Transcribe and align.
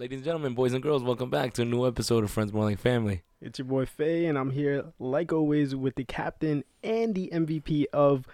Ladies 0.00 0.16
and 0.20 0.24
gentlemen, 0.24 0.54
boys 0.54 0.72
and 0.72 0.82
girls, 0.82 1.02
welcome 1.02 1.28
back 1.28 1.52
to 1.52 1.60
a 1.62 1.66
new 1.66 1.86
episode 1.86 2.24
of 2.24 2.30
Friends 2.30 2.54
More 2.54 2.64
Like 2.64 2.78
Family. 2.78 3.20
It's 3.42 3.58
your 3.58 3.66
boy 3.66 3.84
Faye, 3.84 4.24
and 4.24 4.38
I'm 4.38 4.50
here, 4.50 4.86
like 4.98 5.30
always, 5.30 5.76
with 5.76 5.94
the 5.96 6.04
captain 6.04 6.64
and 6.82 7.14
the 7.14 7.28
MVP 7.30 7.84
of 7.92 8.26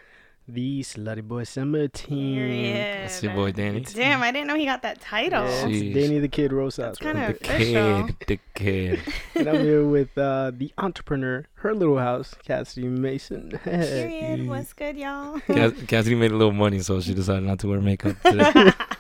the 0.47 0.83
Slutty 0.83 1.25
Boy 1.25 1.43
Summer 1.43 1.89
team. 1.89 2.37
Period. 2.37 2.77
That's 2.77 3.21
your 3.21 3.35
boy 3.35 3.51
Danny. 3.51 3.81
Damn, 3.81 4.23
I 4.23 4.31
didn't 4.31 4.47
know 4.47 4.55
he 4.55 4.65
got 4.65 4.83
that 4.83 5.01
title. 5.01 5.43
Yeah, 5.43 5.65
Jeez. 5.65 5.87
it's 5.89 5.95
Danny 6.07 6.21
the 6.21 6.29
Kid 6.29 6.53
Rosas. 6.53 6.77
That's 6.77 6.99
kinda- 7.01 7.35
The 7.41 7.53
official. 7.53 8.07
kid, 8.07 8.17
the 8.29 8.39
kid. 8.55 9.01
and 9.35 9.49
I'm 9.49 9.61
here 9.65 9.85
with 9.85 10.17
uh, 10.17 10.53
the 10.55 10.73
entrepreneur, 10.79 11.47
her 11.55 11.75
little 11.75 11.99
house, 11.99 12.33
Cassidy 12.45 12.87
Mason. 12.87 13.59
Period. 13.65 14.47
What's 14.47 14.73
good, 14.73 14.97
y'all? 14.97 15.41
Cass- 15.41 15.73
Cassidy 15.89 16.15
made 16.15 16.31
a 16.31 16.37
little 16.37 16.53
money, 16.53 16.79
so 16.79 17.01
she 17.01 17.13
decided 17.13 17.43
not 17.43 17.59
to 17.59 17.67
wear 17.69 17.81
makeup 17.81 18.15
today. 18.23 18.71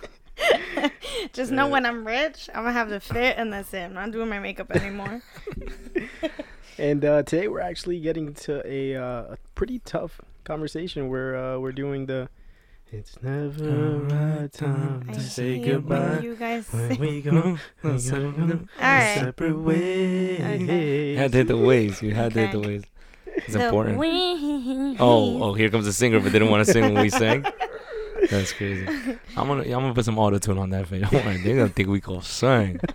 Just 1.36 1.52
know 1.52 1.68
when 1.68 1.84
I'm 1.84 2.06
rich, 2.06 2.48
I'm 2.54 2.62
gonna 2.62 2.72
have 2.72 2.88
the 2.88 2.98
fit, 2.98 3.36
and 3.36 3.52
that's 3.52 3.72
it. 3.74 3.82
I'm 3.84 3.92
not 3.92 4.10
doing 4.10 4.28
my 4.30 4.38
makeup 4.38 4.70
anymore. 4.70 5.20
and 6.78 7.04
uh, 7.04 7.22
today 7.24 7.46
we're 7.48 7.60
actually 7.60 8.00
getting 8.00 8.32
to 8.34 8.66
a, 8.66 8.96
uh, 8.96 9.34
a 9.34 9.38
pretty 9.54 9.80
tough 9.80 10.18
conversation 10.44 11.10
where 11.10 11.36
uh, 11.36 11.58
we're 11.58 11.72
doing 11.72 12.06
the 12.06 12.30
It's 12.90 13.22
never 13.22 13.50
the 13.50 13.98
right 14.14 14.50
time 14.50 15.04
I 15.10 15.12
to 15.12 15.20
say 15.20 15.56
hate 15.58 15.60
when 15.66 15.70
goodbye. 15.74 16.20
You 16.20 16.36
guys. 16.36 16.72
When 16.72 16.88
say- 16.94 16.96
we 17.00 17.20
go 17.28 17.58
All 17.84 17.98
right. 18.80 19.18
separate 19.20 19.58
ways. 19.58 20.40
Okay. 20.40 21.10
You 21.12 21.18
had 21.18 21.32
to 21.32 21.38
hit 21.38 21.48
the 21.48 21.56
waves. 21.58 22.00
You 22.00 22.14
had 22.14 22.32
to 22.32 22.40
hit 22.40 22.52
the 22.52 22.58
Okay. 22.58 22.68
waves. 22.68 22.84
It's 23.26 23.52
The 23.52 23.66
important. 23.66 23.98
wind. 23.98 24.96
Oh, 25.00 25.42
oh, 25.42 25.52
here 25.52 25.68
comes 25.68 25.84
the 25.84 25.92
singer, 25.92 26.18
but 26.20 26.32
didn't 26.32 26.48
want 26.48 26.64
to 26.66 26.72
sing 26.72 26.94
when 26.94 27.02
we 27.02 27.10
sang. 27.10 27.44
That's 28.30 28.52
crazy. 28.52 28.86
I'm 29.36 29.46
gonna, 29.48 29.62
I'm 29.62 29.70
gonna 29.70 29.94
put 29.94 30.04
some 30.04 30.18
auto 30.18 30.38
tune 30.38 30.58
on 30.58 30.70
that 30.70 30.86
for 30.86 30.96
you. 30.96 31.04
They're 31.10 31.56
gonna 31.56 31.68
think 31.68 31.88
we 31.88 32.00
can 32.00 32.22
sing. 32.22 32.80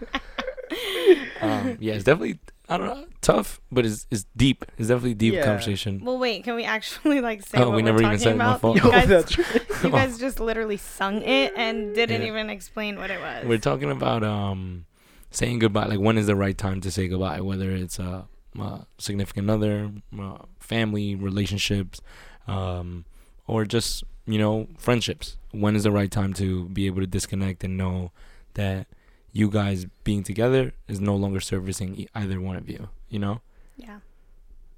Um, 1.41 1.77
yeah, 1.79 1.93
it's 1.95 2.03
definitely, 2.03 2.39
I 2.69 2.77
don't 2.77 2.85
know, 2.87 3.05
tough, 3.21 3.59
but 3.71 3.83
it's 3.85 4.05
it's 4.11 4.25
deep. 4.37 4.63
It's 4.77 4.89
definitely 4.89 5.15
deep 5.15 5.33
Yeah. 5.33 5.43
conversation. 5.43 6.01
Well, 6.05 6.19
wait. 6.19 6.43
Can 6.43 6.55
we 6.55 6.63
actually 6.63 7.19
like 7.19 7.41
say 7.41 7.57
Oh, 7.57 7.69
what 7.69 7.77
we 7.77 7.81
we're 7.81 7.85
never 7.87 7.97
even 7.97 8.11
talking 8.11 8.19
said 8.19 8.33
it, 8.33 8.37
my 8.37 8.43
about? 8.45 8.61
fault. 8.61 8.77
You 8.77 8.83
Yo, 8.85 8.91
guys, 8.91 9.07
that's 9.09 9.37
right. 9.37 9.83
you 9.83 9.89
guys 9.89 10.19
just 10.19 10.39
literally 10.39 10.77
sung 10.77 11.21
it 11.23 11.53
and 11.55 11.95
didn't 11.95 12.21
Yeah. 12.21 12.27
even 12.27 12.49
explain 12.51 12.97
what 12.97 13.09
it 13.09 13.19
was. 13.19 13.45
We're 13.47 13.57
talking 13.57 13.89
about 13.89 14.23
um, 14.23 14.85
saying 15.31 15.59
goodbye. 15.59 15.85
Like 15.87 15.99
when 15.99 16.17
is 16.19 16.27
the 16.27 16.35
right 16.35 16.57
time 16.57 16.79
to 16.81 16.91
say 16.91 17.07
goodbye? 17.07 17.41
Whether 17.41 17.71
it's 17.71 17.97
a 17.97 18.27
uh, 18.57 18.61
uh, 18.61 18.81
significant 18.99 19.49
other, 19.49 19.91
uh, 20.19 20.37
family, 20.59 21.15
relationships, 21.15 22.01
um, 22.47 23.05
or 23.47 23.65
just 23.65 24.03
you 24.25 24.37
know 24.39 24.67
friendships. 24.77 25.37
When 25.51 25.75
is 25.75 25.83
the 25.83 25.91
right 25.91 26.09
time 26.11 26.33
to 26.35 26.65
be 26.69 26.85
able 26.85 27.01
to 27.01 27.07
disconnect 27.07 27.63
and 27.63 27.77
know 27.77 28.11
that 28.53 28.87
you 29.33 29.49
guys 29.49 29.85
being 30.03 30.23
together 30.23 30.73
is 30.87 30.99
no 31.01 31.15
longer 31.15 31.39
servicing 31.39 32.07
either 32.15 32.39
one 32.41 32.55
of 32.55 32.69
you? 32.69 32.89
You 33.09 33.19
know. 33.19 33.41
yeah. 33.77 33.99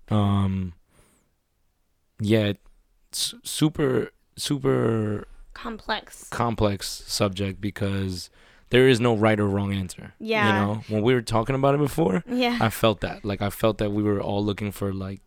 Um. 0.09 0.73
Yeah, 2.19 2.53
it's 3.11 3.33
super 3.43 4.11
super 4.35 5.27
Complex. 5.53 6.27
complex 6.29 7.03
subject 7.05 7.61
because 7.61 8.29
there 8.71 8.87
is 8.87 8.99
no 8.99 9.15
right 9.15 9.39
or 9.39 9.47
wrong 9.47 9.71
answer. 9.71 10.13
Yeah. 10.19 10.47
You 10.47 10.53
know, 10.53 10.81
when 10.87 11.03
we 11.03 11.13
were 11.13 11.21
talking 11.21 11.53
about 11.55 11.75
it 11.75 11.79
before, 11.79 12.23
Yeah. 12.27 12.57
I 12.59 12.69
felt 12.69 13.01
that. 13.01 13.23
Like 13.23 13.41
I 13.41 13.51
felt 13.51 13.77
that 13.77 13.91
we 13.91 14.01
were 14.01 14.19
all 14.19 14.43
looking 14.43 14.71
for 14.71 14.91
like, 14.91 15.21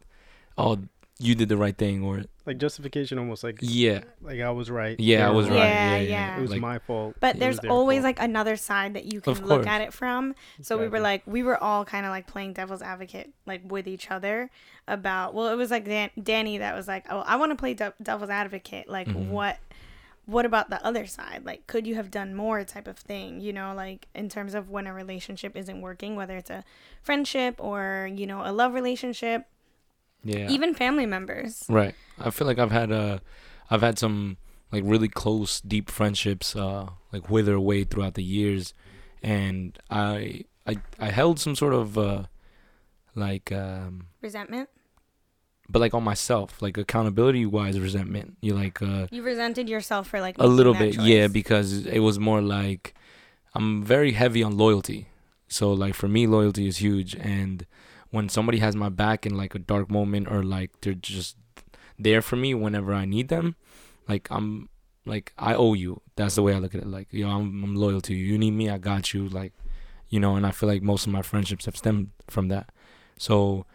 oh, 0.59 0.79
you 1.19 1.35
did 1.35 1.49
the 1.49 1.57
right 1.57 1.77
thing, 1.77 2.03
or 2.05 2.25
Like 2.45 2.59
justification, 2.59 3.19
almost 3.19 3.43
like 3.43 3.59
yeah, 3.63 4.01
like 4.21 4.41
I 4.41 4.51
was 4.51 4.71
right. 4.71 4.99
yeah, 5.01 5.19
they 5.19 5.23
I 5.25 5.31
was 5.31 5.49
right. 5.49 5.57
Yeah, 5.57 5.91
Yeah, 5.91 5.97
yeah. 5.97 6.09
yeah. 6.09 6.39
It 6.39 6.43
was 6.43 6.51
Like, 6.51 6.61
my 6.61 6.79
fault. 6.79 7.17
But 7.21 7.39
there's 7.39 7.59
always 7.61 7.99
fault. 7.99 8.05
like 8.05 8.21
another 8.21 8.57
side 8.57 8.95
that 8.95 9.11
you 9.13 9.21
can 9.23 9.33
Of 9.33 9.43
look 9.45 9.67
at 9.67 9.81
it 9.81 9.93
from. 9.95 10.35
So 10.61 10.77
we 10.77 10.89
were 10.89 11.01
like, 11.01 11.23
we 11.27 11.43
were 11.43 11.57
all 11.63 11.85
kind 11.87 12.05
of 12.05 12.11
like 12.11 12.27
playing 12.27 12.53
devil's 12.53 12.83
advocate, 12.83 13.31
like 13.47 13.63
with 13.71 13.87
each 13.89 14.11
other 14.11 14.51
about. 14.87 15.33
Well, 15.35 15.49
it 15.49 15.57
was 15.57 15.71
like 15.71 15.85
Dan- 15.87 16.11
Danny 16.23 16.59
that 16.59 16.75
was 16.75 16.87
like, 16.87 17.07
oh, 17.11 17.21
I 17.21 17.37
want 17.37 17.51
to 17.53 17.57
play 17.57 17.73
de- 17.75 17.95
devil's 18.03 18.31
advocate. 18.31 18.89
Like, 18.89 19.09
Mhm. 19.09 19.29
what? 19.29 19.59
What 20.27 20.45
about 20.45 20.71
the 20.71 20.85
other 20.85 21.07
side? 21.07 21.45
Like, 21.45 21.69
could 21.69 21.87
you 21.87 21.95
have 21.95 22.11
done 22.11 22.35
more? 22.35 22.65
Type 22.65 22.89
of 22.89 22.99
thing, 22.99 23.41
you 23.41 23.53
know, 23.53 23.73
like 23.75 24.09
in 24.15 24.29
terms 24.29 24.55
of 24.55 24.69
when 24.69 24.87
a 24.89 24.93
relationship 24.93 25.57
isn't 25.57 25.81
working, 25.81 26.17
whether 26.17 26.37
it's 26.37 26.51
a 26.51 26.65
friendship 27.01 27.55
or 27.59 28.11
you 28.13 28.27
know 28.27 28.43
a 28.45 28.51
love 28.53 28.75
relationship, 28.75 29.47
yeah. 30.29 30.49
even 30.49 30.75
family 30.75 31.07
members. 31.07 31.65
right. 31.69 31.95
I 32.19 32.31
feel 32.31 32.47
like 32.47 32.59
I've 32.59 32.73
had 32.73 32.91
uh, 32.91 33.19
I've 33.71 33.83
had 33.83 33.99
some 33.99 34.37
like 34.73 34.83
really 34.87 35.09
close, 35.09 35.61
deep 35.61 35.91
friendships 35.91 36.57
uh, 36.57 36.89
like 37.13 37.31
wither 37.31 37.55
away 37.55 37.85
throughout 37.85 38.15
the 38.15 38.23
years, 38.23 38.75
and 39.23 39.79
I 39.91 40.45
I 40.67 40.77
I 40.99 41.11
held 41.11 41.39
some 41.39 41.55
sort 41.55 41.75
of 41.75 41.97
uh, 41.99 42.25
like 43.15 43.53
um, 43.53 44.07
Resentment. 44.23 44.69
but 45.69 45.81
like 45.81 45.95
on 45.95 46.05
myself, 46.05 46.61
like 46.63 46.77
accountability 46.79 47.47
wise, 47.47 47.79
resentment. 47.79 48.37
You 48.41 48.55
like 48.55 48.81
uh. 48.83 49.07
You 49.11 49.23
resented 49.23 49.69
yourself 49.69 50.09
for 50.09 50.21
like 50.21 50.37
a 50.39 50.47
little 50.47 50.75
bit 50.75 50.97
yeah 50.97 51.29
because 51.29 51.87
it 51.87 52.01
was 52.01 52.19
more 52.19 52.41
like 52.41 52.95
i'm 53.57 53.83
very 53.83 54.13
heavy 54.13 54.43
on 54.43 54.57
loyalty 54.57 55.09
so 55.49 55.73
like 55.73 55.95
for 55.95 56.09
me 56.09 56.27
loyalty 56.27 56.69
is 56.69 56.77
huge 56.77 57.15
and 57.15 57.67
when 58.11 58.29
somebody 58.29 58.59
has 58.59 58.77
my 58.77 58.89
back 58.89 59.27
in 59.27 59.37
like 59.37 59.55
a 59.55 59.59
dark 59.59 59.91
moment 59.91 60.29
or 60.31 60.43
like 60.43 60.71
they're 60.81 60.95
just 60.95 61.37
there 61.99 62.23
for 62.23 62.37
me 62.37 62.55
whenever 62.55 62.93
i 62.93 63.05
need 63.05 63.29
them 63.29 63.57
like 64.09 64.29
i'm 64.31 64.69
like 65.07 65.33
i 65.39 65.55
owe 65.55 65.73
you. 65.73 66.03
That's 66.17 66.35
the 66.35 66.43
way 66.43 66.55
i 66.55 66.59
look 66.59 66.75
at 66.75 66.83
it. 66.83 66.87
Like 66.87 67.09
yo 67.11 67.29
i'm, 67.29 67.63
I'm 67.63 67.75
loyal 67.77 68.01
to 68.03 68.15
you. 68.15 68.25
You 68.25 68.39
need 68.39 68.51
me. 68.51 68.69
I 68.69 68.79
got 68.79 69.15
you. 69.15 69.29
Like 69.29 69.53
you 70.09 70.21
know 70.21 70.37
and 70.37 70.47
i 70.47 70.53
feel 70.53 70.69
like 70.69 70.83
most 70.83 71.07
of 71.07 71.13
my 71.13 71.23
friendships 71.23 71.65
have 71.65 71.77
stemmed 71.77 72.11
from 72.29 72.49
that. 72.49 72.71
So 73.19 73.67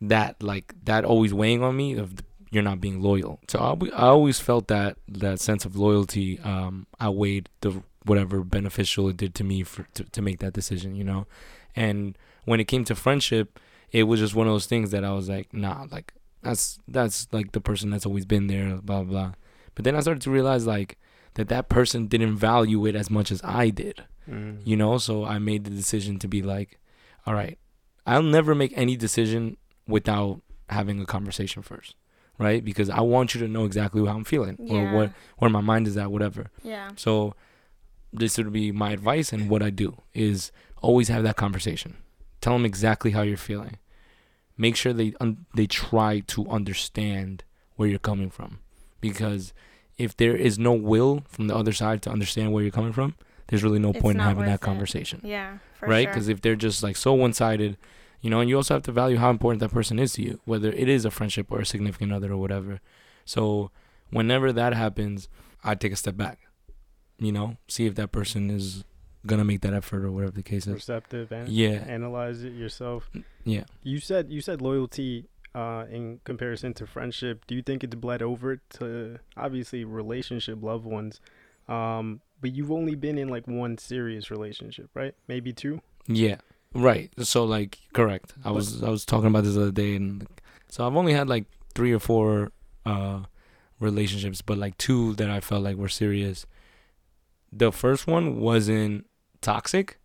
that 0.00 0.42
like 0.42 0.74
that 0.84 1.04
always 1.04 1.32
weighing 1.32 1.62
on 1.62 1.76
me 1.76 1.94
of 1.94 2.14
you're 2.50 2.62
not 2.62 2.80
being 2.80 3.00
loyal. 3.00 3.40
So 3.48 3.58
I, 3.58 3.96
I 3.96 4.06
always 4.08 4.38
felt 4.38 4.68
that 4.68 4.96
that 5.08 5.40
sense 5.40 5.64
of 5.64 5.76
loyalty 5.76 6.38
um, 6.40 6.86
outweighed 7.00 7.48
the 7.62 7.82
whatever 8.04 8.44
beneficial 8.44 9.08
it 9.08 9.16
did 9.16 9.34
to 9.36 9.44
me 9.44 9.62
for 9.62 9.88
to, 9.94 10.04
to 10.04 10.22
make 10.22 10.38
that 10.40 10.52
decision, 10.52 10.94
you 10.94 11.04
know. 11.04 11.26
And 11.74 12.16
when 12.44 12.60
it 12.60 12.64
came 12.68 12.84
to 12.84 12.94
friendship, 12.94 13.58
it 13.92 14.04
was 14.04 14.20
just 14.20 14.34
one 14.34 14.46
of 14.46 14.52
those 14.52 14.66
things 14.66 14.90
that 14.90 15.04
I 15.04 15.12
was 15.12 15.28
like, 15.28 15.52
nah, 15.52 15.86
like 15.90 16.12
that's 16.42 16.78
that's 16.88 17.26
like 17.32 17.52
the 17.52 17.60
person 17.60 17.90
that's 17.90 18.06
always 18.06 18.24
been 18.24 18.46
there, 18.48 18.76
blah 18.82 19.02
blah. 19.02 19.04
blah. 19.04 19.32
But 19.74 19.84
then 19.84 19.96
I 19.96 20.00
started 20.00 20.22
to 20.22 20.30
realize 20.30 20.66
like 20.66 20.98
that 21.34 21.48
that 21.48 21.68
person 21.68 22.06
didn't 22.06 22.36
value 22.36 22.86
it 22.86 22.94
as 22.94 23.10
much 23.10 23.30
as 23.32 23.40
I 23.44 23.70
did 23.70 24.04
Mm. 24.26 24.60
you 24.64 24.74
know 24.74 24.96
so 24.96 25.26
i 25.26 25.38
made 25.38 25.64
the 25.64 25.70
decision 25.70 26.18
to 26.18 26.26
be 26.26 26.40
like 26.40 26.80
all 27.26 27.34
right 27.34 27.58
i'll 28.06 28.22
never 28.22 28.54
make 28.54 28.72
any 28.74 28.96
decision 28.96 29.58
without 29.86 30.40
having 30.70 30.98
a 30.98 31.04
conversation 31.04 31.60
first 31.62 31.94
right 32.38 32.64
because 32.64 32.88
i 32.88 33.02
want 33.02 33.34
you 33.34 33.40
to 33.42 33.46
know 33.48 33.66
exactly 33.66 34.02
how 34.06 34.14
i'm 34.16 34.24
feeling 34.24 34.56
or 34.70 34.94
what 34.94 35.12
where 35.36 35.50
my 35.50 35.60
mind 35.60 35.86
is 35.86 35.98
at 35.98 36.10
whatever 36.10 36.46
Yeah. 36.62 36.92
so 36.96 37.34
this 38.14 38.38
would 38.38 38.50
be 38.50 38.72
my 38.72 38.92
advice 38.92 39.30
and 39.30 39.50
what 39.50 39.62
i 39.62 39.68
do 39.68 39.94
is 40.14 40.50
always 40.80 41.08
have 41.08 41.22
that 41.24 41.36
conversation 41.36 41.98
tell 42.44 42.54
them 42.56 42.64
exactly 42.72 43.10
how 43.16 43.22
you're 43.28 43.46
feeling 43.50 43.76
make 44.66 44.76
sure 44.80 44.92
they 44.92 45.10
un- 45.24 45.46
they 45.58 45.66
try 45.66 46.12
to 46.34 46.40
understand 46.58 47.32
where 47.76 47.88
you're 47.90 48.06
coming 48.10 48.30
from 48.38 48.50
because 49.00 49.42
if 50.04 50.10
there 50.16 50.36
is 50.48 50.54
no 50.58 50.72
will 50.90 51.12
from 51.34 51.44
the 51.48 51.56
other 51.60 51.72
side 51.72 52.00
to 52.02 52.10
understand 52.16 52.52
where 52.52 52.62
you're 52.64 52.78
coming 52.80 52.92
from 52.98 53.10
there's 53.48 53.64
really 53.66 53.78
no 53.88 53.90
It's 53.90 54.00
point 54.04 54.16
in 54.18 54.22
having 54.30 54.44
that 54.46 54.60
worth 54.60 54.62
it. 54.62 54.70
conversation 54.70 55.18
Yeah. 55.36 55.58
For 55.78 55.86
right 55.88 56.04
Sure. 56.04 56.12
because 56.12 56.28
if 56.34 56.38
they're 56.42 56.62
just 56.68 56.82
like 56.86 56.96
so 56.96 57.12
one-sided 57.26 57.76
you 58.22 58.30
know 58.30 58.40
and 58.40 58.48
you 58.50 58.56
also 58.56 58.74
have 58.74 58.82
to 58.88 58.92
value 59.02 59.18
how 59.24 59.30
important 59.30 59.60
that 59.60 59.72
person 59.78 59.98
is 59.98 60.12
to 60.14 60.22
you 60.22 60.40
whether 60.44 60.70
it 60.82 60.88
is 60.96 61.04
a 61.04 61.10
friendship 61.10 61.46
or 61.50 61.58
a 61.60 61.66
significant 61.74 62.12
other 62.12 62.30
or 62.32 62.36
whatever 62.44 62.80
so 63.24 63.70
whenever 64.10 64.48
that 64.52 64.72
happens 64.84 65.28
i 65.62 65.74
take 65.74 65.92
a 65.92 65.96
step 66.04 66.16
back 66.16 66.38
you 67.26 67.32
know 67.36 67.48
see 67.68 67.84
if 67.86 67.94
that 68.00 68.10
person 68.18 68.50
is 68.58 68.84
gonna 69.26 69.44
make 69.44 69.60
that 69.62 69.74
effort 69.74 70.04
or 70.04 70.10
whatever 70.12 70.32
the 70.32 70.42
case 70.42 70.66
is 70.66 70.74
Receptive 70.74 71.32
and 71.32 71.48
yeah 71.48 71.84
analyze 71.86 72.42
it 72.44 72.52
yourself. 72.52 73.10
yeah 73.44 73.64
You 73.82 73.98
said 74.00 74.30
you 74.30 74.40
said 74.40 74.60
loyalty 74.62 75.28
uh, 75.54 75.84
in 75.90 76.20
comparison 76.24 76.74
to 76.74 76.86
friendship. 76.86 77.44
Do 77.46 77.54
you 77.54 77.62
think 77.62 77.84
it's 77.84 77.94
bled 77.94 78.22
over 78.22 78.56
to 78.78 79.18
obviously 79.36 79.84
relationship, 79.84 80.60
loved 80.62 80.84
ones? 80.84 81.20
Um, 81.68 82.20
but 82.40 82.54
you've 82.54 82.72
only 82.72 82.94
been 82.96 83.16
in 83.18 83.28
like 83.28 83.46
one 83.46 83.78
serious 83.78 84.30
relationship, 84.30 84.90
right? 84.94 85.14
Maybe 85.28 85.52
two. 85.52 85.80
Yeah, 86.08 86.38
right. 86.74 87.10
So 87.22 87.44
like, 87.44 87.78
correct. 87.92 88.34
I 88.44 88.50
was 88.50 88.82
I 88.82 88.88
was 88.90 89.04
talking 89.06 89.28
about 89.28 89.44
this 89.44 89.54
the 89.54 89.62
other 89.62 89.70
day, 89.70 89.94
and 89.96 90.20
like, 90.20 90.42
so 90.68 90.86
I've 90.86 90.96
only 90.96 91.12
had 91.12 91.28
like 91.28 91.44
three 91.74 91.92
or 91.92 92.00
four 92.00 92.50
uh 92.84 93.20
relationships, 93.80 94.42
but 94.42 94.58
like 94.58 94.76
two 94.76 95.14
that 95.14 95.30
I 95.30 95.40
felt 95.40 95.62
like 95.62 95.76
were 95.76 95.88
serious. 95.88 96.46
The 97.52 97.70
first 97.70 98.06
one 98.08 98.40
wasn't 98.40 99.06
toxic, 99.44 99.98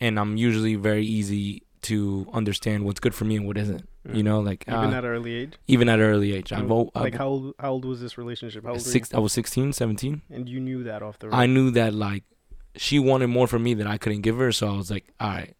and 0.00 0.18
I'm 0.18 0.36
usually 0.36 0.74
very 0.74 1.04
easy 1.06 1.62
to 1.82 2.26
understand 2.32 2.84
what's 2.84 3.00
good 3.00 3.14
for 3.14 3.24
me 3.24 3.36
and 3.36 3.46
what 3.46 3.56
isn't. 3.58 3.88
You 4.04 4.22
Mm. 4.22 4.24
know, 4.24 4.40
like 4.40 4.64
even 4.66 4.94
uh, 4.94 4.98
at 4.98 5.04
early 5.04 5.32
age. 5.34 5.52
even 5.68 5.88
at 5.88 6.00
early 6.00 6.32
age. 6.32 6.52
I've, 6.52 6.68
like 6.68 6.88
I've 6.96 7.14
how 7.14 7.28
old, 7.28 7.54
how 7.60 7.70
old 7.72 7.84
was 7.84 8.00
this 8.00 8.18
relationship? 8.18 8.64
How 8.64 8.70
old 8.72 8.80
six. 8.80 9.12
I 9.14 9.18
was 9.20 9.32
16, 9.32 9.72
17. 9.72 10.22
And 10.30 10.48
you 10.48 10.58
knew 10.58 10.82
that 10.84 11.02
off 11.02 11.18
the. 11.20 11.28
I 11.32 11.46
knew 11.46 11.70
that 11.72 11.94
like 11.94 12.24
she 12.76 12.98
wanted 12.98 13.28
more 13.28 13.46
from 13.46 13.62
me 13.62 13.74
that 13.74 13.86
I 13.86 13.98
couldn't 13.98 14.22
give 14.22 14.36
her, 14.38 14.50
so 14.50 14.72
I 14.74 14.76
was 14.76 14.90
like, 14.90 15.06
all 15.20 15.28
right, 15.28 15.54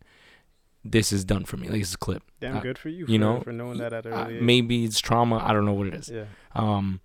this 0.85 1.12
is 1.12 1.25
done 1.25 1.44
for 1.44 1.56
me. 1.56 1.69
Like 1.69 1.81
this 1.81 1.88
is 1.91 1.94
a 1.94 1.99
clip. 1.99 2.23
Damn 2.41 2.56
Uh, 2.56 2.61
good 2.61 2.79
for 2.79 2.88
you. 2.88 3.06
you 3.06 3.19
for, 3.19 3.20
know, 3.25 3.41
for 3.41 3.53
knowing 3.53 3.79
that 3.79 3.93
at 3.93 4.06
Uh, 4.06 4.11
early 4.11 4.37
age. 4.37 4.43
maybe 4.43 4.85
it's 4.85 4.99
trauma. 5.00 5.37
I 5.38 5.53
don't 5.53 5.65
know 5.65 5.75
what 5.75 5.87
it 5.88 5.94
is. 5.94 6.08
Yeah. 6.08 6.25
Um, 6.55 7.00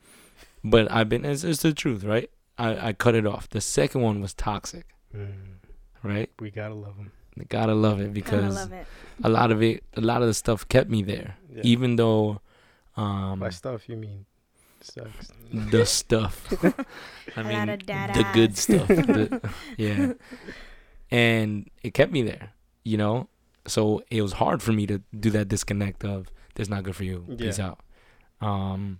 but 0.63 0.91
I've 0.91 1.09
been. 1.09 1.23
It's, 1.25 1.43
it's 1.43 1.61
the 1.61 1.73
truth, 1.73 2.03
right? 2.03 2.29
I 2.57 2.87
I 2.89 2.93
cut 2.93 3.13
it 3.13 3.25
off. 3.27 3.47
The 3.49 3.61
second 3.61 4.01
one 4.01 4.21
was 4.21 4.33
toxic, 4.33 4.85
Mm, 5.15 5.56
right? 6.07 6.29
we 6.39 6.49
gotta 6.51 6.73
love 6.73 6.95
him. 6.97 7.11
Gotta 7.49 7.75
love 7.75 7.99
it 8.01 8.13
because 8.13 8.55
love 8.55 8.73
it. 8.73 8.87
a 9.23 9.29
lot 9.29 9.51
of 9.51 9.61
it, 9.61 9.83
a 9.95 10.01
lot 10.01 10.21
of 10.21 10.27
the 10.27 10.33
stuff 10.33 10.67
kept 10.67 10.89
me 10.89 11.03
there, 11.03 11.35
Yeah. 11.53 11.61
even 11.63 11.95
though, 11.95 12.41
um, 12.95 13.39
By 13.39 13.49
stuff 13.51 13.87
you 13.87 13.95
mean 13.97 14.25
sex. 14.81 15.31
the 15.51 15.85
stuff. 15.85 16.47
I 17.37 17.41
A 17.41 17.43
lot 17.43 17.45
mean, 17.45 17.69
of 17.69 17.85
dad 17.85 18.15
the 18.15 18.25
good 18.33 18.57
stuff. 18.57 18.87
the- 18.87 19.51
yeah, 19.77 20.13
and 21.11 21.69
it 21.83 21.93
kept 21.93 22.11
me 22.11 22.21
there. 22.23 22.53
You 22.83 22.97
know, 22.97 23.27
so 23.67 24.01
it 24.09 24.21
was 24.21 24.33
hard 24.33 24.63
for 24.63 24.71
me 24.71 24.87
to 24.87 25.01
do 25.17 25.29
that 25.31 25.47
disconnect 25.47 26.03
of 26.05 26.31
"This 26.55 26.69
not 26.69 26.83
good 26.83 26.95
for 26.95 27.03
you." 27.03 27.25
Peace 27.37 27.59
out. 27.59 27.79
Um, 28.41 28.99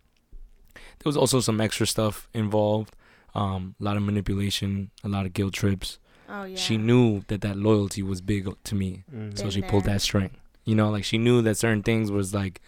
there 0.76 1.06
was 1.10 1.18
also 1.18 1.40
some 1.40 1.62
extra 1.62 1.88
stuff 1.88 2.28
involved. 2.34 2.96
Um, 3.34 3.76
a 3.80 3.84
lot 3.84 3.98
of 3.98 4.04
manipulation, 4.04 4.92
a 5.04 5.08
lot 5.10 5.26
of 5.26 5.34
guilt 5.34 5.54
trips. 5.54 6.00
Oh 6.30 6.44
yeah. 6.44 6.56
She 6.58 6.78
knew 6.78 7.24
that 7.28 7.42
that 7.42 7.56
loyalty 7.58 8.02
was 8.04 8.22
big 8.22 8.50
to 8.64 8.76
me, 8.76 9.04
Mm. 9.14 9.38
so 9.38 9.50
she 9.50 9.62
pulled 9.62 9.86
that 9.86 10.02
string. 10.02 10.32
You 10.66 10.76
know, 10.76 10.90
like 10.90 11.04
she 11.06 11.18
knew 11.18 11.42
that 11.44 11.56
certain 11.58 11.84
things 11.84 12.12
was 12.12 12.34
like, 12.34 12.62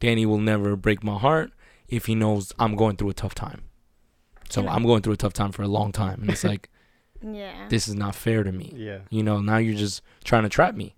Danny 0.00 0.24
will 0.26 0.38
never 0.38 0.76
break 0.76 1.04
my 1.04 1.18
heart 1.18 1.52
if 1.88 2.06
he 2.06 2.14
knows 2.14 2.52
I'm 2.58 2.74
going 2.76 2.96
through 2.96 3.10
a 3.10 3.14
tough 3.14 3.34
time. 3.34 3.62
So 4.48 4.60
And 4.62 4.70
I- 4.70 4.74
I'm 4.74 4.84
going 4.84 5.02
through 5.02 5.12
a 5.14 5.16
tough 5.18 5.32
time 5.34 5.52
for 5.52 5.62
a 5.62 5.68
long 5.68 5.92
time, 5.92 6.20
and 6.22 6.30
it's 6.30 6.44
like 6.52 6.68
Yeah. 7.22 7.68
this 7.68 7.88
is 7.88 7.94
not 7.94 8.14
fair 8.14 8.42
to 8.44 8.52
me. 8.52 8.72
Yeah. 8.74 9.00
You 9.10 9.22
know, 9.22 9.40
now 9.40 9.58
you're 9.58 9.74
just 9.74 10.02
trying 10.24 10.44
to 10.44 10.48
trap 10.48 10.74
me, 10.74 10.94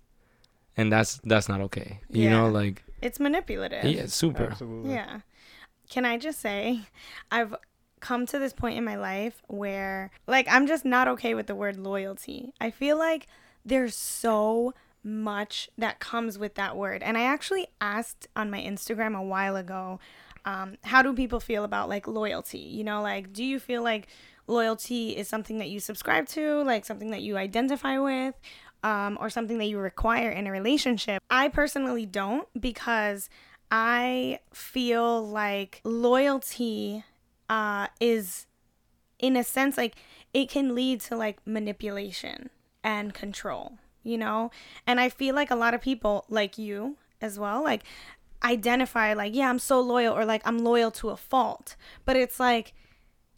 and 0.77 0.91
that's 0.91 1.19
that's 1.23 1.49
not 1.49 1.59
okay. 1.61 1.99
You 2.09 2.29
know, 2.29 2.47
like 2.49 2.83
It's 3.01 3.19
manipulative. 3.19 3.83
yeah, 3.85 4.05
super. 4.07 4.45
Absolutely. 4.51 4.93
Yeah. 4.93 5.21
Can 5.89 6.05
I 6.05 6.17
just 6.17 6.39
say, 6.39 6.81
I've 7.31 7.55
come 7.99 8.25
to 8.27 8.39
this 8.39 8.53
point 8.53 8.77
in 8.77 8.83
my 8.83 8.95
life 8.95 9.41
where, 9.47 10.11
like, 10.27 10.47
I'm 10.49 10.67
just 10.67 10.85
not 10.85 11.07
okay 11.09 11.33
with 11.33 11.47
the 11.47 11.55
word 11.55 11.77
loyalty. 11.77 12.53
I 12.59 12.71
feel 12.71 12.97
like 12.97 13.27
there's 13.65 13.95
so 13.95 14.73
much 15.03 15.69
that 15.77 15.99
comes 15.99 16.37
with 16.37 16.55
that 16.55 16.75
word. 16.75 17.03
And 17.03 17.17
I 17.17 17.23
actually 17.23 17.67
asked 17.79 18.27
on 18.35 18.49
my 18.49 18.59
Instagram 18.59 19.17
a 19.17 19.23
while 19.23 19.55
ago, 19.55 19.99
um, 20.45 20.77
how 20.83 21.01
do 21.01 21.13
people 21.13 21.39
feel 21.39 21.63
about 21.63 21.89
like 21.89 22.07
loyalty? 22.07 22.59
You 22.59 22.83
know, 22.83 23.01
like, 23.01 23.33
do 23.33 23.43
you 23.43 23.59
feel 23.59 23.83
like 23.83 24.07
loyalty 24.47 25.15
is 25.15 25.27
something 25.27 25.57
that 25.59 25.69
you 25.69 25.79
subscribe 25.79 26.27
to, 26.29 26.63
like 26.63 26.85
something 26.85 27.11
that 27.11 27.21
you 27.21 27.37
identify 27.37 27.97
with? 27.99 28.35
Um, 28.81 29.17
or 29.19 29.29
something 29.29 29.57
that 29.57 29.65
you 29.65 29.77
require 29.77 30.29
in 30.29 30.47
a 30.47 30.51
relationship. 30.53 31.21
I 31.29 31.49
personally 31.49 32.05
don't 32.05 32.47
because 32.57 33.29
I 33.69 34.39
feel 34.53 35.27
like 35.27 35.81
loyalty 35.83 37.03
uh, 37.49 37.87
is, 37.99 38.45
in 39.17 39.35
a 39.35 39.43
sense, 39.43 39.77
like 39.77 39.95
it 40.33 40.49
can 40.49 40.75
lead 40.75 41.01
to 41.01 41.15
like 41.15 41.39
manipulation 41.45 42.49
and 42.83 43.13
control, 43.13 43.73
you 44.03 44.17
know? 44.17 44.51
And 44.85 44.99
I 44.99 45.09
feel 45.09 45.35
like 45.35 45.51
a 45.51 45.55
lot 45.55 45.73
of 45.73 45.81
people, 45.81 46.25
like 46.29 46.57
you 46.57 46.97
as 47.21 47.39
well, 47.39 47.63
like 47.63 47.83
identify, 48.43 49.13
like, 49.13 49.35
yeah, 49.35 49.49
I'm 49.49 49.59
so 49.59 49.81
loyal, 49.81 50.15
or 50.15 50.25
like 50.25 50.41
I'm 50.45 50.59
loyal 50.59 50.91
to 50.91 51.09
a 51.09 51.17
fault. 51.17 51.75
But 52.05 52.15
it's 52.15 52.39
like, 52.39 52.73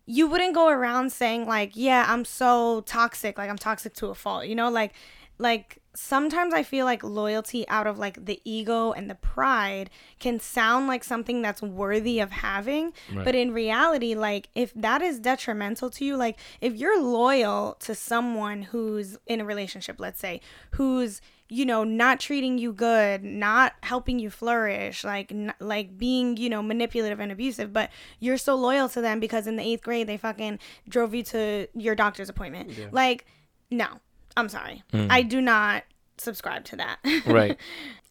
you 0.06 0.28
wouldn't 0.28 0.54
go 0.54 0.68
around 0.68 1.12
saying 1.12 1.46
like 1.46 1.72
yeah 1.74 2.06
i'm 2.10 2.26
so 2.26 2.82
toxic 2.82 3.38
like 3.38 3.50
i'm 3.50 3.58
toxic 3.58 3.94
to 3.94 4.08
a 4.08 4.16
fault 4.16 4.46
you 4.46 4.56
know 4.56 4.70
like 4.70 4.94
like 5.42 5.80
sometimes 5.94 6.54
i 6.54 6.64
feel 6.64 6.86
like 6.86 7.04
loyalty 7.04 7.68
out 7.68 7.86
of 7.86 7.98
like 8.00 8.24
the 8.26 8.40
ego 8.46 8.92
and 8.94 9.10
the 9.10 9.16
pride 9.16 9.90
can 10.20 10.40
sound 10.40 10.88
like 10.88 11.04
something 11.04 11.42
that's 11.42 11.62
worthy 11.62 12.20
of 12.20 12.32
having 12.32 12.94
Right. 13.14 13.26
but 13.26 13.36
in 13.36 13.52
reality 13.54 14.16
like 14.16 14.48
if 14.56 14.74
that 14.76 15.02
is 15.02 15.20
detrimental 15.20 15.90
to 15.90 16.06
you 16.06 16.16
like 16.16 16.38
if 16.62 16.76
you're 16.76 17.02
loyal 17.02 17.76
to 17.82 17.94
someone 17.94 18.62
who's 18.62 19.18
in 19.28 19.42
a 19.42 19.46
relationship 19.46 20.00
let's 20.00 20.20
say 20.20 20.40
who's 20.72 21.20
you 21.50 21.66
know 21.66 21.84
not 21.84 22.22
treating 22.22 22.58
you 22.58 22.72
good 22.72 23.22
not 23.26 23.74
helping 23.84 24.18
you 24.18 24.30
flourish 24.30 25.04
like 25.04 25.30
n- 25.34 25.54
like 25.60 25.98
being 25.98 26.38
you 26.38 26.50
know 26.50 26.62
manipulative 26.64 27.20
and 27.20 27.34
abusive 27.34 27.74
but 27.74 27.90
you're 28.22 28.38
so 28.38 28.56
loyal 28.56 28.88
to 28.88 29.02
them 29.02 29.20
because 29.20 29.46
in 29.48 29.58
the 29.58 29.64
eighth 29.64 29.84
grade 29.84 30.08
they 30.08 30.16
fucking 30.16 30.58
drove 30.88 31.14
you 31.14 31.24
to 31.24 31.68
your 31.76 31.96
doctor's 31.96 32.30
appointment 32.30 32.70
Yeah. 32.72 32.88
like 32.94 33.26
no 33.70 34.00
i'm 34.38 34.50
sorry 34.50 34.84
Mm. 34.94 35.08
i 35.10 35.22
do 35.22 35.42
not 35.42 35.84
subscribe 36.18 36.64
to 36.66 36.76
that 36.76 36.98
Right. 37.26 37.58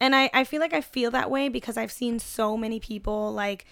and 0.01 0.13
I, 0.15 0.29
I 0.33 0.43
feel 0.43 0.59
like 0.59 0.73
I 0.73 0.81
feel 0.81 1.11
that 1.11 1.31
way 1.31 1.47
because 1.47 1.77
I've 1.77 1.93
seen 1.93 2.19
so 2.19 2.57
many 2.57 2.79
people 2.81 3.31
like 3.31 3.65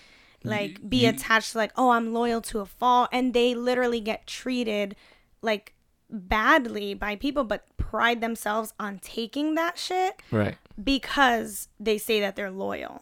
like 0.46 0.80
be 0.90 1.06
attached 1.06 1.52
to 1.52 1.58
like 1.58 1.74
oh 1.76 1.90
I'm 1.90 2.14
loyal 2.14 2.40
to 2.44 2.60
a 2.62 2.66
fault 2.66 3.10
and 3.12 3.34
they 3.34 3.54
literally 3.54 4.00
get 4.00 4.26
treated 4.28 4.96
like 5.42 5.74
badly 6.10 6.94
by 6.94 7.18
people 7.18 7.44
but 7.44 7.66
pride 7.76 8.22
themselves 8.22 8.74
on 8.80 9.00
taking 9.00 9.56
that 9.56 9.78
shit 9.78 10.22
Right. 10.32 10.56
because 10.82 11.68
they 11.80 11.98
say 11.98 12.20
that 12.22 12.36
they're 12.38 12.52
loyal. 12.52 13.02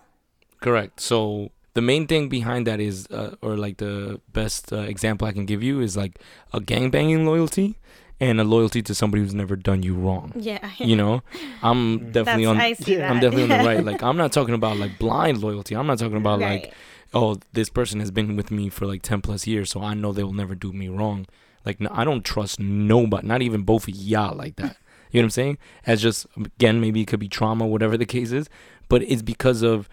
Correct. 0.59 0.99
So 0.99 1.51
the 1.75 1.81
main 1.81 2.07
thing 2.07 2.27
behind 2.29 2.65
that 2.65 2.79
is, 2.79 3.05
uh, 3.11 3.35
or 3.41 3.55
like 3.57 3.77
the 3.77 4.19
best 4.33 4.73
uh, 4.73 4.77
example 4.77 5.27
I 5.27 5.31
can 5.31 5.45
give 5.45 5.61
you 5.61 5.79
is 5.81 5.95
like 5.95 6.17
a 6.51 6.59
gangbanging 6.59 7.25
loyalty 7.25 7.77
and 8.19 8.39
a 8.41 8.43
loyalty 8.43 8.81
to 8.81 8.95
somebody 8.95 9.23
who's 9.23 9.35
never 9.35 9.55
done 9.55 9.83
you 9.83 9.93
wrong. 9.93 10.33
Yeah. 10.35 10.71
You 10.79 10.95
know, 10.95 11.23
I'm 11.61 12.11
definitely 12.11 12.45
on. 12.45 12.59
I 12.59 12.73
see 12.73 12.97
Yeah. 12.97 13.11
I'm 13.11 13.19
definitely 13.19 13.43
on 13.43 13.59
the 13.59 13.65
right. 13.65 13.83
Like 13.85 14.03
I'm 14.03 14.17
not 14.17 14.31
talking 14.31 14.55
about 14.55 14.77
like 14.77 14.97
blind 14.99 15.41
loyalty. 15.41 15.75
I'm 15.75 15.87
not 15.87 15.99
talking 15.99 16.17
about 16.17 16.39
like 16.39 16.73
oh, 17.13 17.37
this 17.53 17.69
person 17.69 17.99
has 17.99 18.11
been 18.11 18.35
with 18.35 18.51
me 18.51 18.69
for 18.69 18.85
like 18.85 19.01
10 19.01 19.21
plus 19.21 19.47
years, 19.47 19.69
so 19.69 19.81
I 19.81 19.93
know 19.93 20.11
they 20.11 20.23
will 20.23 20.33
never 20.33 20.55
do 20.55 20.73
me 20.73 20.87
wrong. 20.89 21.25
Like, 21.65 21.79
no, 21.79 21.89
I 21.91 22.03
don't 22.03 22.23
trust 22.23 22.59
nobody, 22.59 23.27
not 23.27 23.41
even 23.41 23.63
both 23.63 23.87
of 23.87 23.95
y'all 23.95 24.35
like 24.35 24.55
that. 24.57 24.77
You 25.09 25.21
know 25.21 25.23
what 25.23 25.27
I'm 25.27 25.31
saying? 25.31 25.57
As 25.85 26.01
just, 26.01 26.27
again, 26.35 26.81
maybe 26.81 26.99
it 26.99 27.05
could 27.05 27.21
be 27.21 27.29
trauma, 27.29 27.65
whatever 27.65 27.95
the 27.95 28.05
case 28.05 28.33
is, 28.33 28.49
but 28.89 29.01
it's 29.03 29.21
because 29.21 29.61
of 29.61 29.87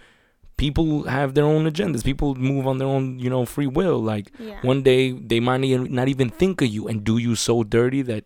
people 0.56 1.04
have 1.04 1.34
their 1.34 1.44
own 1.44 1.64
agendas. 1.70 2.04
People 2.04 2.34
move 2.34 2.66
on 2.66 2.78
their 2.78 2.88
own, 2.88 3.18
you 3.18 3.28
know, 3.28 3.44
free 3.44 3.66
will. 3.66 3.98
Like, 3.98 4.30
yeah. 4.38 4.60
one 4.62 4.82
day 4.82 5.12
they 5.12 5.40
might 5.40 5.58
not 5.60 6.08
even 6.08 6.28
think 6.30 6.62
of 6.62 6.68
you 6.68 6.86
and 6.88 7.02
do 7.04 7.18
you 7.18 7.34
so 7.34 7.64
dirty 7.64 8.02
that 8.02 8.24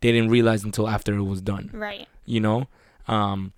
they 0.00 0.12
didn't 0.12 0.30
realize 0.30 0.64
until 0.64 0.88
after 0.88 1.14
it 1.16 1.22
was 1.22 1.40
done 1.40 1.70
right. 1.72 2.06
you 2.26 2.38
know 2.38 2.68
um 3.08 3.52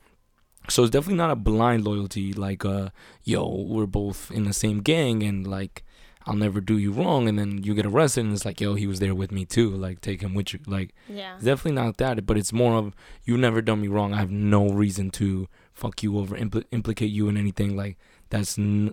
so 0.69 0.83
it's 0.85 0.91
definitely 0.93 1.17
not 1.17 1.33
a 1.33 1.37
blind 1.37 1.85
loyalty 1.85 2.33
like 2.33 2.65
uh 2.65 2.91
yo 3.25 3.47
we're 3.69 3.87
both 3.87 4.31
in 4.31 4.45
the 4.45 4.53
same 4.53 4.79
gang 4.81 5.23
and 5.25 5.47
like 5.49 5.85
i'll 6.27 6.37
never 6.37 6.61
do 6.61 6.79
you 6.79 6.93
wrong 6.93 7.29
and 7.29 7.39
then 7.41 7.63
you 7.65 7.75
get 7.75 7.85
arrested 7.85 8.25
and 8.25 8.33
it's 8.33 8.45
like 8.45 8.61
yo 8.61 8.75
he 8.77 8.87
was 8.87 9.01
there 9.01 9.17
with 9.17 9.33
me 9.33 9.45
too 9.45 9.69
like 9.69 10.01
take 10.01 10.21
him 10.23 10.33
with 10.33 10.53
you 10.55 10.61
like 10.67 10.95
Yeah. 11.09 11.35
it's 11.35 11.45
definitely 11.45 11.73
not 11.83 11.97
that 11.97 12.25
but 12.25 12.39
it's 12.39 12.53
more 12.53 12.75
of 12.75 12.95
you 13.25 13.37
never 13.37 13.61
done 13.61 13.81
me 13.81 13.89
wrong 13.89 14.15
i 14.15 14.19
have 14.19 14.31
no 14.31 14.69
reason 14.69 15.11
to 15.13 15.49
fuck 15.81 15.97
you 16.05 16.11
over 16.21 16.35
impl- 16.45 16.65
implicate 16.79 17.11
you 17.19 17.25
in 17.31 17.37
anything 17.45 17.71
like 17.83 17.95
that's 18.31 18.59
n- 18.59 18.93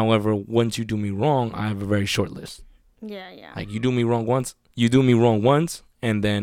however 0.00 0.30
once 0.34 0.72
you 0.78 0.84
do 0.92 0.96
me 0.96 1.10
wrong 1.20 1.52
i 1.54 1.64
have 1.70 1.80
a 1.82 1.90
very 1.94 2.06
short 2.16 2.30
list 2.40 2.56
Yeah. 3.16 3.30
Yeah. 3.40 3.52
like 3.58 3.68
you 3.74 3.80
do 3.86 3.92
me 3.92 4.04
wrong 4.10 4.24
once, 4.36 4.48
you 4.80 4.88
do 4.88 5.00
me 5.02 5.12
wrong 5.22 5.38
once, 5.54 5.82
and 6.00 6.16
then 6.26 6.42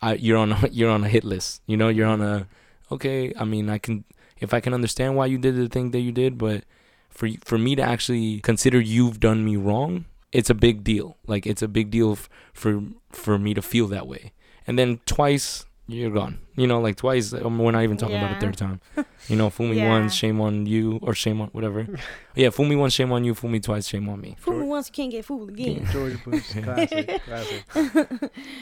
I 0.00 0.14
you're 0.26 0.38
on 0.44 0.50
a, 0.54 0.58
you're 0.78 0.94
on 0.96 1.02
a 1.02 1.10
hit 1.14 1.24
list. 1.24 1.48
You 1.70 1.76
know, 1.80 1.88
you're 1.96 2.06
on 2.16 2.22
a 2.22 2.46
okay. 2.94 3.32
I 3.34 3.44
mean, 3.52 3.66
I 3.76 3.78
can 3.84 4.04
if 4.44 4.54
I 4.54 4.60
can 4.64 4.72
understand 4.78 5.10
why 5.18 5.26
you 5.32 5.38
did 5.46 5.54
the 5.56 5.68
thing 5.74 5.90
that 5.90 6.02
you 6.06 6.12
did, 6.22 6.38
but 6.38 6.62
for 7.10 7.26
for 7.50 7.58
me 7.58 7.74
to 7.74 7.82
actually 7.82 8.38
consider 8.50 8.78
you've 8.94 9.18
done 9.18 9.40
me 9.48 9.56
wrong, 9.66 10.04
it's 10.30 10.50
a 10.50 10.54
big 10.66 10.76
deal. 10.84 11.16
Like 11.26 11.50
it's 11.50 11.62
a 11.66 11.72
big 11.78 11.90
deal 11.90 12.12
f- 12.12 12.28
for 12.54 12.72
for 13.10 13.34
me 13.38 13.50
to 13.58 13.62
feel 13.72 13.88
that 13.90 14.06
way. 14.06 14.30
And 14.66 14.78
then 14.78 15.00
twice 15.06 15.66
you're 15.88 16.10
gone. 16.10 16.38
You 16.56 16.66
know, 16.66 16.80
like 16.80 16.96
twice. 16.96 17.32
Um, 17.32 17.58
we're 17.58 17.70
not 17.70 17.82
even 17.84 17.96
talking 17.96 18.16
about 18.16 18.36
a 18.36 18.40
third 18.40 18.56
time. 18.56 18.80
You 19.28 19.36
know, 19.36 19.50
fool 19.50 19.68
me 19.68 19.76
Yeah. 19.78 19.88
once, 19.88 20.14
shame 20.14 20.40
on 20.40 20.66
you, 20.66 20.98
or 21.02 21.14
shame 21.14 21.40
on 21.40 21.48
whatever. 21.48 21.86
yeah, 22.34 22.50
fool 22.50 22.66
me 22.66 22.76
once, 22.76 22.92
shame 22.92 23.12
on 23.12 23.24
you. 23.24 23.34
Fool 23.34 23.50
me 23.50 23.60
twice, 23.60 23.86
shame 23.86 24.08
on 24.08 24.20
me. 24.20 24.36
Fool 24.40 24.58
me 24.58 24.66
once, 24.66 24.88
you 24.88 24.92
can't 24.92 25.10
get 25.10 25.24
fooled 25.24 25.50
again. 25.50 25.86
George 25.92 26.22
Bush, 26.24 26.52
classic, 26.62 27.22
classic. 27.24 27.64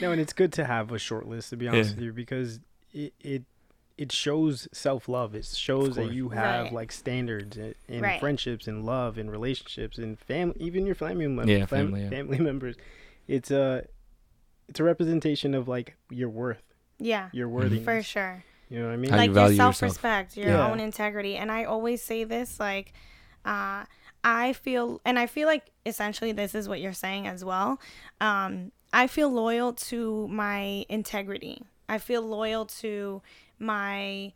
No, 0.01 0.11
and 0.11 0.21
it's 0.21 0.33
good 0.33 0.53
to 0.53 0.65
have 0.65 0.91
a 0.91 0.99
short 0.99 1.27
list 1.27 1.49
to 1.51 1.57
be 1.57 1.67
honest 1.67 1.91
Yeah. 1.91 1.95
with 1.95 2.03
you 2.05 2.13
because 2.13 2.59
it 2.93 3.13
it 3.21 3.43
it 3.97 4.11
shows 4.11 4.67
self 4.73 5.07
love. 5.07 5.33
It 5.35 5.45
shows 5.45 5.95
that 5.95 6.11
you 6.11 6.29
have 6.29 6.65
Right. 6.65 6.73
like 6.73 6.91
standards 6.91 7.55
in, 7.57 7.73
in 7.87 8.01
Right. 8.01 8.19
friendships, 8.19 8.67
and 8.67 8.85
love, 8.85 9.17
and 9.17 9.31
relationships, 9.31 9.97
and 9.97 10.19
family, 10.19 10.57
even 10.59 10.85
your 10.85 10.95
family 10.95 11.27
members. 11.27 11.47
Yeah, 11.57 11.65
family, 11.65 12.03
yeah. 12.03 12.09
family 12.09 12.39
members. 12.39 12.75
It's 13.27 13.49
a 13.51 13.87
it's 14.67 14.79
a 14.79 14.83
representation 14.83 15.53
of 15.53 15.67
like 15.67 15.95
your 16.09 16.27
worth, 16.29 16.64
Yeah. 16.99 17.29
your 17.33 17.47
worthiness. 17.49 17.83
For 17.83 18.01
sure. 18.03 18.43
You 18.69 18.79
know 18.79 18.85
what 18.87 18.93
I 18.93 18.97
mean? 18.97 19.11
How 19.11 19.17
you 19.17 19.21
like 19.21 19.25
your 19.27 19.33
value 19.35 19.51
yourself. 19.55 19.75
self-respect 19.75 20.37
your 20.37 20.47
Yeah. 20.49 20.67
own 20.71 20.79
integrity 20.79 21.35
and 21.35 21.51
i 21.51 21.65
always 21.65 22.01
say 22.01 22.23
this 22.23 22.59
like 22.59 22.93
uh 23.45 23.85
i 24.23 24.53
feel 24.53 25.01
and 25.05 25.19
i 25.19 25.27
feel 25.27 25.47
like 25.47 25.69
essentially 25.85 26.31
this 26.31 26.55
is 26.55 26.67
what 26.67 26.79
you're 26.81 26.93
saying 26.93 27.27
as 27.27 27.45
well 27.45 27.79
um 28.21 28.71
I 28.93 29.07
feel 29.07 29.29
loyal 29.29 29.73
to 29.73 30.25
my 30.29 30.85
integrity. 30.87 31.61
I 31.89 31.97
feel 31.97 32.21
loyal 32.21 32.65
to 32.79 33.21
my 33.59 34.31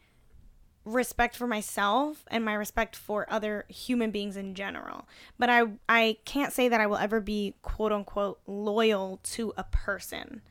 respect 0.84 1.38
for 1.38 1.48
myself 1.48 2.26
and 2.30 2.44
my 2.44 2.54
respect 2.54 2.94
for 2.96 3.26
other 3.32 3.64
human 3.70 4.12
beings 4.12 4.36
in 4.36 4.56
general. 4.56 5.08
But 5.38 5.50
I 5.50 5.64
I 5.88 6.18
can't 6.26 6.52
say 6.52 6.68
that 6.68 6.82
I 6.82 6.88
will 6.88 6.98
ever 6.98 7.22
be 7.22 7.56
quote 7.62 7.94
unquote 7.94 8.42
loyal 8.48 9.22
to 9.36 9.54
a 9.56 9.64
person. 9.64 10.42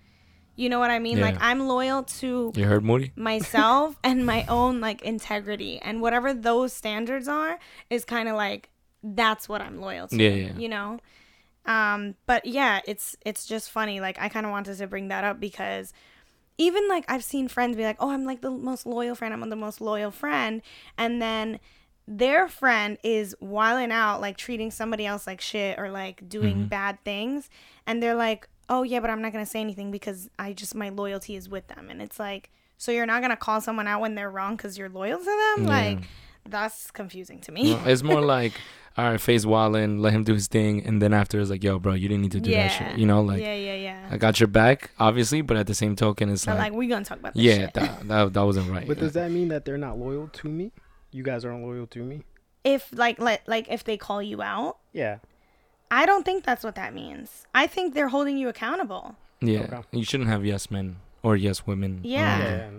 You 0.58 0.68
know 0.68 0.80
what 0.80 0.90
I 0.90 0.98
mean? 0.98 1.20
Like 1.20 1.36
I'm 1.40 1.68
loyal 1.68 2.02
to 2.20 2.52
You 2.56 2.64
heard 2.64 2.84
Moody? 2.84 3.12
myself 3.14 3.96
and 4.04 4.26
my 4.26 4.44
own 4.48 4.80
like 4.80 5.02
integrity 5.02 5.78
and 5.80 6.02
whatever 6.02 6.34
those 6.34 6.72
standards 6.72 7.28
are 7.28 7.58
is 7.90 8.04
kind 8.04 8.28
of 8.28 8.34
like 8.36 8.68
that's 9.02 9.48
what 9.48 9.60
I'm 9.60 9.80
loyal 9.80 10.08
to. 10.08 10.16
Yeah, 10.16 10.30
yeah. 10.30 10.52
You 10.58 10.68
know? 10.68 10.98
Um 11.64 12.16
but 12.26 12.44
yeah, 12.44 12.80
it's 12.86 13.16
it's 13.24 13.46
just 13.46 13.70
funny 13.70 14.00
like 14.00 14.18
I 14.20 14.28
kind 14.28 14.46
of 14.46 14.50
wanted 14.50 14.76
to 14.78 14.86
bring 14.88 15.08
that 15.08 15.22
up 15.22 15.38
because 15.38 15.92
even 16.58 16.88
like 16.88 17.04
I've 17.08 17.22
seen 17.22 17.46
friends 17.46 17.76
be 17.76 17.84
like, 17.84 17.98
"Oh, 18.00 18.10
I'm 18.10 18.24
like 18.24 18.40
the 18.40 18.50
most 18.50 18.84
loyal 18.84 19.14
friend. 19.14 19.32
I'm 19.32 19.48
the 19.48 19.54
most 19.54 19.80
loyal 19.80 20.10
friend." 20.10 20.60
And 20.96 21.22
then 21.22 21.60
their 22.08 22.48
friend 22.48 22.98
is 23.04 23.36
wilding 23.38 23.92
out 23.92 24.20
like 24.20 24.36
treating 24.36 24.72
somebody 24.72 25.06
else 25.06 25.24
like 25.24 25.40
shit 25.40 25.78
or 25.78 25.88
like 25.90 26.28
doing 26.28 26.56
Mm-hmm. 26.56 26.66
bad 26.68 26.98
things 27.04 27.48
and 27.86 28.02
they're 28.02 28.16
like, 28.16 28.48
"Oh, 28.68 28.82
yeah, 28.82 29.00
but 29.00 29.10
I'm 29.10 29.22
not 29.22 29.32
going 29.32 29.44
to 29.44 29.50
say 29.50 29.60
anything 29.60 29.90
because 29.90 30.28
I 30.38 30.52
just 30.52 30.74
my 30.74 30.88
loyalty 30.88 31.36
is 31.36 31.48
with 31.48 31.68
them." 31.68 31.88
And 31.90 32.00
it's 32.02 32.18
like, 32.18 32.50
"So 32.76 32.92
you're 32.92 33.06
not 33.06 33.20
going 33.20 33.30
to 33.30 33.36
call 33.36 33.60
someone 33.60 33.86
out 33.86 34.00
when 34.00 34.14
they're 34.14 34.30
wrong 34.30 34.56
cuz 34.56 34.78
you're 34.78 34.88
loyal 34.88 35.18
to 35.18 35.24
them?" 35.24 35.64
Yeah. 35.64 35.68
Like 35.68 35.98
that's 36.48 36.90
confusing 36.90 37.40
to 37.40 37.52
me. 37.52 37.74
No, 37.74 37.82
it's 37.84 38.02
more 38.02 38.20
like, 38.36 38.52
all 38.96 39.10
right, 39.10 39.20
face 39.20 39.44
Wallen, 39.44 40.00
let 40.00 40.12
him 40.12 40.24
do 40.24 40.34
his 40.34 40.48
thing, 40.48 40.84
and 40.84 41.00
then 41.00 41.12
after 41.12 41.38
it's 41.40 41.50
like, 41.50 41.62
yo, 41.62 41.78
bro, 41.78 41.92
you 41.92 42.08
didn't 42.08 42.22
need 42.22 42.32
to 42.32 42.40
do 42.40 42.50
that 42.52 42.68
shit. 42.68 42.98
You 42.98 43.06
know, 43.06 43.20
like 43.22 43.40
yeah, 43.40 43.54
yeah, 43.54 43.74
yeah. 43.74 44.08
I 44.10 44.16
got 44.16 44.40
your 44.40 44.48
back, 44.48 44.90
obviously, 44.98 45.42
but 45.42 45.56
at 45.56 45.66
the 45.66 45.74
same 45.74 45.94
token, 45.94 46.30
it's 46.30 46.46
like, 46.46 46.58
like, 46.58 46.72
we 46.72 46.86
going 46.86 47.04
to 47.04 47.08
talk 47.08 47.18
about 47.18 47.34
this 47.34 47.42
yeah, 47.42 47.54
shit. 47.56 47.74
that, 47.74 48.08
that 48.08 48.32
that 48.32 48.42
wasn't 48.42 48.70
right. 48.70 48.86
But 48.86 48.98
does 48.98 49.12
that 49.12 49.30
mean 49.30 49.48
that 49.48 49.64
they're 49.64 49.78
not 49.78 49.98
loyal 49.98 50.28
to 50.28 50.48
me? 50.48 50.72
You 51.10 51.22
guys 51.22 51.44
aren't 51.44 51.62
loyal 51.62 51.86
to 51.88 52.02
me? 52.02 52.22
if 52.64 52.88
like 52.92 53.18
like 53.18 53.42
like 53.46 53.66
if 53.70 53.84
they 53.84 53.96
call 53.96 54.22
you 54.22 54.42
out, 54.42 54.78
Yeah. 54.92 55.18
I 55.90 56.04
don't 56.06 56.24
think 56.24 56.44
that's 56.44 56.64
what 56.64 56.74
that 56.74 56.94
means. 56.94 57.46
I 57.54 57.66
think 57.66 57.94
they're 57.94 58.08
holding 58.08 58.36
you 58.38 58.48
accountable. 58.48 59.16
yeah, 59.40 59.60
Okay. 59.80 59.82
you 59.92 60.04
shouldn't 60.04 60.28
have 60.28 60.44
yes 60.44 60.70
men 60.70 60.96
or 61.22 61.36
yes 61.36 61.66
women. 61.66 62.00
Yeah. 62.02 62.38
Yeah. 62.38 62.70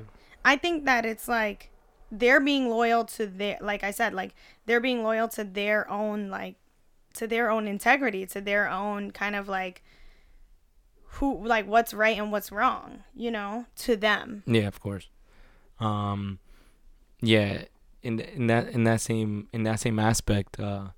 I 0.45 0.55
think 0.57 0.85
that 0.85 1.05
it's 1.05 1.27
like 1.27 1.69
they're 2.11 2.39
being 2.39 2.69
loyal 2.69 3.05
to 3.05 3.25
their 3.27 3.57
like 3.61 3.83
I 3.83 3.91
said, 3.91 4.13
like 4.13 4.33
they're 4.65 4.79
being 4.79 5.03
loyal 5.03 5.27
to 5.29 5.43
their 5.43 5.89
own 5.89 6.29
like 6.29 6.55
to 7.15 7.27
their 7.27 7.49
own 7.49 7.67
integrity, 7.67 8.25
to 8.27 8.41
their 8.41 8.69
own 8.69 9.11
kind 9.11 9.35
of 9.35 9.47
like 9.47 9.83
who 11.13 11.45
like 11.45 11.67
what's 11.67 11.93
right 11.93 12.17
and 12.17 12.31
what's 12.31 12.51
wrong, 12.51 13.03
you 13.15 13.31
know, 13.31 13.65
to 13.77 13.95
them. 13.95 14.43
Yeah, 14.45 14.67
of 14.67 14.79
course. 14.79 15.09
Um, 15.79 16.39
yeah, 17.21 17.63
in 18.03 18.19
in 18.19 18.47
that 18.47 18.69
in 18.69 18.83
that 18.83 19.01
same 19.01 19.47
in 19.51 19.63
that 19.63 19.79
same 19.79 19.97
aspect, 19.99 20.59
uh, 20.59 20.89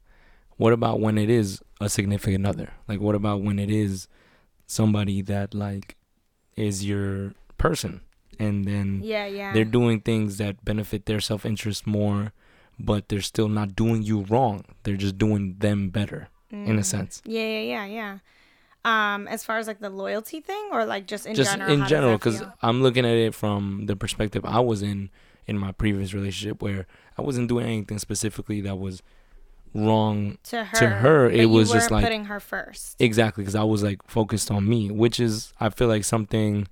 what 0.61 0.73
about 0.73 0.99
when 1.05 1.17
it 1.17 1.29
is 1.29 1.47
a 1.79 1.89
significant 1.89 2.45
other? 2.51 2.69
Like, 2.89 2.99
what 3.05 3.15
about 3.21 3.41
when 3.41 3.57
it 3.65 3.71
is 3.85 4.07
somebody 4.67 5.21
that 5.23 5.53
like 5.53 5.95
is 6.55 6.85
your 6.85 7.33
person, 7.57 8.01
and 8.39 8.65
then 8.65 9.01
Yeah, 9.03 9.25
yeah. 9.25 9.53
they're 9.53 9.65
doing 9.79 10.01
things 10.01 10.37
that 10.37 10.63
benefit 10.63 11.05
their 11.05 11.19
self 11.19 11.45
interest 11.45 11.85
more, 11.87 12.31
but 12.79 13.09
they're 13.09 13.21
still 13.33 13.49
not 13.49 13.75
doing 13.75 14.03
you 14.03 14.21
wrong. 14.31 14.63
They're 14.83 14.97
just 15.07 15.17
doing 15.17 15.43
them 15.59 15.89
better 15.89 16.29
in 16.51 16.77
a 16.77 16.81
Mm. 16.81 16.85
sense. 16.85 17.21
Yeah, 17.25 17.47
yeah, 17.57 17.63
yeah, 17.73 17.85
yeah. 17.99 18.13
Um, 18.83 19.27
as 19.27 19.43
far 19.43 19.57
as 19.61 19.67
like 19.67 19.79
the 19.79 19.89
loyalty 20.03 20.39
thing, 20.41 20.69
or 20.71 20.85
like 20.85 21.05
just 21.07 21.25
in 21.25 21.35
just 21.35 21.51
general. 21.51 21.71
in 21.71 21.87
general 21.87 22.17
because 22.17 22.41
i'm 22.61 22.81
looking 22.81 23.05
at 23.05 23.13
it 23.27 23.33
from 23.35 23.85
the 23.85 23.95
perspective 23.95 24.43
i 24.43 24.59
was 24.59 24.81
in 24.81 25.09
in 25.45 25.55
my 25.65 25.71
previous 25.71 26.15
relationship 26.15 26.63
where 26.65 26.87
i 27.17 27.21
wasn't 27.21 27.47
doing 27.47 27.65
anything 27.67 27.99
specifically 27.99 28.59
that 28.67 28.77
was 28.85 29.03
wrong 29.73 30.37
to 30.43 30.63
her, 30.65 30.77
to 30.77 30.87
her, 30.87 31.29
but 31.29 31.35
it 31.35 31.41
you 31.41 31.49
was 31.49 31.71
just 31.71 31.91
like- 31.91 32.03
putting 32.03 32.25
her 32.25 32.39
first. 32.39 32.95
exactly 32.99 33.43
because 33.43 33.55
i 33.55 33.63
was 33.63 33.83
like 33.83 33.99
focused 34.07 34.51
on 34.51 34.67
me 34.67 34.91
which 34.91 35.19
is 35.19 35.53
i 35.59 35.69
feel 35.69 35.87
like 35.87 36.03
something 36.03 36.67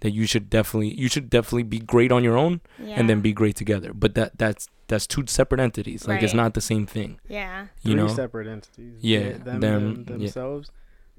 that 0.00 0.10
you 0.10 0.26
should 0.26 0.50
definitely 0.50 0.92
you 0.94 1.08
should 1.08 1.30
definitely 1.30 1.62
be 1.62 1.78
great 1.78 2.12
on 2.12 2.22
your 2.24 2.36
own 2.36 2.60
yeah. 2.78 2.96
and 2.98 3.08
then 3.08 3.20
be 3.20 3.32
great 3.32 3.56
together 3.56 3.92
but 3.94 4.14
that 4.14 4.36
that's 4.36 4.68
that's 4.88 5.06
two 5.06 5.24
separate 5.26 5.60
entities 5.60 6.06
like 6.06 6.22
it's 6.22 6.34
not 6.34 6.52
the 6.52 6.60
same 6.60 6.84
thing 6.86 7.18
yeah, 7.26 7.68
you 7.82 7.92
Three 7.92 7.94
know 7.94 8.08
separate 8.08 8.46
entities. 8.46 8.96
Yeah, 9.00 9.38
them, 9.38 9.60
them, 9.60 9.60
them 9.60 10.04
yeah. 10.08 10.16
themselves. 10.18 10.70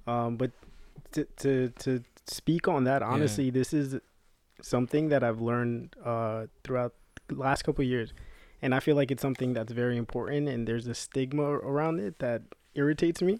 Um, 0.06 0.38
but 0.38 0.52
to, 1.14 1.26
to 1.38 1.70
to 1.80 2.04
speak 2.28 2.68
on 2.68 2.84
that, 2.84 3.02
honestly, 3.02 3.50
this 3.50 3.74
is 3.74 4.00
something 4.62 5.10
that 5.10 5.24
I've 5.24 5.42
learned 5.42 5.96
uh, 6.06 6.46
throughout 6.64 6.94
the 7.28 7.36
last 7.36 7.64
couple 7.64 7.84
of 7.84 7.90
years, 7.90 8.14
and 8.64 8.74
I 8.74 8.80
feel 8.80 8.96
like 8.96 9.12
it's 9.12 9.22
something 9.22 9.54
that's 9.54 9.72
very 9.74 9.98
important. 9.98 10.48
And 10.50 10.68
there's 10.68 10.88
a 10.88 10.96
stigma 10.96 11.44
around 11.44 12.00
it 12.00 12.18
that 12.20 12.42
irritates 12.74 13.22
me, 13.22 13.40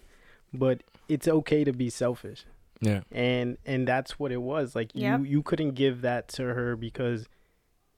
but 0.52 0.82
it's 1.08 1.26
okay 1.26 1.64
to 1.64 1.72
be 1.72 1.90
selfish, 1.90 2.44
yeah 2.80 3.00
and 3.12 3.58
and 3.66 3.88
that's 3.88 4.18
what 4.20 4.30
it 4.32 4.42
was. 4.42 4.74
Like 4.76 4.94
you 4.94 5.02
Yep. 5.02 5.20
you 5.24 5.42
couldn't 5.42 5.72
give 5.72 6.02
that 6.02 6.28
to 6.36 6.42
her 6.54 6.76
because 6.76 7.26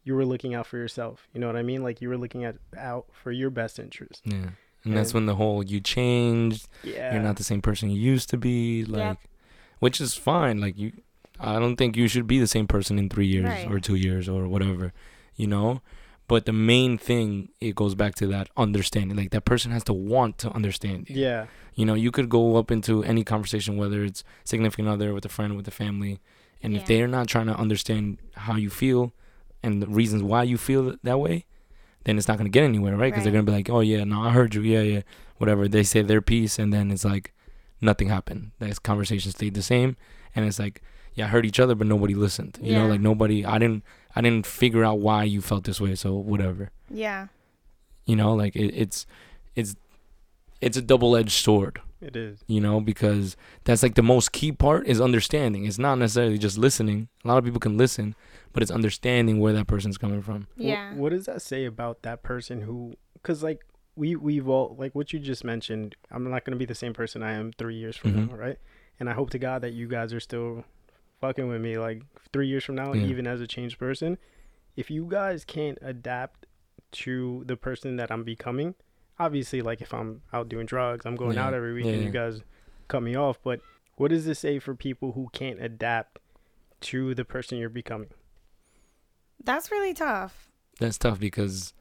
you 0.04 0.14
were 0.14 0.25
looking 0.25 0.54
out 0.54 0.66
for 0.66 0.76
yourself. 0.76 1.26
You 1.33 1.40
know 1.40 1.47
what 1.49 1.56
I 1.56 1.62
mean? 1.62 1.83
Like 1.83 2.00
you 2.00 2.09
were 2.09 2.16
looking 2.16 2.45
at 2.45 2.56
out 2.78 3.06
for 3.12 3.30
your 3.33 3.50
best 3.50 3.78
interest. 3.78 4.23
yeah 4.25 4.50
and 4.85 4.97
that's 4.97 5.12
when 5.12 5.26
the 5.26 5.35
whole 5.35 5.64
you 5.64 5.80
changed 5.80 6.68
Yeah. 6.85 7.12
you're 7.12 7.23
not 7.23 7.37
the 7.37 7.42
same 7.45 7.61
person 7.61 7.90
you 7.90 8.00
used 8.00 8.30
to 8.30 8.37
be 8.38 8.85
like 8.85 9.18
which 9.80 10.00
is 10.00 10.14
fine 10.14 10.61
like 10.61 10.78
you 10.78 10.92
i 11.40 11.59
don't 11.59 11.75
think 11.75 11.97
you 11.97 12.06
should 12.06 12.28
be 12.28 12.38
the 12.38 12.47
same 12.47 12.68
person 12.68 12.97
in 12.97 13.09
three 13.09 13.26
years 13.26 13.47
Right. 13.50 13.66
or 13.68 13.80
two 13.80 13.97
years 13.97 14.28
or 14.28 14.47
whatever 14.47 14.92
you 15.35 15.49
know 15.49 15.80
but 16.28 16.45
the 16.45 16.52
main 16.52 16.99
thing 16.99 17.49
it 17.61 17.75
goes 17.75 17.95
back 17.95 18.14
to 18.16 18.26
that 18.28 18.49
understanding. 18.56 19.16
Like 19.16 19.30
that 19.30 19.45
person 19.45 19.71
has 19.73 19.85
to 19.85 19.92
want 19.92 20.38
to 20.38 20.50
understand 20.50 21.09
you. 21.09 21.16
Yeah. 21.26 21.47
you 21.75 21.85
know 21.85 21.95
you 21.95 22.11
could 22.11 22.28
go 22.28 22.56
up 22.56 22.71
into 22.71 23.04
any 23.04 23.23
conversation 23.25 23.76
whether 23.76 24.02
it's 24.04 24.25
significant 24.45 24.88
other 24.88 25.12
with 25.14 25.25
a 25.25 25.28
friend 25.28 25.56
with 25.56 25.68
a 25.68 25.76
family 25.85 26.18
and 26.62 26.73
Yeah. 26.73 26.80
if 26.80 26.87
they're 26.87 27.09
not 27.18 27.26
trying 27.28 27.47
to 27.52 27.56
understand 27.64 28.18
how 28.47 28.56
you 28.56 28.71
feel 28.71 29.12
and 29.62 29.83
the 29.83 29.87
reasons 29.87 30.23
why 30.23 30.42
you 30.42 30.56
feel 30.68 30.97
that 31.02 31.18
way 31.21 31.45
then 32.04 32.16
it's 32.18 32.28
not 32.28 32.37
going 32.38 32.50
to 32.50 32.56
get 32.59 32.64
anywhere 32.64 32.97
right? 32.97 33.12
Because 33.12 33.25
they're 33.25 33.33
going 33.33 33.45
to 33.47 33.50
be 33.52 33.56
like 33.56 33.68
oh 33.71 33.80
yeah 33.80 34.02
no 34.04 34.23
i 34.23 34.30
heard 34.30 34.54
you. 34.54 34.62
Yeah 34.62 34.83
yeah 34.83 35.02
whatever. 35.38 35.68
They 35.68 35.83
say 35.83 36.00
their 36.02 36.23
piece 36.23 36.59
and 36.59 36.73
then 36.73 36.90
it's 36.90 37.04
like 37.04 37.26
nothing 37.80 38.09
happened. 38.09 38.52
That 38.59 38.83
conversation 38.83 39.30
stayed 39.33 39.54
the 39.54 39.62
same 39.62 39.97
and 40.35 40.45
it's 40.47 40.59
like 40.59 40.76
yeah 41.14 41.25
i 41.26 41.28
heard 41.28 41.47
each 41.47 41.61
other 41.61 41.75
but 41.75 41.87
nobody 41.87 42.14
listened. 42.14 42.59
You 42.62 42.75
know 42.78 42.87
like 42.92 43.00
nobody 43.00 43.45
i 43.45 43.59
didn't 43.59 43.83
i 44.16 44.20
didn't 44.20 44.46
figure 44.46 44.85
out 44.85 44.99
why 44.99 45.23
you 45.23 45.40
felt 45.40 45.64
this 45.64 45.80
way 45.80 45.94
so 45.94 46.14
whatever 46.14 46.70
yeah, 46.90 47.26
you 48.06 48.16
know 48.16 48.35
like 48.35 48.54
it, 48.56 48.73
it's 48.75 49.06
it's 49.54 49.76
it's 50.61 50.76
a 50.76 50.82
double-edged 50.82 51.30
sword 51.44 51.80
It 52.00 52.16
is. 52.16 52.42
you 52.46 52.61
know 52.61 52.80
because 52.80 53.37
that's 53.64 53.82
like 53.82 53.94
the 53.94 54.02
most 54.02 54.32
key 54.32 54.52
part 54.52 54.87
is 54.87 55.00
understanding 55.00 55.64
it's 55.66 55.78
not 55.78 55.96
necessarily 55.96 56.38
just 56.38 56.56
listening 56.58 57.08
a 57.25 57.28
lot 57.28 57.38
of 57.38 57.44
people 57.44 57.61
can 57.61 57.76
listen 57.76 58.14
but 58.52 58.62
it's 58.62 58.70
understanding 58.73 59.38
where 59.40 59.52
that 59.52 59.66
person's 59.66 59.99
coming 59.99 60.23
from 60.23 60.46
yeah. 60.56 60.94
What, 60.94 61.11
does 61.11 61.26
that 61.26 61.42
say 61.42 61.66
about 61.66 62.00
that 62.02 62.23
person 62.23 62.62
who? 62.62 62.94
Because 63.14 63.42
like 63.42 63.61
we 63.96 64.16
we've 64.16 64.49
all 64.49 64.75
like 64.78 64.94
what 64.94 65.12
you 65.12 65.18
just 65.18 65.44
mentioned. 65.44 65.94
I'm 66.11 66.30
not 66.30 66.44
gonna 66.44 66.56
be 66.56 66.64
the 66.64 66.75
same 66.75 66.94
person 66.94 67.23
I 67.23 67.32
am 67.32 67.52
three 67.52 67.75
years 67.76 67.96
from 67.96 68.12
Mhm. 68.14 68.30
now, 68.30 68.37
right? 68.37 68.58
And 68.99 69.11
I 69.11 69.12
hope 69.12 69.28
to 69.30 69.38
God 69.38 69.61
that 69.62 69.75
you 69.75 69.87
guys 69.88 70.14
are 70.14 70.20
still 70.20 70.64
fucking 71.20 71.49
with 71.49 71.61
me 71.61 71.78
like 71.78 72.02
three 72.32 72.46
years 72.49 72.64
from 72.64 72.75
now, 72.75 72.92
Yeah. 72.92 73.06
even 73.06 73.26
as 73.26 73.40
a 73.40 73.46
changed 73.46 73.78
person. 73.78 74.18
If 74.76 74.90
you 74.90 75.06
guys 75.08 75.44
can't 75.44 75.78
adapt 75.80 76.46
to 76.92 77.42
the 77.46 77.56
person 77.56 77.96
that 77.96 78.11
I'm 78.11 78.25
becoming, 78.25 78.75
obviously, 79.18 79.62
like 79.62 79.80
if 79.80 79.92
I'm 79.94 80.23
out 80.32 80.49
doing 80.49 80.66
drugs, 80.66 81.06
I'm 81.06 81.16
going 81.16 81.37
Yeah. 81.37 81.46
out 81.46 81.54
every 81.54 81.73
week, 81.73 81.87
Yeah, 81.87 81.92
and 81.92 82.04
you 82.04 82.11
guys 82.11 82.42
cut 82.88 83.02
me 83.02 83.14
off. 83.16 83.38
But 83.42 83.61
what 83.96 84.08
does 84.08 84.26
this 84.26 84.38
say 84.38 84.58
for 84.58 84.75
people 84.75 85.12
who 85.12 85.28
can't 85.32 85.61
adapt 85.62 86.18
to 86.82 87.14
the 87.14 87.25
person 87.25 87.58
you're 87.58 87.68
becoming? 87.70 88.11
That's 89.42 89.70
really 89.70 89.94
tough. 89.94 90.50
that's 90.78 90.99
tough 90.99 91.18
because 91.18 91.73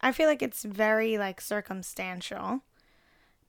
I 0.00 0.12
feel 0.12 0.28
like 0.28 0.42
it's 0.42 0.64
very 0.64 1.18
like 1.18 1.40
circumstantial, 1.42 2.62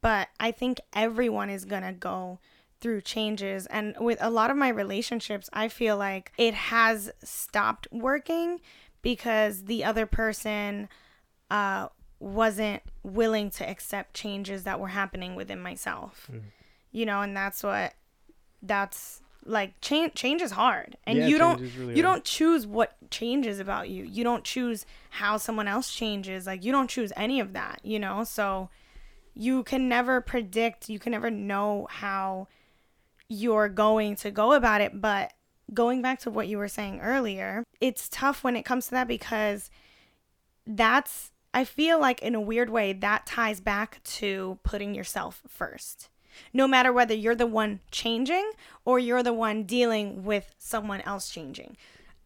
but 0.01 0.27
I 0.39 0.51
think 0.51 0.81
everyone 0.93 1.49
is 1.49 1.63
gonna 1.63 1.93
go 1.93 2.39
through 2.81 3.01
changes. 3.01 3.65
And 3.67 3.95
with 3.99 4.17
a 4.21 4.29
lot 4.29 4.51
of 4.51 4.57
my 4.57 4.69
relationships, 4.69 5.49
I 5.53 5.67
feel 5.67 5.97
like 5.97 6.31
it 6.37 6.53
has 6.53 7.11
stopped 7.23 7.87
working 7.91 8.59
because 9.01 9.63
the 9.65 9.83
other 9.83 10.05
person 10.05 10.89
uh, 11.51 11.89
wasn't 12.19 12.81
willing 13.03 13.49
to 13.51 13.69
accept 13.69 14.13
changes 14.13 14.63
that 14.63 14.79
were 14.79 14.89
happening 14.89 15.35
within 15.35 15.59
myself. 15.59 16.27
Mhm. 16.31 16.41
You 16.91 17.05
know, 17.05 17.21
and 17.21 17.35
that's 17.35 17.63
what 17.63 17.93
that's 18.61 19.21
like 19.47 19.79
change 19.79 20.15
change 20.15 20.41
is 20.41 20.51
hard 20.51 20.97
and 21.05 21.19
Yeah, 21.19 21.27
you 21.27 21.37
don't 21.37 21.59
really 21.59 21.95
you 21.95 22.01
hard. 22.01 22.15
don't 22.15 22.23
choose 22.23 22.65
what 22.65 22.95
changes 23.11 23.59
about 23.59 23.89
you 23.89 24.03
you 24.03 24.23
don't 24.23 24.43
choose 24.43 24.87
how 25.11 25.37
someone 25.37 25.67
else 25.67 25.93
changes 25.93 26.47
like 26.47 26.63
you 26.63 26.71
don't 26.71 26.89
choose 26.89 27.13
any 27.15 27.39
of 27.39 27.53
that 27.53 27.79
you 27.83 27.99
know 27.99 28.23
so 28.23 28.69
you 29.35 29.61
can 29.63 29.87
never 29.87 30.19
predict 30.19 30.89
you 30.89 30.97
can 30.97 31.11
never 31.11 31.29
know 31.29 31.85
how 31.91 32.47
you're 33.29 33.69
going 33.69 34.15
to 34.17 34.31
go 34.31 34.53
about 34.53 34.81
it. 34.81 35.01
But 35.01 35.33
going 35.73 36.01
back 36.01 36.19
to 36.19 36.31
what 36.31 36.47
you 36.47 36.57
were 36.57 36.67
saying 36.67 36.99
earlier, 37.01 37.63
it's 37.81 38.09
tough 38.09 38.43
when 38.43 38.55
it 38.55 38.65
comes 38.65 38.85
to 38.85 38.91
that 38.91 39.07
because 39.07 39.69
that's, 40.65 41.31
I 41.53 41.63
feel 41.63 41.99
like 41.99 42.21
in 42.21 42.35
a 42.35 42.41
weird 42.41 42.69
way, 42.69 42.93
that 42.93 43.25
ties 43.25 43.59
back 43.59 44.01
to 44.03 44.59
putting 44.63 44.93
yourself 44.93 45.41
first. 45.47 46.09
No 46.53 46.67
matter 46.67 46.91
whether 46.91 47.13
you're 47.13 47.35
the 47.35 47.47
one 47.47 47.79
changing 47.91 48.51
or 48.83 48.99
you're 48.99 49.23
the 49.23 49.33
one 49.33 49.63
dealing 49.63 50.25
with 50.25 50.53
someone 50.57 51.01
else 51.01 51.29
changing. 51.29 51.77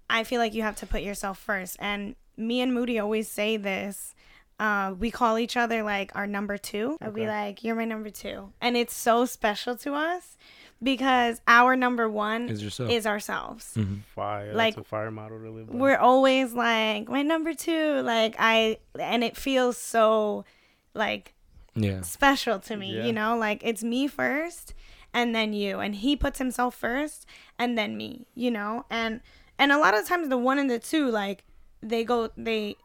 I 0.10 0.24
feel 0.24 0.40
like 0.40 0.56
you 0.56 0.64
have 0.64 0.78
to 0.78 0.88
put 0.88 1.04
yourself 1.04 1.38
first. 1.38 1.78
And 1.80 2.16
me 2.36 2.62
and 2.62 2.74
Moody 2.74 2.98
always 2.98 3.28
say 3.28 3.58
this. 3.58 4.16
Uh, 4.60 4.94
we 5.00 5.12
call 5.12 5.38
each 5.38 5.56
other 5.56 5.84
like 5.84 6.14
our 6.16 6.28
number 6.28 6.58
two. 6.58 6.98
I'll 7.02 7.12
be 7.12 7.28
like, 7.28 7.64
you're 7.64 7.76
my 7.76 7.86
number 7.86 8.10
two. 8.10 8.52
And 8.60 8.76
it's 8.76 8.96
so 8.96 9.26
special 9.26 9.78
to 9.78 9.94
us 9.94 10.36
because 10.82 11.42
our 11.48 11.76
number 11.76 12.08
one 12.10 12.48
Is 12.50 12.64
yourself. 12.64 12.90
is 12.90 13.06
ourselves. 13.06 13.74
Mhm. 13.76 14.02
Fire. 14.16 14.54
Like, 14.54 14.76
that's 14.76 14.86
a 14.88 14.90
fire 14.90 15.12
model 15.12 15.40
to 15.40 15.50
live 15.50 15.68
by. 15.70 15.76
We're 15.78 15.98
always 15.98 16.54
like, 16.54 17.10
my 17.10 17.22
number 17.22 17.54
two. 17.54 18.02
Like, 18.02 18.36
I, 18.40 18.78
and 19.00 19.24
it 19.24 19.36
feels 19.36 19.78
so 19.78 20.46
like 20.94 21.34
Yeah. 21.76 22.02
special 22.02 22.60
to 22.60 22.76
me, 22.78 22.96
Yeah. 22.98 23.06
you 23.06 23.14
know? 23.14 23.38
Like, 23.38 23.62
it's 23.64 23.84
me 23.84 24.08
first 24.08 24.74
and 25.14 25.36
then 25.36 25.54
you. 25.54 25.80
And 25.80 25.96
he 25.96 26.16
puts 26.16 26.40
himself 26.40 26.76
first 26.76 27.26
and 27.58 27.78
then 27.78 27.98
me, 27.98 28.26
you 28.36 28.50
know? 28.52 28.86
And, 28.90 29.22
and 29.58 29.72
a 29.72 29.78
lot 29.78 29.94
of 29.98 30.08
times 30.08 30.30
the 30.30 30.38
one 30.38 30.58
and 30.60 30.70
the 30.70 30.80
two, 30.80 31.10
like, 31.10 31.44
they 31.82 32.04
go, 32.04 32.30
they, 32.38 32.76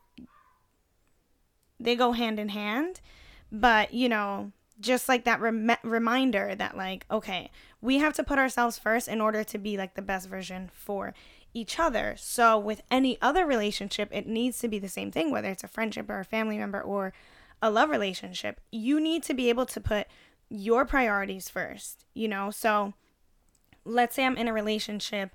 they 1.81 1.97
go 1.97 2.13
hand 2.13 2.39
in 2.39 2.49
hand 2.51 3.01
but 3.53 3.93
you 3.95 4.09
know 4.09 4.51
just 4.85 5.09
like 5.09 5.25
that 5.25 5.41
rem- 5.41 5.71
reminder 5.83 6.55
that 6.55 6.77
like 6.77 7.07
okay 7.11 7.51
we 7.81 7.99
have 7.99 8.13
to 8.13 8.23
put 8.23 8.39
ourselves 8.39 8.79
first 8.79 9.09
in 9.09 9.21
order 9.21 9.43
to 9.43 9.59
be 9.59 9.77
like 9.77 9.95
the 9.95 10.03
best 10.03 10.29
version 10.29 10.71
for 10.73 11.15
each 11.57 11.79
other. 11.79 12.17
So 12.19 12.59
with 12.59 12.83
any 12.91 13.17
other 13.23 13.47
relationship 13.47 14.09
it 14.13 14.27
needs 14.27 14.59
to 14.59 14.69
be 14.69 14.79
the 14.79 14.89
same 14.89 15.11
thing 15.11 15.31
whether 15.31 15.49
it's 15.49 15.65
a 15.65 15.69
friendship 15.69 16.09
or 16.11 16.21
a 16.21 16.25
family 16.25 16.59
member 16.59 16.81
or 16.81 17.13
a 17.63 17.71
love 17.71 17.91
relationship. 17.91 18.61
You 18.71 19.01
need 19.01 19.23
to 19.25 19.35
be 19.35 19.49
able 19.49 19.67
to 19.67 19.81
put 19.81 20.07
your 20.49 20.85
priorities 20.85 21.49
first 21.49 22.05
you 22.15 22.29
know? 22.29 22.51
So 22.51 22.93
let's 23.87 24.15
say 24.15 24.25
i'm 24.25 24.37
in 24.37 24.49
a 24.49 24.53
relationship 24.53 25.31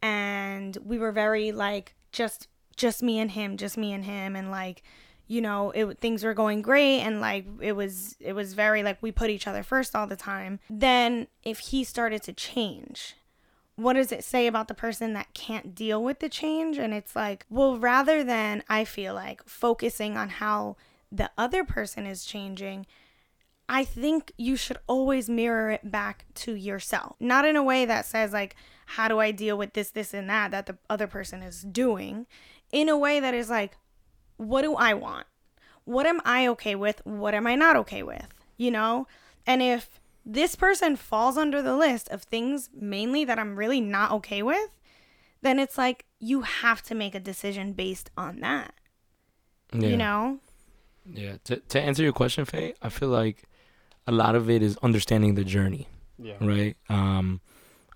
and 0.00 0.78
we 0.84 0.98
were 0.98 1.10
very 1.10 1.50
like 1.50 1.94
just 2.12 2.46
just 2.76 3.02
me 3.02 3.18
and 3.18 3.32
him 3.32 3.56
just 3.56 3.76
me 3.76 3.92
and 3.92 4.04
him 4.04 4.36
and 4.36 4.50
like 4.52 4.82
you 5.28 5.40
know 5.40 5.70
it 5.72 5.98
things 6.00 6.24
were 6.24 6.34
going 6.34 6.62
great 6.62 7.00
and 7.00 7.20
like 7.20 7.46
it 7.60 7.72
was 7.72 8.16
it 8.18 8.32
was 8.32 8.54
very 8.54 8.82
like 8.82 9.00
we 9.00 9.12
put 9.12 9.30
each 9.30 9.46
other 9.46 9.62
first 9.62 9.94
all 9.94 10.06
the 10.06 10.16
time 10.16 10.58
then 10.68 11.28
if 11.44 11.58
he 11.58 11.84
started 11.84 12.22
to 12.22 12.32
change 12.32 13.14
what 13.76 13.92
does 13.92 14.10
it 14.10 14.24
say 14.24 14.48
about 14.48 14.66
the 14.66 14.74
person 14.74 15.12
that 15.12 15.32
can't 15.34 15.74
deal 15.74 16.02
with 16.02 16.18
the 16.18 16.28
change 16.28 16.78
and 16.78 16.92
it's 16.92 17.14
like 17.14 17.46
well 17.48 17.78
rather 17.78 18.24
than 18.24 18.64
i 18.68 18.84
feel 18.84 19.14
like 19.14 19.46
focusing 19.46 20.16
on 20.16 20.28
how 20.30 20.76
the 21.12 21.30
other 21.38 21.62
person 21.62 22.06
is 22.06 22.24
changing 22.24 22.86
I 23.68 23.84
think 23.84 24.32
you 24.38 24.56
should 24.56 24.78
always 24.86 25.28
mirror 25.28 25.70
it 25.70 25.90
back 25.90 26.24
to 26.36 26.54
yourself. 26.54 27.16
Not 27.20 27.44
in 27.44 27.54
a 27.54 27.62
way 27.62 27.84
that 27.84 28.06
says, 28.06 28.32
like, 28.32 28.56
how 28.86 29.08
do 29.08 29.18
I 29.18 29.30
deal 29.30 29.58
with 29.58 29.74
this, 29.74 29.90
this, 29.90 30.14
and 30.14 30.28
that 30.30 30.50
that 30.52 30.66
the 30.66 30.78
other 30.88 31.06
person 31.06 31.42
is 31.42 31.62
doing? 31.62 32.26
In 32.72 32.88
a 32.88 32.96
way 32.96 33.20
that 33.20 33.34
is 33.34 33.50
like, 33.50 33.76
what 34.38 34.62
do 34.62 34.74
I 34.74 34.94
want? 34.94 35.26
What 35.84 36.06
am 36.06 36.20
I 36.24 36.46
okay 36.48 36.74
with? 36.74 37.00
What 37.04 37.34
am 37.34 37.46
I 37.46 37.54
not 37.54 37.76
okay 37.76 38.02
with? 38.02 38.26
You 38.56 38.70
know? 38.70 39.06
And 39.46 39.62
if 39.62 40.00
this 40.24 40.54
person 40.54 40.96
falls 40.96 41.36
under 41.36 41.62
the 41.62 41.76
list 41.76 42.08
of 42.08 42.22
things 42.22 42.70
mainly 42.74 43.24
that 43.24 43.38
I'm 43.38 43.56
really 43.56 43.80
not 43.80 44.10
okay 44.12 44.42
with, 44.42 44.70
then 45.42 45.58
it's 45.58 45.78
like 45.78 46.04
you 46.18 46.42
have 46.42 46.82
to 46.82 46.94
make 46.94 47.14
a 47.14 47.20
decision 47.20 47.72
based 47.72 48.10
on 48.16 48.40
that. 48.40 48.74
Yeah. 49.72 49.88
You 49.88 49.96
know? 49.96 50.38
Yeah. 51.10 51.36
To 51.44 51.56
to 51.56 51.80
answer 51.80 52.02
your 52.02 52.12
question, 52.12 52.44
Faye, 52.44 52.74
I 52.82 52.88
feel 52.88 53.08
like 53.08 53.44
a 54.06 54.12
lot 54.12 54.34
of 54.34 54.50
it 54.50 54.62
is 54.62 54.76
understanding 54.78 55.34
the 55.34 55.44
journey, 55.44 55.88
yeah. 56.18 56.36
right? 56.40 56.76
Um, 56.88 57.40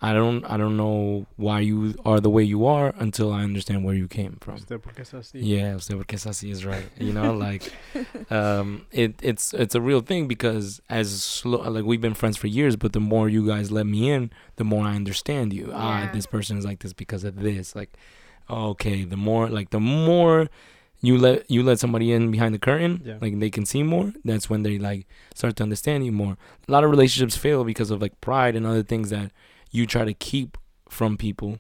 I 0.05 0.13
don't 0.13 0.45
I 0.45 0.57
don't 0.57 0.77
know 0.77 1.27
why 1.37 1.61
you 1.61 1.95
are 2.05 2.19
the 2.21 2.29
way 2.29 2.43
you 2.43 2.67
are 2.67 2.93
until 2.99 3.33
I 3.33 3.45
understand 3.45 3.85
where 3.85 3.95
you 3.95 4.09
came 4.09 4.37
from. 4.41 4.57
Usted 4.57 4.81
porque 4.83 5.01
es 5.01 5.13
así. 5.13 5.39
Yeah, 5.41 5.77
usted 5.77 5.97
porque 5.97 6.15
es 6.15 6.27
así 6.27 6.51
is 6.51 6.65
right. 6.65 6.87
You 6.99 7.13
know, 7.13 7.33
like 7.33 7.73
um 8.31 8.87
it 8.91 9.15
it's 9.23 9.53
it's 9.55 9.75
a 9.75 9.81
real 9.81 10.01
thing 10.01 10.27
because 10.29 10.81
as 10.89 11.23
slow 11.23 11.59
like 11.71 11.85
we've 11.85 12.01
been 12.01 12.15
friends 12.15 12.37
for 12.37 12.49
years, 12.49 12.75
but 12.77 12.93
the 12.93 13.01
more 13.01 13.29
you 13.29 13.47
guys 13.47 13.71
let 13.71 13.87
me 13.87 14.11
in, 14.11 14.31
the 14.57 14.65
more 14.65 14.85
I 14.85 14.95
understand 14.97 15.53
you. 15.53 15.71
Ah, 15.73 16.03
Yeah. 16.05 16.13
this 16.13 16.27
person 16.27 16.59
is 16.59 16.65
like 16.65 16.81
this 16.81 16.93
because 16.93 17.23
of 17.25 17.37
this. 17.37 17.77
Like 17.77 17.91
okay, 18.51 19.05
the 19.05 19.17
more 19.17 19.49
like 19.49 19.71
the 19.71 19.81
more 19.81 20.49
you 21.01 21.19
let 21.19 21.51
you 21.51 21.63
let 21.63 21.79
somebody 21.79 22.13
in 22.13 22.31
behind 22.31 22.55
the 22.55 22.59
curtain, 22.59 23.03
Yeah. 23.05 23.19
like 23.21 23.39
they 23.39 23.51
can 23.51 23.67
see 23.67 23.83
more, 23.83 24.13
that's 24.25 24.49
when 24.51 24.63
they 24.63 24.79
like 24.79 25.07
start 25.35 25.57
to 25.57 25.63
understand 25.63 26.05
you 26.05 26.13
more. 26.13 26.37
A 26.69 26.73
lot 26.73 26.85
of 26.85 26.91
relationships 26.91 27.37
fail 27.37 27.65
because 27.65 27.91
of 27.91 28.01
like 28.03 28.21
pride 28.21 28.55
and 28.57 28.67
other 28.67 28.83
things 28.83 29.11
that 29.11 29.31
you 29.73 29.87
try 29.87 30.05
to 30.05 30.15
keep 30.15 30.57
from 30.89 31.17
people. 31.17 31.59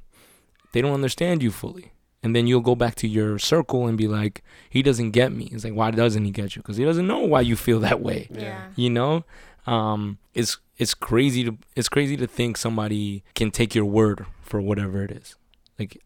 They 0.72 0.80
don't 0.80 0.92
understand 0.94 1.42
you 1.42 1.50
fully. 1.50 1.92
And 2.22 2.36
then 2.36 2.46
you'll 2.46 2.60
go 2.60 2.76
back 2.76 2.94
to 2.96 3.08
your 3.08 3.38
circle 3.38 3.88
and 3.88 3.98
be 3.98 4.06
like 4.06 4.44
he 4.70 4.80
doesn't 4.82 5.10
get 5.10 5.32
me. 5.32 5.48
It's 5.50 5.64
like 5.64 5.72
why 5.74 5.90
doesn't 5.90 6.24
he 6.24 6.30
get 6.30 6.54
you? 6.54 6.62
Because 6.62 6.76
he 6.76 6.84
doesn't 6.84 7.06
know 7.06 7.18
why 7.18 7.40
you 7.40 7.56
feel 7.56 7.80
that 7.80 8.00
way. 8.00 8.28
Yeah. 8.30 8.66
you 8.76 8.90
know? 8.90 9.24
Um 9.66 10.18
it's 10.34 10.58
it's 10.78 10.94
crazy 10.94 11.42
to 11.44 11.58
it's 11.74 11.88
crazy 11.88 12.16
to 12.18 12.26
think 12.28 12.56
somebody 12.56 13.24
can 13.34 13.50
take 13.50 13.74
your 13.74 13.84
word 13.84 14.26
for 14.40 14.60
whatever 14.60 15.02
it 15.02 15.10
is. 15.10 15.34
Like 15.78 16.00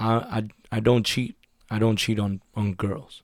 i 0.00 0.14
i, 0.14 0.48
I 0.72 0.80
don't 0.80 1.06
cheat. 1.06 1.36
I 1.70 1.78
don't 1.78 1.96
cheat 1.96 2.18
on 2.18 2.40
on 2.56 2.74
girls. 2.74 3.22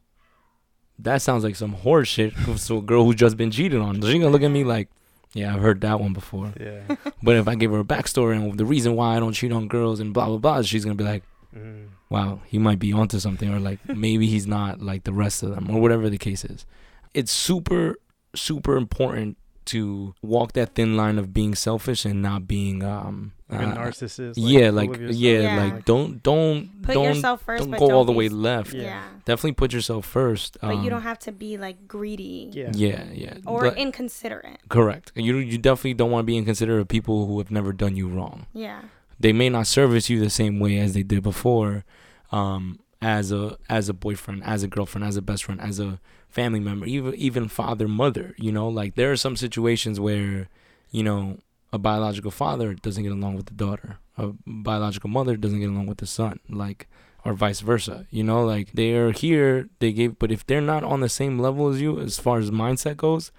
That 0.98 1.20
sounds 1.20 1.42
like 1.42 1.56
some 1.56 1.72
horse 1.72 2.08
shit 2.08 2.32
so 2.56 2.78
a 2.78 2.82
girl 2.82 3.04
who's 3.04 3.16
just 3.16 3.36
been 3.36 3.50
cheated 3.50 3.80
on. 3.80 4.00
She 4.02 4.18
gonna 4.18 4.30
look 4.30 4.42
at 4.42 4.50
me 4.50 4.62
like 4.62 4.88
yeah 5.36 5.54
i've 5.54 5.60
heard 5.60 5.80
that 5.82 6.00
one 6.00 6.12
before 6.12 6.52
Yeah. 6.58 6.82
but 7.22 7.36
if 7.36 7.46
i 7.46 7.54
give 7.54 7.70
her 7.70 7.80
a 7.80 7.84
backstory 7.84 8.34
and 8.36 8.58
the 8.58 8.64
reason 8.64 8.96
why 8.96 9.16
i 9.16 9.20
don't 9.20 9.32
cheat 9.34 9.52
on 9.52 9.68
girls 9.68 10.00
and 10.00 10.12
blah 10.14 10.26
blah 10.26 10.38
blah 10.38 10.62
she's 10.62 10.84
gonna 10.84 10.94
be 10.96 11.04
like 11.14 11.22
Mm. 11.56 11.86
wow, 12.10 12.40
he 12.44 12.58
might 12.58 12.78
be 12.78 12.92
onto 12.92 13.18
something, 13.18 13.48
or 13.48 13.58
like 13.58 13.78
maybe 14.06 14.26
he's 14.26 14.46
not 14.46 14.82
like 14.82 15.04
the 15.04 15.12
rest 15.12 15.42
of 15.42 15.54
them, 15.54 15.70
or 15.70 15.80
whatever 15.80 16.10
the 16.10 16.18
case 16.18 16.44
is. 16.44 16.66
It's 17.14 17.32
super, 17.32 17.96
super 18.34 18.76
important 18.76 19.38
to 19.66 20.14
walk 20.22 20.52
that 20.52 20.74
thin 20.74 20.96
line 20.96 21.18
of 21.18 21.32
being 21.32 21.54
selfish 21.54 22.04
and 22.04 22.22
not 22.22 22.46
being 22.48 22.82
um 22.82 23.32
Like 23.48 23.60
a 23.60 23.64
uh, 23.64 23.76
narcissist. 23.76 24.34
yeah, 24.36 24.70
like 24.70 24.90
of 24.90 25.00
yourself. 25.00 25.20
yeah, 25.20 25.40
Yeah. 25.40 25.64
like 25.64 25.84
don't 25.84 26.22
don't 26.22 26.82
Put 26.82 26.94
don't 26.94 27.04
yourself 27.14 27.44
1st 27.46 27.58
don't 27.58 27.70
but 27.70 27.78
go 27.80 27.86
don't 27.88 27.96
all 27.96 28.04
the 28.04 28.12
way 28.12 28.28
left. 28.28 28.72
Yeah. 28.74 28.82
Yeah. 28.82 29.02
Definitely 29.24 29.52
put 29.52 29.72
yourself 29.72 30.06
first. 30.06 30.56
But 30.60 30.74
you 30.76 30.88
um, 30.88 30.88
don't 30.88 31.02
have 31.02 31.18
to 31.20 31.32
be 31.32 31.56
like 31.58 31.86
greedy 31.88 32.50
Yeah. 32.52 32.70
Yeah, 32.74 33.04
yeah. 33.12 33.34
or 33.46 33.60
but- 33.70 33.78
inconsiderate. 33.78 34.60
correct. 34.68 35.12
You 35.14 35.36
you 35.38 35.58
definitely 35.58 35.94
don't 35.94 36.10
want 36.10 36.22
to 36.24 36.30
be 36.32 36.36
inconsiderate 36.36 36.80
of 36.80 36.88
people 36.88 37.26
who 37.26 37.38
have 37.38 37.50
never 37.50 37.72
done 37.72 37.94
you 37.96 38.08
wrong. 38.08 38.46
Yeah. 38.54 38.82
they 39.18 39.32
may 39.32 39.48
not 39.48 39.66
service 39.66 40.10
you 40.10 40.20
the 40.20 40.28
same 40.30 40.60
way 40.60 40.78
as 40.78 40.92
they 40.92 41.02
did 41.02 41.22
before 41.22 41.84
um 42.32 42.78
as 43.02 43.30
a 43.30 43.56
as 43.68 43.88
a 43.88 43.94
boyfriend 43.94 44.42
as 44.44 44.62
a 44.62 44.68
girlfriend 44.68 45.04
as 45.04 45.16
a 45.16 45.22
best 45.22 45.44
friend 45.44 45.60
as 45.60 45.78
a 45.78 46.00
family 46.28 46.60
member 46.60 46.86
even 46.86 47.14
even 47.14 47.48
father 47.48 47.88
mother 47.88 48.34
you 48.38 48.50
know? 48.52 48.68
Like 48.68 48.94
there 48.94 49.12
are 49.12 49.16
some 49.16 49.36
situations 49.36 50.00
where 50.00 50.48
you 50.90 51.02
know 51.02 51.38
a 51.72 51.78
biological 51.78 52.30
father 52.30 52.74
doesn't 52.74 53.02
get 53.02 53.12
along 53.12 53.34
with 53.34 53.46
the 53.46 53.54
daughter. 53.54 53.98
A 54.16 54.32
biological 54.46 55.10
mother 55.10 55.36
doesn't 55.36 55.60
get 55.60 55.68
along 55.68 55.86
with 55.86 55.98
the 55.98 56.06
son 56.06 56.40
like 56.48 56.88
or 57.24 57.34
vice 57.34 57.60
versa 57.60 58.06
you 58.10 58.22
know? 58.22 58.44
Like 58.44 58.72
they 58.72 58.94
are 58.94 59.12
here 59.12 59.68
they 59.78 59.92
gave 59.92 60.18
but 60.18 60.32
if 60.32 60.46
they're 60.46 60.60
not 60.60 60.84
on 60.84 61.00
the 61.00 61.08
same 61.08 61.38
level 61.38 61.68
as 61.68 61.80
you 61.80 62.00
as 62.00 62.18
far 62.18 62.38
as 62.38 62.50
mindset 62.50 62.96
goes 62.96 63.32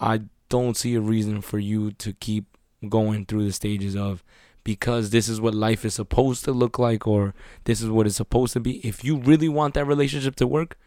i 0.00 0.20
don't 0.48 0.76
see 0.76 0.94
a 0.94 1.00
reason 1.00 1.40
for 1.40 1.58
you 1.58 1.92
to 1.92 2.12
keep 2.12 2.44
going 2.88 3.24
through 3.24 3.44
the 3.44 3.52
stages 3.52 3.96
of 3.96 4.22
because 4.64 5.10
this 5.10 5.28
is 5.28 5.40
what 5.40 5.54
life 5.54 5.84
is 5.84 5.94
supposed 5.94 6.44
to 6.44 6.52
look 6.52 6.78
like 6.78 7.06
or 7.06 7.34
this 7.64 7.80
is 7.80 7.88
what 7.88 8.06
it's 8.06 8.16
supposed 8.16 8.52
to 8.52 8.60
be. 8.60 8.86
If 8.86 9.04
you 9.04 9.16
really 9.16 9.48
want 9.48 9.74
that 9.74 9.86
relationship 9.86 10.36
to 10.36 10.46
work 10.46 10.78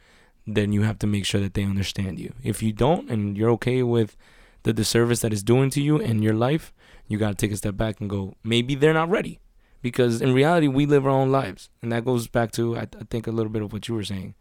then 0.48 0.72
you 0.72 0.84
have 0.84 1.00
to 1.00 1.08
make 1.08 1.26
sure 1.26 1.42
that 1.42 1.56
they 1.56 1.64
understand 1.64 2.20
you. 2.20 2.32
If 2.44 2.62
you 2.62 2.72
don't 2.72 3.10
and 3.10 3.36
you're 3.36 3.50
okay 3.52 3.82
with 3.82 4.16
the 4.64 4.74
disservice 4.74 5.22
that 5.22 5.34
it's 5.34 5.42
doing 5.42 5.70
to 5.72 5.82
you 5.82 6.00
and 6.00 6.24
your 6.24 6.36
life 6.36 6.72
you 7.08 7.18
got 7.18 7.30
to 7.30 7.36
take 7.36 7.52
a 7.52 7.58
step 7.58 7.78
back 7.78 8.00
and 8.00 8.10
go 8.10 8.36
maybe 8.44 8.76
they're 8.76 8.94
not 8.94 9.10
ready. 9.10 9.40
Because 9.82 10.22
in 10.22 10.34
reality 10.34 10.68
we 10.68 10.86
live 10.86 11.06
our 11.06 11.12
own 11.12 11.32
lives. 11.32 11.70
And 11.82 11.92
that 11.92 12.06
goes 12.06 12.28
back 12.28 12.52
to 12.54 12.78
i, 12.78 12.82
I 12.82 13.04
think 13.10 13.28
a 13.28 13.32
little 13.32 13.52
bit 13.52 13.62
of 13.62 13.74
what 13.74 13.88
you 13.88 13.96
were 13.96 14.04
saying 14.04 14.36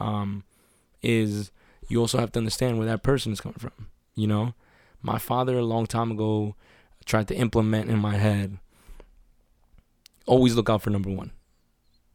um, 0.00 0.44
is 1.02 1.52
you 1.88 2.00
also 2.00 2.18
have 2.18 2.32
to 2.32 2.38
understand 2.38 2.78
where 2.78 2.86
that 2.86 3.02
person 3.02 3.32
is 3.32 3.40
coming 3.40 3.58
from 3.58 3.88
you 4.14 4.26
know? 4.26 4.54
My 5.02 5.18
father 5.18 5.58
a 5.58 5.64
long 5.64 5.86
time 5.86 6.10
ago 6.10 6.56
tried 7.04 7.28
to 7.28 7.36
implement 7.36 7.90
in 7.90 7.98
my 7.98 8.16
head 8.16 8.58
always 10.26 10.54
look 10.54 10.70
out 10.70 10.82
for 10.82 10.90
number 10.90 11.10
one. 11.10 11.32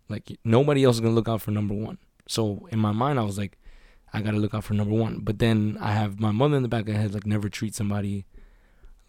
Like 0.08 0.38
nobody 0.44 0.84
else 0.84 0.98
is 0.98 1.02
gonna 1.02 1.14
look 1.14 1.30
out 1.30 1.42
for 1.42 1.52
number 1.52 1.74
one. 1.74 1.98
So 2.28 2.68
in 2.72 2.80
my 2.80 2.92
mind, 2.92 3.20
I 3.20 3.24
was 3.24 3.38
like, 3.38 3.58
I 4.14 4.22
gotta 4.22 4.38
look 4.38 4.54
out 4.54 4.64
for 4.64 4.74
number 4.74 4.96
one. 4.96 5.20
But 5.20 5.40
then 5.40 5.78
I 5.80 5.94
have 5.94 6.20
my 6.20 6.32
mother 6.32 6.58
in 6.58 6.64
the 6.64 6.70
back 6.70 6.82
of 6.82 6.90
my 6.90 7.00
head, 7.00 7.14
like 7.14 7.26
never 7.26 7.50
treat 7.50 7.76
somebody 7.76 8.26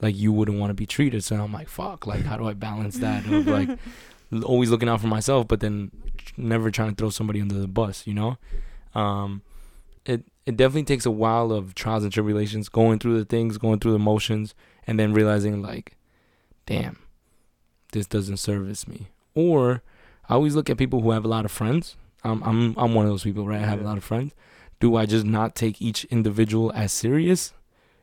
like 0.01 0.17
you 0.17 0.33
wouldn't 0.33 0.59
want 0.59 0.71
to 0.71 0.75
be 0.75 0.87
treated. 0.87 1.25
So 1.25 1.37
I'm 1.37 1.53
like, 1.53 1.69
fuck, 1.69 2.07
like 2.07 2.23
how 2.23 2.37
do 2.37 2.47
I 2.47 2.55
balance 2.55 2.99
that 2.99 3.25
of 3.27 3.47
like 3.47 3.71
always 4.45 4.71
looking 4.71 4.89
out 4.89 5.01
for 5.01 5.07
myself, 5.07 5.49
but 5.49 5.61
then 5.61 5.91
never 6.37 6.71
trying 6.71 6.91
to 6.91 6.97
throw 6.97 7.11
somebody 7.11 7.41
under 7.41 7.55
the 7.55 7.69
bus, 7.69 8.07
you 8.07 8.15
know? 8.15 8.39
Um, 8.95 9.43
it 10.05 10.25
it 10.47 10.57
definitely 10.57 10.85
takes 10.85 11.07
a 11.07 11.11
while 11.11 11.53
of 11.53 11.75
trials 11.75 12.03
and 12.03 12.13
tribulations, 12.13 12.69
going 12.69 12.99
through 12.99 13.19
the 13.19 13.25
things, 13.25 13.59
going 13.59 13.79
through 13.79 13.93
the 13.93 13.99
motions, 13.99 14.55
and 14.87 14.99
then 14.99 15.13
realizing 15.13 15.63
like, 15.63 15.97
damn, 16.67 16.99
this 17.91 18.07
doesn't 18.07 18.39
service 18.39 18.87
me. 18.89 19.09
Or 19.35 19.83
I 20.29 20.35
always 20.35 20.55
look 20.55 20.71
at 20.71 20.77
people 20.79 21.01
who 21.01 21.11
have 21.13 21.25
a 21.25 21.29
lot 21.29 21.45
of 21.45 21.51
friends. 21.53 21.97
I'm 22.25 22.43
I'm 22.43 22.75
I'm 22.77 22.95
one 22.95 23.07
of 23.07 23.11
those 23.13 23.23
people, 23.25 23.47
right? 23.47 23.63
I 23.63 23.67
have 23.67 23.81
a 23.81 23.85
lot 23.85 23.97
of 23.97 24.05
friends. 24.05 24.33
Do 24.81 24.97
I 24.97 25.07
just 25.07 25.25
not 25.27 25.55
take 25.55 25.81
each 25.83 26.05
individual 26.07 26.73
as 26.75 26.93
serious, 26.93 27.53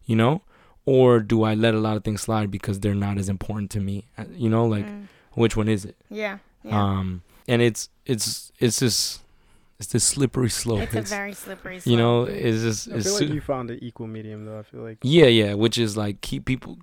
you 0.06 0.16
know? 0.16 0.42
Or 0.86 1.20
do 1.20 1.44
I 1.44 1.54
let 1.54 1.74
a 1.74 1.80
lot 1.80 1.98
of 1.98 2.04
things 2.04 2.22
slide 2.22 2.50
because 2.50 2.80
they're 2.80 2.96
not 2.96 3.18
as 3.18 3.28
important 3.30 3.72
to 3.72 3.80
me? 3.80 4.06
Uh, 4.18 4.26
You 4.36 4.50
know, 4.50 4.66
like 4.66 4.86
Mm. 4.86 5.08
which 5.34 5.58
one 5.58 5.68
is 5.68 5.86
it? 5.86 5.96
yeah, 6.10 6.38
yeah. 6.64 6.82
Um, 6.82 7.22
and 7.48 7.62
it's 7.62 7.90
it's 8.06 8.52
it's 8.60 8.80
just 8.80 9.22
it's 9.80 9.90
this 9.92 10.04
slippery 10.04 10.50
slope. 10.50 10.82
it's 10.82 10.96
a 10.96 11.02
very 11.02 11.34
slippery 11.34 11.80
slope. 11.80 11.92
you 11.92 11.98
know, 11.98 12.24
it's 12.24 12.62
just 12.62 12.90
I 12.90 12.96
it's 12.96 13.06
feel 13.06 13.14
like 13.14 13.28
su- 13.28 13.34
you 13.34 13.42
found 13.42 13.70
an 13.72 13.80
equal 13.82 14.08
medium 14.08 14.46
though. 14.46 14.60
I 14.60 14.64
feel 14.64 14.82
like 14.82 14.98
yeah, 15.04 15.28
yeah, 15.28 15.54
which 15.54 15.78
is 15.78 15.96
like 15.98 16.22
keep 16.22 16.46
people 16.46 16.78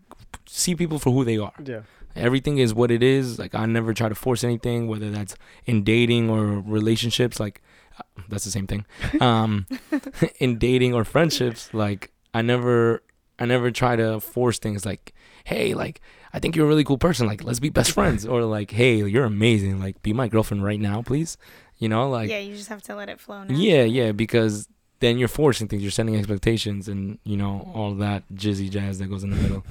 see 0.46 0.74
people 0.76 0.98
for 0.98 1.10
who 1.12 1.24
they 1.24 1.38
are. 1.38 1.52
yeah, 1.64 1.80
Everything 2.16 2.58
is 2.58 2.74
what 2.74 2.90
it 2.90 3.02
is. 3.02 3.38
Like 3.38 3.54
I 3.54 3.66
never 3.66 3.92
try 3.92 4.08
to 4.08 4.14
force 4.14 4.44
anything, 4.44 4.88
whether 4.88 5.10
that's 5.10 5.36
in 5.66 5.82
dating 5.84 6.30
or 6.30 6.60
relationships. 6.60 7.40
Like 7.40 7.62
uh, 7.98 8.02
that's 8.28 8.44
the 8.44 8.50
same 8.50 8.66
thing. 8.66 8.86
Um, 9.20 9.66
in 10.40 10.58
dating 10.58 10.94
or 10.94 11.04
friendships, 11.04 11.72
like 11.72 12.12
I 12.32 12.42
never, 12.42 13.02
I 13.38 13.46
never 13.46 13.70
try 13.70 13.96
to 13.96 14.20
force 14.20 14.58
things. 14.58 14.84
Like, 14.84 15.14
hey, 15.44 15.74
like 15.74 16.00
I 16.32 16.40
think 16.40 16.56
you're 16.56 16.66
a 16.66 16.68
really 16.68 16.84
cool 16.84 16.98
person. 16.98 17.26
Like 17.26 17.44
let's 17.44 17.60
be 17.60 17.70
best 17.70 17.92
friends. 17.92 18.26
Or 18.26 18.42
like, 18.44 18.70
hey, 18.70 18.96
you're 18.96 19.24
amazing. 19.24 19.80
Like 19.80 20.02
be 20.02 20.12
my 20.12 20.28
girlfriend 20.28 20.64
right 20.64 20.80
now, 20.80 21.02
please. 21.02 21.36
You 21.78 21.88
know, 21.88 22.08
like 22.08 22.30
yeah, 22.30 22.38
you 22.38 22.56
just 22.56 22.68
have 22.68 22.82
to 22.82 22.94
let 22.94 23.08
it 23.08 23.20
flow 23.20 23.44
now. 23.44 23.54
yeah, 23.54 23.82
yeah, 23.82 24.12
because 24.12 24.68
then 25.00 25.18
you're 25.18 25.28
forcing 25.28 25.68
things. 25.68 25.82
You're 25.82 25.90
setting 25.90 26.16
expectations, 26.16 26.88
and 26.88 27.18
you 27.24 27.36
know 27.36 27.70
all 27.74 27.94
that 27.96 28.22
jizzy 28.32 28.70
jazz 28.70 28.98
that 28.98 29.06
goes 29.06 29.24
in 29.24 29.30
the 29.30 29.36
middle. 29.36 29.64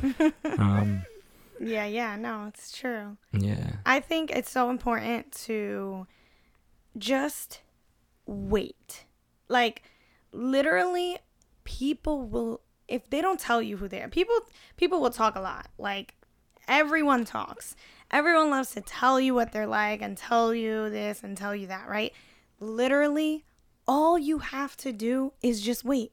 um, 0.60 1.04
yeah, 1.64 1.86
yeah. 1.86 2.16
No, 2.16 2.46
it's 2.48 2.72
true. 2.78 3.18
yeah. 3.32 3.78
I 3.86 4.00
think 4.00 4.32
it's 4.32 4.52
so 4.52 4.70
important 4.70 5.32
to 5.46 6.08
just 6.98 7.62
wait. 8.26 9.06
Like 9.50 9.84
literally 10.32 11.18
people 11.64 12.24
will 12.28 12.62
if 12.88 13.10
they 13.10 13.22
don't 13.22 13.40
tell 13.40 13.62
you 13.62 13.78
who 13.78 13.88
they 13.88 14.02
are. 14.02 14.10
People 14.10 14.36
people 14.78 15.02
will 15.02 15.10
talk 15.10 15.36
a 15.36 15.42
lot. 15.42 15.68
Like 15.78 16.16
everyone 16.68 17.26
talks. 17.26 17.76
Everyone 18.12 18.50
loves 18.50 18.72
to 18.72 18.82
tell 18.82 19.20
you 19.20 19.34
what 19.34 19.52
they're 19.52 19.68
like 19.68 20.02
and 20.02 20.18
tell 20.18 20.54
you 20.54 20.90
this 20.90 21.24
and 21.24 21.36
tell 21.36 21.56
you 21.56 21.68
that, 21.68 21.88
right? 21.88 22.14
Literally 22.60 23.44
all 23.88 24.18
you 24.18 24.40
have 24.40 24.78
to 24.78 24.94
do 24.94 25.34
is 25.42 25.62
just 25.62 25.84
wait. 25.84 26.12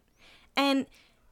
And 0.57 0.87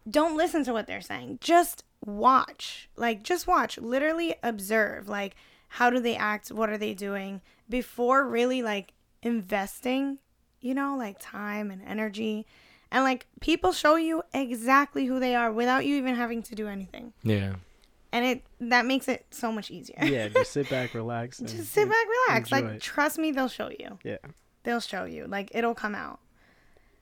don't 0.08 0.36
listen 0.36 0.64
to 0.64 0.72
what 0.72 0.86
they're 0.86 1.00
saying. 1.00 1.38
Just 1.40 1.84
watch. 2.04 2.88
Like 2.96 3.22
just 3.22 3.46
watch. 3.46 3.78
Literally 3.78 4.34
observe. 4.42 5.08
Like 5.08 5.36
how 5.68 5.90
do 5.90 6.00
they 6.00 6.16
act? 6.16 6.50
What 6.50 6.70
are 6.70 6.78
they 6.78 6.94
doing 6.94 7.40
before 7.68 8.26
really 8.26 8.62
like 8.62 8.92
investing, 9.22 10.18
you 10.60 10.74
know, 10.74 10.96
like 10.96 11.16
time 11.20 11.70
and 11.70 11.82
energy. 11.86 12.46
And 12.90 13.04
like 13.04 13.26
people 13.40 13.72
show 13.72 13.96
you 13.96 14.22
exactly 14.32 15.06
who 15.06 15.20
they 15.20 15.34
are 15.34 15.52
without 15.52 15.84
you 15.84 15.96
even 15.96 16.14
having 16.14 16.42
to 16.44 16.54
do 16.54 16.68
anything. 16.68 17.12
Yeah. 17.22 17.56
And 18.12 18.24
it 18.24 18.44
that 18.60 18.86
makes 18.86 19.06
it 19.08 19.26
so 19.30 19.52
much 19.52 19.70
easier. 19.70 19.98
yeah. 20.02 20.28
Just 20.28 20.52
sit 20.52 20.70
back, 20.70 20.94
relax. 20.94 21.38
and- 21.40 21.48
Just 21.48 21.72
sit 21.72 21.88
back, 21.88 22.06
relax. 22.28 22.50
enjoy 22.50 22.66
Like 22.66 22.76
it. 22.76 22.82
trust 22.82 23.18
me, 23.18 23.30
they'll 23.32 23.48
show 23.48 23.68
you. 23.70 23.98
Yeah. 24.02 24.16
They'll 24.62 24.80
show 24.80 25.04
you. 25.04 25.26
Like 25.26 25.50
it'll 25.54 25.74
come 25.74 25.94
out. 25.94 26.20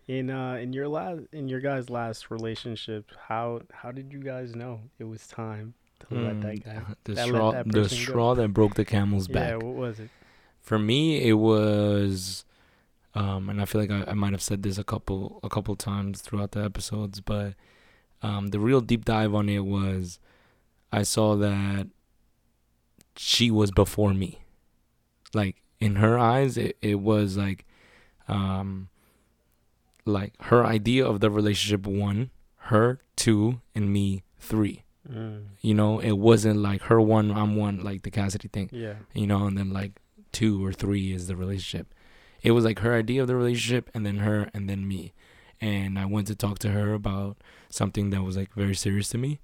In 0.08 0.30
uh 0.30 0.54
in 0.54 0.72
your 0.72 0.88
last 0.88 1.22
in 1.32 1.48
your 1.48 1.60
guys' 1.60 1.90
last 1.90 2.30
relationship, 2.30 3.10
how 3.28 3.62
how 3.72 3.90
did 3.90 4.12
you 4.12 4.20
guys 4.20 4.54
know 4.54 4.80
it 4.98 5.04
was 5.04 5.26
time 5.26 5.74
to 6.00 6.14
let 6.14 6.40
that 6.42 6.60
Mm, 6.60 6.64
guy? 6.64 6.82
The 7.04 7.16
that 7.16 7.26
straw, 7.26 7.50
that 7.52 7.66
the 7.66 7.82
person 7.82 8.04
go? 8.04 8.12
straw 8.12 8.34
that 8.34 8.48
broke 8.54 8.74
the 8.74 8.84
camel's 8.84 9.26
back. 9.28 9.48
Yeah, 9.48 9.56
what 9.56 9.74
was 9.74 9.98
it? 10.00 10.10
For 10.60 10.78
me, 10.78 11.22
it 11.28 11.34
was, 11.34 12.44
um, 13.14 13.48
and 13.48 13.60
I 13.60 13.64
feel 13.64 13.80
like 13.80 13.90
I, 13.90 14.10
I 14.10 14.14
might 14.14 14.32
have 14.32 14.42
said 14.42 14.62
this 14.62 14.78
a 14.78 14.84
couple 14.84 15.40
a 15.42 15.48
couple 15.48 15.74
times 15.76 16.20
throughout 16.20 16.52
the 16.52 16.64
episodes, 16.64 17.20
but 17.20 17.54
um, 18.22 18.48
the 18.48 18.60
real 18.60 18.80
deep 18.80 19.04
dive 19.04 19.34
on 19.34 19.48
it 19.48 19.64
was, 19.64 20.18
I 20.92 21.02
saw 21.02 21.36
that 21.36 21.88
she 23.16 23.50
was 23.50 23.70
before 23.70 24.14
me. 24.14 24.40
Like 25.34 25.62
in 25.80 25.96
her 25.96 26.18
eyes, 26.18 26.56
it, 26.56 26.76
it 26.82 26.96
was 27.00 27.36
like, 27.36 27.64
um, 28.28 28.88
like 30.06 30.32
her 30.44 30.64
idea 30.64 31.06
of 31.06 31.20
the 31.20 31.30
relationship 31.30 31.86
one, 31.86 32.30
her 32.56 33.00
two, 33.16 33.60
and 33.74 33.92
me 33.92 34.22
three. 34.38 34.84
Mm, 35.10 35.44
You 35.60 35.74
know, 35.74 35.98
it 36.00 36.12
wasn't 36.12 36.60
like 36.60 36.82
her 36.82 37.00
one, 37.00 37.30
I'm 37.30 37.54
one, 37.56 37.82
like 37.84 38.02
the 38.02 38.10
Cassidy 38.10 38.48
thing 38.48 38.70
yeah. 38.72 38.94
you 39.14 39.26
know, 39.26 39.46
and 39.46 39.56
then 39.56 39.72
like 39.72 39.92
two 40.32 40.64
or 40.64 40.72
three 40.72 41.12
is 41.12 41.26
the 41.28 41.36
relationship. 41.36 41.92
It 42.42 42.50
was 42.52 42.64
like 42.64 42.80
her 42.80 42.94
idea 42.94 43.22
of 43.22 43.28
the 43.28 43.36
relationship, 43.36 43.90
and 43.94 44.04
then 44.06 44.18
her, 44.18 44.50
and 44.54 44.68
then 44.68 44.86
me. 44.86 45.14
And 45.60 45.98
I 45.98 46.04
went 46.06 46.26
to 46.28 46.34
talk 46.34 46.58
to 46.60 46.70
her 46.70 46.92
about 46.92 47.38
something 47.70 48.10
that 48.10 48.22
was 48.22 48.36
like 48.36 48.52
very 48.54 48.74
serious 48.74 49.08
to 49.10 49.18
me, 49.18 49.40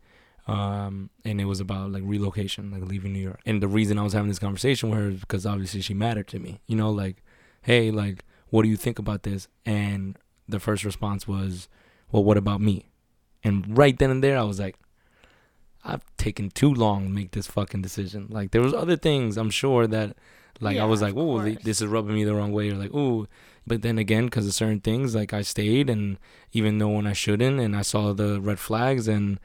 um, 0.46 1.10
and 1.24 1.40
it 1.40 1.46
was 1.46 1.60
about 1.60 1.90
like 1.92 2.02
relocation, 2.04 2.70
like 2.70 2.82
leaving 2.82 3.12
New 3.12 3.20
York. 3.20 3.40
And 3.46 3.62
the 3.62 3.68
reason 3.68 3.98
I 3.98 4.02
was 4.02 4.12
having 4.12 4.28
this 4.28 4.38
conversation 4.38 4.90
with 4.90 4.98
her 4.98 5.08
is 5.10 5.20
because 5.20 5.46
obviously 5.46 5.80
she 5.80 5.94
mattered 5.94 6.28
to 6.28 6.38
me. 6.38 6.60
You 6.66 6.76
know, 6.76 6.90
like, 6.90 7.22
hey, 7.62 7.90
like, 7.90 8.24
what 8.50 8.62
do 8.62 8.68
you 8.68 8.76
think 8.76 8.98
about 8.98 9.22
this? 9.22 9.48
And 9.64 10.18
the 10.52 10.60
first 10.60 10.84
response 10.84 11.26
was, 11.26 11.68
well, 12.12 12.22
what 12.22 12.36
about 12.36 12.60
me? 12.60 12.86
And 13.42 13.76
right 13.76 13.98
then 13.98 14.10
and 14.10 14.22
there, 14.22 14.38
I 14.38 14.44
was 14.44 14.60
like, 14.60 14.76
I've 15.84 16.04
taken 16.16 16.50
too 16.50 16.72
long 16.72 17.04
to 17.04 17.10
make 17.10 17.32
this 17.32 17.48
fucking 17.48 17.82
decision. 17.82 18.28
Like 18.30 18.52
there 18.52 18.62
was 18.62 18.72
other 18.72 18.96
things 18.96 19.36
I'm 19.36 19.50
sure 19.50 19.88
that, 19.88 20.16
like 20.60 20.78
I 20.78 20.84
was 20.84 21.02
like, 21.02 21.14
oh, 21.16 21.40
this 21.40 21.80
is 21.80 21.86
rubbing 21.88 22.14
me 22.14 22.22
the 22.22 22.34
wrong 22.34 22.52
way, 22.52 22.70
or 22.70 22.76
like, 22.76 22.92
oh, 22.94 23.26
but 23.66 23.82
then 23.82 23.98
again, 23.98 24.26
because 24.26 24.46
of 24.46 24.54
certain 24.54 24.80
things, 24.80 25.14
like 25.14 25.32
I 25.32 25.42
stayed, 25.42 25.90
and 25.90 26.18
even 26.52 26.78
though 26.78 26.90
when 26.90 27.06
I 27.06 27.14
shouldn't, 27.14 27.58
and 27.58 27.74
I 27.74 27.82
saw 27.82 28.12
the 28.12 28.40
red 28.40 28.60
flags, 28.60 29.08
and 29.08 29.40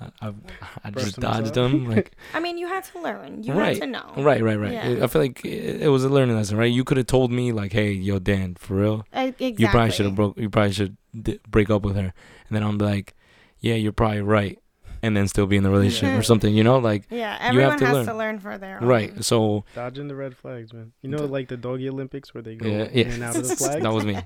I, 0.00 0.32
I, 0.84 0.90
just 0.96 1.20
dodged 1.20 1.54
them. 1.54 1.88
Like, 1.88 2.12
I 2.34 2.40
mean, 2.40 2.56
you 2.58 2.66
had 2.68 2.84
to 2.84 3.00
learn. 3.00 3.42
You 3.42 3.52
Right. 3.52 3.74
had 3.76 3.82
to 3.82 3.86
know. 3.86 4.12
right, 4.16 4.42
right, 4.42 4.58
right. 4.58 4.72
Yeah. 4.72 5.04
I 5.04 5.06
feel 5.06 5.20
like 5.22 5.44
it, 5.44 5.82
it 5.82 5.88
was 5.88 6.04
a 6.04 6.08
learning 6.08 6.36
lesson, 6.36 6.56
right? 6.56 6.72
You 6.72 6.84
could 6.84 6.96
have 6.96 7.06
told 7.06 7.30
me 7.30 7.52
like, 7.52 7.72
hey, 7.72 7.92
yo, 7.92 8.18
Dan, 8.18 8.54
for 8.54 8.74
real, 8.76 9.06
Uh, 9.14 9.32
exactly. 9.38 9.56
you 9.58 9.68
probably 9.68 9.90
should 9.92 10.06
have 10.06 10.14
broke. 10.14 10.38
You 10.38 10.48
probably 10.48 10.72
should 10.72 10.96
d- 11.20 11.38
break 11.48 11.68
up 11.70 11.82
with 11.82 11.96
her, 11.96 12.12
and 12.48 12.52
then 12.56 12.62
I'm 12.62 12.78
like, 12.78 13.14
yeah, 13.60 13.74
you're 13.74 13.92
probably 13.92 14.22
right, 14.22 14.58
and 15.02 15.16
then 15.16 15.26
still 15.28 15.46
be 15.46 15.56
in 15.56 15.62
the 15.62 15.70
relationship 15.70 16.18
or 16.18 16.22
something, 16.22 16.54
you 16.54 16.62
know, 16.64 16.78
like. 16.78 17.04
Yeah, 17.10 17.52
You 17.52 17.60
have 17.60 17.72
everyone 17.72 17.78
to 17.78 17.86
has 17.86 17.94
learn. 17.94 18.06
to 18.06 18.14
learn 18.14 18.38
for 18.40 18.58
their 18.58 18.80
own. 18.80 18.86
Right. 18.86 19.24
So 19.24 19.64
Dodging 19.74 20.08
the 20.08 20.14
red 20.14 20.36
flags, 20.36 20.72
man. 20.72 20.92
You 21.02 21.10
know, 21.10 21.24
like 21.24 21.48
the 21.48 21.56
doggy 21.56 21.88
Olympics 21.88 22.34
where 22.34 22.42
they 22.42 22.54
go 22.56 22.68
yeah, 22.68 22.84
in 22.84 23.10
and 23.10 23.22
out 23.22 23.36
of 23.36 23.48
the 23.48 23.56
flags. 23.62 23.82
that 23.82 23.92
was 23.92 24.04
me. 24.04 24.18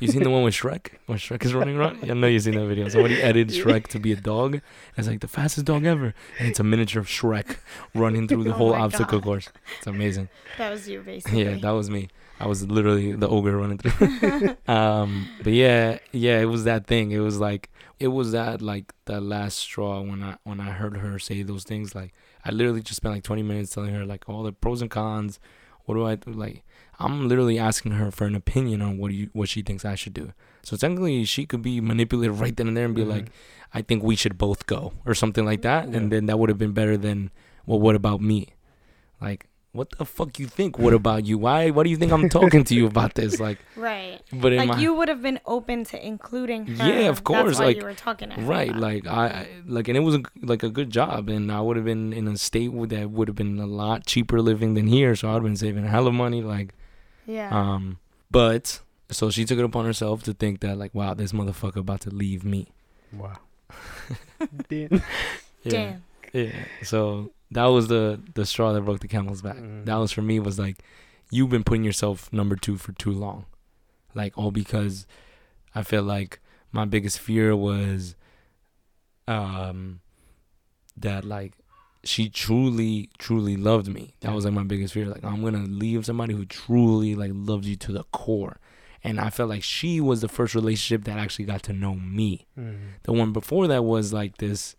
You 0.00 0.08
seen 0.08 0.22
the 0.22 0.30
one 0.30 0.42
with 0.42 0.54
Shrek? 0.54 0.92
When 1.06 1.18
Shrek 1.18 1.44
is 1.44 1.52
running 1.54 1.76
around? 1.76 1.98
I 2.10 2.14
know 2.14 2.26
you've 2.26 2.42
seen 2.42 2.54
that 2.54 2.66
video. 2.66 2.88
Somebody 2.88 3.20
edited 3.22 3.54
Shrek 3.54 3.86
to 3.88 3.98
be 3.98 4.12
a 4.12 4.16
dog. 4.16 4.54
And 4.54 4.62
it's 4.96 5.08
like 5.08 5.20
the 5.20 5.28
fastest 5.28 5.66
dog 5.66 5.84
ever. 5.84 6.14
And 6.38 6.48
it's 6.48 6.60
a 6.60 6.64
miniature 6.64 7.00
of 7.00 7.06
Shrek 7.08 7.58
running 7.94 8.26
through 8.28 8.44
the 8.44 8.50
Oh 8.50 8.54
whole 8.54 8.72
obstacle 8.74 9.18
God. 9.18 9.24
course. 9.24 9.48
It's 9.78 9.86
amazing. 9.86 10.28
That 10.58 10.70
was 10.70 10.88
you, 10.88 11.00
basically. 11.06 11.44
Yeah, 11.44 11.56
that 11.58 11.70
was 11.70 11.90
me. 11.90 12.08
I 12.38 12.46
was 12.46 12.66
literally 12.68 13.12
the 13.12 13.28
ogre 13.28 13.56
running 13.56 13.78
through. 13.78 14.56
um, 14.68 15.28
but 15.42 15.52
yeah, 15.52 15.98
yeah, 16.12 16.38
it 16.40 16.44
was 16.46 16.64
that 16.64 16.86
thing. 16.86 17.10
It 17.12 17.18
was 17.20 17.38
like 17.38 17.70
it 17.98 18.08
was 18.08 18.32
that 18.32 18.60
like 18.60 18.92
that 19.06 19.22
last 19.22 19.56
straw 19.58 20.00
when 20.02 20.22
I 20.22 20.36
when 20.44 20.60
I 20.60 20.70
heard 20.70 20.98
her 20.98 21.18
say 21.18 21.42
those 21.42 21.64
things. 21.64 21.94
Like 21.94 22.12
I 22.44 22.50
literally 22.50 22.82
just 22.82 22.98
spent 22.98 23.14
like 23.14 23.22
20 23.24 23.42
minutes 23.42 23.72
telling 23.74 23.94
her 23.94 24.04
like 24.04 24.28
all 24.28 24.42
the 24.42 24.52
pros 24.52 24.82
and 24.82 24.90
cons. 24.90 25.40
What 25.86 25.94
do 25.94 26.04
I 26.04 26.16
do? 26.16 26.30
Like 26.32 26.64
I'm 26.98 27.28
literally 27.28 27.58
asking 27.58 27.92
her 27.92 28.10
for 28.10 28.26
an 28.26 28.34
opinion 28.34 28.82
on 28.82 28.98
what 28.98 29.12
you 29.12 29.30
what 29.32 29.48
she 29.48 29.62
thinks 29.62 29.84
I 29.84 29.94
should 29.94 30.14
do. 30.14 30.32
So 30.62 30.76
technically, 30.76 31.24
she 31.24 31.46
could 31.46 31.62
be 31.62 31.80
manipulated 31.80 32.36
right 32.40 32.54
then 32.56 32.68
and 32.68 32.76
there 32.76 32.84
and 32.86 32.94
be 32.94 33.02
Mhm. 33.04 33.08
like, 33.10 33.26
I 33.72 33.80
think 33.82 34.02
we 34.02 34.16
should 34.16 34.36
both 34.36 34.66
go 34.66 34.92
or 35.06 35.14
something 35.14 35.44
like 35.46 35.62
that, 35.62 35.88
Yeah. 35.88 35.96
and 35.96 36.12
then 36.12 36.26
that 36.26 36.38
would 36.38 36.48
have 36.50 36.58
been 36.58 36.72
better 36.72 36.96
than 36.98 37.30
well, 37.64 37.80
what 37.80 37.94
about 37.96 38.20
me? 38.20 38.48
Like. 39.22 39.46
What 39.76 39.90
the 39.98 40.04
fuck 40.04 40.38
you 40.38 40.46
think? 40.46 40.78
What 40.78 40.94
about 40.94 41.26
you? 41.26 41.38
Why? 41.38 41.70
Why 41.70 41.82
do 41.84 41.90
you 41.90 41.96
think 41.96 42.10
I'm 42.12 42.28
talking 42.28 42.64
to 42.64 42.74
you 42.74 42.86
about 42.92 43.14
this? 43.14 43.38
Like, 43.38 43.58
Right. 43.76 44.20
but 44.32 44.52
Like 44.52 44.68
my 44.68 44.78
you 44.80 44.94
would 44.94 45.08
have 45.08 45.22
been 45.22 45.38
open 45.46 45.84
to 45.84 46.06
including 46.06 46.66
her. 46.66 46.88
Yeah, 46.88 47.08
of 47.08 47.22
course, 47.24 47.44
That's 47.46 47.58
why 47.60 47.64
like- 47.66 47.76
you 47.76 47.84
were 47.84 47.94
talking 47.94 48.30
to 48.30 48.40
right, 48.40 48.70
about 48.70 48.80
like 48.80 49.06
I 49.06 49.26
I- 49.26 49.48
like, 49.66 49.88
and 49.88 49.96
it 49.96 50.00
was 50.00 50.14
a, 50.16 50.22
like 50.42 50.62
a 50.62 50.70
good 50.70 50.90
job, 50.90 51.28
and 51.28 51.52
I 51.52 51.60
would 51.60 51.76
have 51.76 51.84
been 51.84 52.12
in 52.12 52.26
a 52.26 52.36
state 52.38 52.70
that 52.88 53.10
would 53.10 53.28
have 53.28 53.36
been 53.36 53.58
a 53.60 53.66
lot 53.66 54.06
cheaper 54.06 54.40
living 54.40 54.74
than 54.74 54.86
here, 54.86 55.14
so 55.14 55.30
I'd 55.30 55.42
been 55.42 55.56
saving 55.56 55.84
a 55.84 55.88
hell 55.88 56.06
of 56.06 56.14
money. 56.14 56.42
Like, 56.42 56.74
Yeah. 57.26 57.50
um, 57.52 57.98
but 58.30 58.80
so 59.10 59.30
she 59.30 59.44
took 59.44 59.58
it 59.58 59.64
upon 59.64 59.84
herself 59.84 60.22
to 60.24 60.32
think 60.32 60.60
that 60.60 60.78
like, 60.78 60.94
wow, 60.94 61.14
this 61.14 61.32
motherfucker 61.32 61.76
about 61.76 62.00
to 62.02 62.10
leave 62.10 62.44
me. 62.44 62.68
Wow. 63.12 63.38
Dan. 64.68 65.02
Yeah. 65.66 65.70
Damn. 65.70 66.02
Yeah. 66.32 66.52
So 66.84 67.32
that 67.50 67.66
was 67.66 67.88
the 67.88 68.20
the 68.34 68.44
straw 68.46 68.72
that 68.72 68.82
broke 68.82 69.00
the 69.00 69.08
camel's 69.08 69.42
back. 69.42 69.56
Mhm. 69.56 69.84
That 69.86 69.96
was 69.96 70.12
for 70.12 70.22
me 70.22 70.38
was 70.40 70.58
like, 70.58 70.78
you've 71.30 71.50
been 71.50 71.64
putting 71.64 71.84
yourself 71.84 72.32
number 72.32 72.56
two 72.56 72.76
for 72.76 72.92
too 72.92 73.12
long, 73.12 73.46
like 74.14 74.36
all 74.36 74.50
because 74.50 75.06
I 75.74 75.82
feel 75.82 76.02
like 76.02 76.40
my 76.72 76.84
biggest 76.84 77.18
fear 77.18 77.54
was, 77.56 78.14
um, 79.28 80.00
that 80.96 81.24
like 81.24 81.54
she 82.04 82.28
truly 82.28 83.10
truly 83.18 83.56
loved 83.56 83.88
me. 83.88 84.14
That 84.20 84.32
was 84.32 84.44
like 84.44 84.54
my 84.54 84.62
biggest 84.62 84.94
fear. 84.94 85.06
Like 85.06 85.24
I'm 85.24 85.42
gonna 85.42 85.64
leave 85.66 86.06
somebody 86.06 86.34
who 86.34 86.44
truly 86.44 87.14
like 87.14 87.32
loves 87.34 87.68
you 87.68 87.76
to 87.76 87.92
the 87.92 88.04
core. 88.12 88.58
And 89.04 89.20
I 89.20 89.30
felt 89.30 89.50
like 89.50 89.62
she 89.62 90.00
was 90.00 90.20
the 90.20 90.28
first 90.28 90.54
relationship 90.54 91.04
that 91.04 91.18
actually 91.18 91.44
got 91.44 91.62
to 91.64 91.72
know 91.72 91.94
me. 91.94 92.46
Mhm. 92.58 92.76
The 93.04 93.12
one 93.12 93.32
before 93.32 93.66
that 93.68 93.84
was 93.84 94.12
like 94.12 94.38
this 94.38 94.74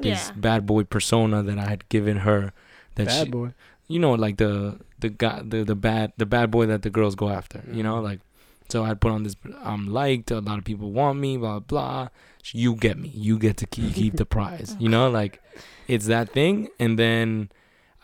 this 0.00 0.28
Yeah. 0.28 0.34
bad 0.36 0.66
boy 0.66 0.84
persona 0.84 1.42
that 1.42 1.58
I 1.58 1.68
had 1.68 1.88
given 1.88 2.18
her. 2.18 2.52
That 2.96 3.06
Bad 3.06 3.26
she, 3.26 3.30
boy. 3.30 3.54
you 3.88 3.98
know, 3.98 4.12
like 4.14 4.36
the 4.38 4.78
the 4.98 5.08
guy, 5.08 5.42
the 5.44 5.64
the 5.64 5.74
bad 5.74 6.12
the 6.16 6.26
bad 6.26 6.50
boy 6.50 6.66
that 6.66 6.82
the 6.82 6.90
girls 6.90 7.14
go 7.14 7.28
after. 7.28 7.62
You 7.72 7.82
know, 7.82 7.96
Mhm. 8.00 8.04
like 8.04 8.20
so 8.68 8.84
I 8.84 8.94
put 8.94 9.10
on 9.12 9.22
this. 9.24 9.34
I'm 9.64 9.88
liked. 9.92 10.30
A 10.30 10.40
lot 10.40 10.58
of 10.58 10.64
people 10.64 10.92
want 10.92 11.18
me. 11.18 11.36
Blah 11.36 11.60
blah. 11.60 12.08
You 12.52 12.74
get 12.74 12.96
me. 12.98 13.08
You 13.14 13.38
get 13.38 13.56
to 13.58 13.66
keep, 13.66 13.94
keep 13.94 14.16
the 14.16 14.24
prize. 14.26 14.76
You 14.78 14.88
know, 14.88 15.10
like 15.10 15.40
it's 15.88 16.06
that 16.06 16.30
thing. 16.32 16.68
And 16.78 16.98
then 16.98 17.50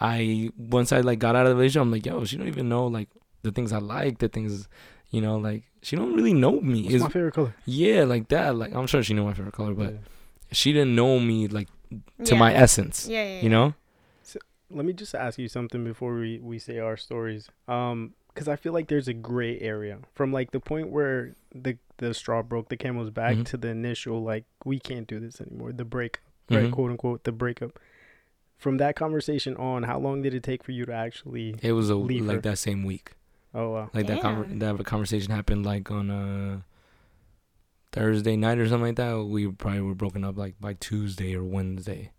I 0.01 0.51
once 0.59 0.93
I 0.93 1.01
like 1.01 1.19
got 1.19 1.37
out 1.37 1.47
of 1.47 1.51
the 1.51 1.57
relationship, 1.57 1.83
I'm 1.83 1.91
like, 1.93 2.05
yo, 2.07 2.25
she 2.25 2.37
don't 2.37 2.49
even 2.49 2.69
know 2.69 2.87
like 2.87 3.09
the 3.43 3.51
things 3.53 3.73
I 3.73 3.79
like, 3.79 4.19
the 4.19 4.29
things, 4.29 4.69
you 5.11 5.21
know, 5.21 5.37
like 5.39 5.63
she 5.83 5.97
don't 5.97 6.15
really 6.15 6.35
know 6.35 6.61
me. 6.61 6.83
What's 6.83 6.95
Is 6.97 7.03
my 7.03 7.09
favorite 7.09 7.35
color? 7.35 7.55
yeah, 7.65 8.05
like 8.05 8.29
that. 8.29 8.57
Like 8.57 8.75
I'm 8.75 8.87
sure 8.87 9.03
she 9.03 9.15
knew 9.15 9.25
my 9.25 9.35
favorite 9.35 9.55
color, 9.55 9.73
but 9.75 9.93
Yeah. 9.93 9.99
she 10.53 10.73
didn't 10.73 10.95
know 10.97 11.19
me 11.21 11.49
like 11.49 11.69
to 11.91 12.35
yeah. 12.35 12.39
my 12.39 12.55
essence. 12.55 13.07
Yeah, 13.09 13.25
yeah, 13.25 13.41
You 13.43 13.49
know? 13.51 13.75
let 14.69 14.85
me 14.85 14.93
just 14.93 15.15
ask 15.15 15.39
you 15.39 15.47
something 15.49 15.85
before 15.85 16.15
we, 16.17 16.41
we 16.41 16.59
say 16.59 16.79
our 16.81 16.97
stories. 16.97 17.49
Um, 17.69 18.15
because 18.35 18.49
I 18.49 18.57
feel 18.57 18.73
like 18.73 18.89
there's 18.89 19.07
a 19.09 19.15
gray 19.15 19.59
area 19.61 19.99
from 20.13 20.33
like 20.33 20.51
the 20.51 20.61
point 20.61 20.91
where 20.91 21.33
the 21.55 21.79
the 21.99 22.13
straw 22.13 22.43
broke 22.43 22.69
the 22.69 22.77
camel's 22.77 23.09
back 23.11 23.37
Mhm. 23.37 23.47
to 23.47 23.57
the 23.57 23.69
initial 23.69 24.23
like 24.23 24.45
we 24.65 24.79
can't 24.79 25.07
do 25.07 25.19
this 25.21 25.41
anymore, 25.41 25.73
the 25.73 25.85
breakup, 25.87 26.21
right? 26.51 26.65
Mhm. 26.65 26.73
Quote 26.73 26.91
unquote, 26.91 27.25
the 27.25 27.33
breakup. 27.33 27.79
From 28.59 28.77
that 28.79 28.97
conversation 28.97 29.57
on, 29.57 29.85
how 29.85 29.99
long 29.99 30.21
did 30.21 30.35
it 30.35 30.43
take 30.43 30.63
for 30.65 30.73
you 30.73 30.85
to 30.85 30.93
actually? 30.93 31.55
It 31.63 31.73
was 31.73 31.89
a 31.89 31.95
Leave 31.95 32.27
like 32.27 32.37
her. 32.37 32.41
that 32.43 32.59
same 32.59 32.83
week. 32.85 33.13
Oh 33.55 33.71
wow, 33.71 33.91
Like 33.95 34.07
that 34.09 34.21
Damn. 34.21 34.45
conver- 34.45 34.59
that 34.79 34.85
conversation 34.85 35.31
happened 35.33 35.65
like 35.65 35.91
on 35.91 36.11
a 36.11 36.65
Thursday 37.97 38.37
night 38.37 38.59
or 38.59 38.69
something 38.69 38.89
like 38.89 38.97
that. 38.97 39.25
We 39.25 39.49
probably 39.49 39.81
were 39.81 39.95
broken 39.95 40.23
up 40.25 40.37
like 40.37 40.55
by 40.61 40.75
Tuesday 40.75 41.35
or 41.35 41.43
Wednesday. 41.43 42.11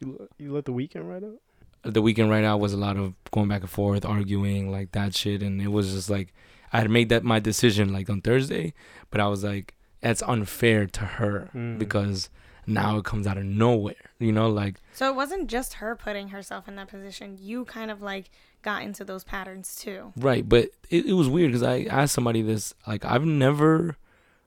you, 0.00 0.28
you 0.38 0.52
let 0.52 0.64
the 0.66 0.72
weekend 0.72 1.08
right 1.08 1.22
out. 1.24 1.92
The 1.94 2.02
weekend 2.02 2.30
right 2.30 2.44
out 2.44 2.60
was 2.60 2.72
a 2.72 2.76
lot 2.76 2.96
of 2.96 3.14
going 3.32 3.48
back 3.48 3.62
and 3.62 3.70
forth, 3.70 4.04
arguing 4.04 4.70
like 4.70 4.92
that 4.92 5.14
shit, 5.16 5.42
and 5.42 5.60
it 5.60 5.68
was 5.68 5.92
just 5.94 6.08
like 6.10 6.32
I 6.72 6.78
had 6.80 6.90
made 6.90 7.08
that 7.08 7.24
my 7.24 7.38
decision 7.40 7.92
like 7.92 8.08
on 8.10 8.20
Thursday, 8.20 8.72
but 9.10 9.20
I 9.20 9.26
was 9.28 9.42
like, 9.42 9.74
that's 10.00 10.22
unfair 10.22 10.86
to 10.86 11.00
her 11.18 11.50
Mm. 11.54 11.78
because 11.78 12.30
now 12.66 12.98
it 12.98 13.04
comes 13.04 13.26
out 13.26 13.36
of 13.38 13.44
nowhere. 13.44 14.10
You 14.20 14.30
know, 14.32 14.48
like 14.48 14.76
So 14.92 15.08
it 15.10 15.16
wasn't 15.16 15.48
just 15.48 15.74
her 15.74 15.96
putting 15.96 16.28
herself 16.28 16.68
in 16.68 16.76
that 16.76 16.88
position. 16.88 17.36
You 17.40 17.64
kind 17.64 17.90
of 17.90 18.00
like 18.02 18.30
got 18.62 18.82
into 18.82 19.04
those 19.04 19.24
patterns 19.24 19.74
too. 19.74 20.12
Right, 20.16 20.48
but 20.48 20.70
it, 20.90 21.06
it 21.06 21.14
was 21.14 21.28
weird 21.28 21.50
because 21.50 21.64
I 21.64 21.82
asked 21.90 22.14
somebody 22.14 22.42
this. 22.42 22.74
Like, 22.86 23.04
I've 23.04 23.24
never, 23.24 23.74
or 23.74 23.96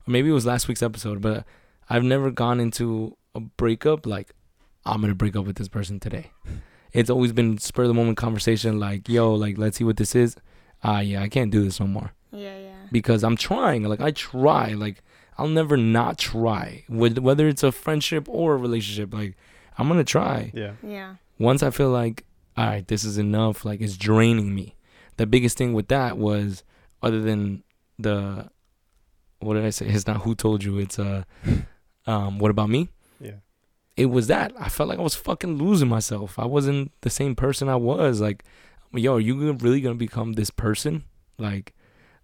maybe 0.08 0.30
it 0.30 0.34
was 0.34 0.46
last 0.46 0.68
week's 0.68 0.84
episode, 0.84 1.22
but 1.22 1.46
I've 1.90 2.04
never 2.04 2.32
gone 2.32 2.60
into 2.60 3.18
a 3.34 3.40
breakup 3.40 4.06
like, 4.06 4.32
I'm 4.86 5.02
gonna 5.02 5.16
break 5.16 5.36
up 5.36 5.46
with 5.46 5.56
this 5.58 5.68
person 5.68 6.00
today. 6.00 6.32
It's 6.94 7.10
always 7.10 7.34
been 7.34 7.58
spur 7.58 7.84
of 7.84 7.88
the 7.90 7.94
moment 7.94 8.18
conversation, 8.18 8.80
like, 8.80 9.10
yo, 9.10 9.34
like, 9.34 9.58
let's 9.58 9.78
see 9.78 9.84
what 9.84 9.98
this 9.98 10.16
is. 10.16 10.36
Ah, 10.84 11.00
yeah, 11.02 11.22
I 11.22 11.28
can't 11.30 11.52
do 11.52 11.64
this 11.64 11.80
no 11.80 11.88
more 11.88 12.14
Yeah, 12.32 12.58
yeah. 12.58 12.76
because 12.92 13.24
I'm 13.24 13.36
trying. 13.36 13.84
Like, 13.84 14.00
I 14.02 14.12
try. 14.12 14.74
Like, 14.74 15.04
I'll 15.38 15.48
never 15.48 15.76
not 15.76 16.18
try. 16.18 16.84
With 16.88 17.18
whether 17.18 17.48
it's 17.48 17.64
a 17.64 17.72
friendship 17.72 18.28
or 18.30 18.54
a 18.54 18.58
relationship, 18.58 19.14
like, 19.14 19.36
I'm 19.78 19.88
gonna 19.90 20.04
try 20.06 20.52
Yeah, 20.54 20.74
Yeah. 20.82 21.16
once 21.40 21.62
I 21.64 21.70
feel 21.72 21.90
like, 21.90 22.24
all 22.56 22.66
right, 22.68 22.88
this 22.88 23.04
is 23.04 23.18
enough, 23.18 23.66
like 23.66 23.82
it's 23.82 23.98
draining 23.98 24.56
me. 24.56 24.76
The 25.18 25.26
biggest 25.26 25.58
thing 25.58 25.74
with 25.74 25.90
that 25.90 26.18
was, 26.18 26.64
other 27.02 27.22
than 27.22 27.64
the, 28.00 28.50
what 29.40 29.56
did 29.56 29.66
I 29.66 29.70
say? 29.70 29.86
It's 29.88 30.08
not 30.08 30.22
who 30.22 30.36
told 30.36 30.64
you. 30.64 30.78
It's 30.80 30.98
uh, 31.00 31.24
um, 32.08 32.40
what 32.40 32.52
about 32.52 32.70
me? 32.70 32.90
yeah. 33.20 33.32
It 33.98 34.08
was 34.08 34.28
that 34.28 34.52
I 34.60 34.68
felt 34.68 34.90
like 34.90 35.00
I 35.00 35.02
was 35.02 35.16
fucking 35.16 35.58
losing 35.58 35.88
myself. 35.88 36.38
I 36.38 36.46
wasn't 36.46 36.92
the 37.02 37.10
same 37.10 37.34
person 37.34 37.70
I 37.70 37.78
was. 37.78 38.20
Like, 38.20 38.44
yo, 38.94 39.16
are 39.16 39.20
you 39.22 39.54
really 39.54 39.80
gonna 39.80 39.96
become 39.96 40.34
this 40.34 40.50
person? 40.50 41.06
Like, 41.38 41.74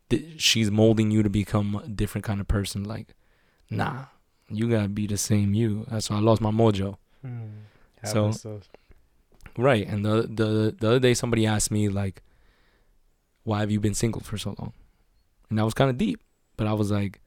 th- 0.09 0.41
she's 0.41 0.69
molding 0.69 1.11
you 1.11 1.23
to 1.23 1.29
become 1.29 1.75
a 1.75 1.87
different 1.87 2.25
kind 2.25 2.41
of 2.41 2.47
person. 2.49 2.83
Like, 2.83 3.13
nah, 3.69 4.07
you 4.49 4.69
gotta 4.69 4.89
be 4.89 5.07
the 5.07 5.17
same 5.17 5.53
you. 5.53 5.85
That's 5.89 6.09
why 6.09 6.17
I 6.17 6.19
lost 6.19 6.41
my 6.41 6.51
mojo. 6.51 6.97
Mm. 7.25 7.49
So- 8.03 8.25
Happens. 8.33 8.69
Right. 9.57 9.87
And 9.87 10.03
the 10.05 10.23
the 10.23 10.75
the 10.77 10.87
other 10.87 10.99
day 10.99 11.13
somebody 11.13 11.45
asked 11.45 11.71
me 11.71 11.87
like 11.89 12.21
why 13.43 13.59
have 13.61 13.71
you 13.71 13.79
been 13.79 13.93
single 13.93 14.21
for 14.21 14.37
so 14.37 14.55
long? 14.59 14.73
And 15.49 15.57
that 15.57 15.65
was 15.65 15.73
kind 15.73 15.89
of 15.89 15.97
deep, 15.97 16.21
but 16.61 16.67
I 16.67 16.73
was 16.73 16.91
like 16.91 17.19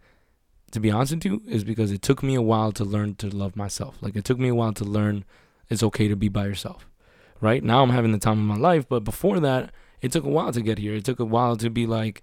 to 0.71 0.79
be 0.79 0.93
honest 0.93 1.13
with 1.13 1.25
you 1.25 1.43
is 1.49 1.65
because 1.65 1.91
it 1.91 2.03
took 2.03 2.23
me 2.23 2.37
a 2.37 2.41
while 2.43 2.71
to 2.71 2.85
learn 2.85 3.17
to 3.17 3.27
love 3.29 3.57
myself. 3.57 3.97
Like 4.01 4.15
it 4.15 4.25
took 4.25 4.39
me 4.39 4.47
a 4.49 4.55
while 4.55 4.73
to 4.75 4.85
learn 4.85 5.25
it's 5.69 5.83
okay 5.83 6.07
to 6.07 6.15
be 6.15 6.29
by 6.29 6.47
yourself. 6.47 6.87
Right? 7.41 7.65
Now 7.65 7.83
I'm 7.83 7.91
having 7.91 8.13
the 8.13 8.19
time 8.21 8.39
of 8.39 8.45
my 8.45 8.63
life, 8.71 8.89
but 8.89 9.01
before 9.03 9.41
that 9.41 9.73
it 10.01 10.13
took 10.13 10.23
a 10.23 10.29
while 10.29 10.53
to 10.53 10.63
get 10.63 10.79
here. 10.79 10.95
It 10.95 11.05
took 11.05 11.19
a 11.19 11.25
while 11.25 11.57
to 11.57 11.69
be 11.69 11.85
like 11.85 12.23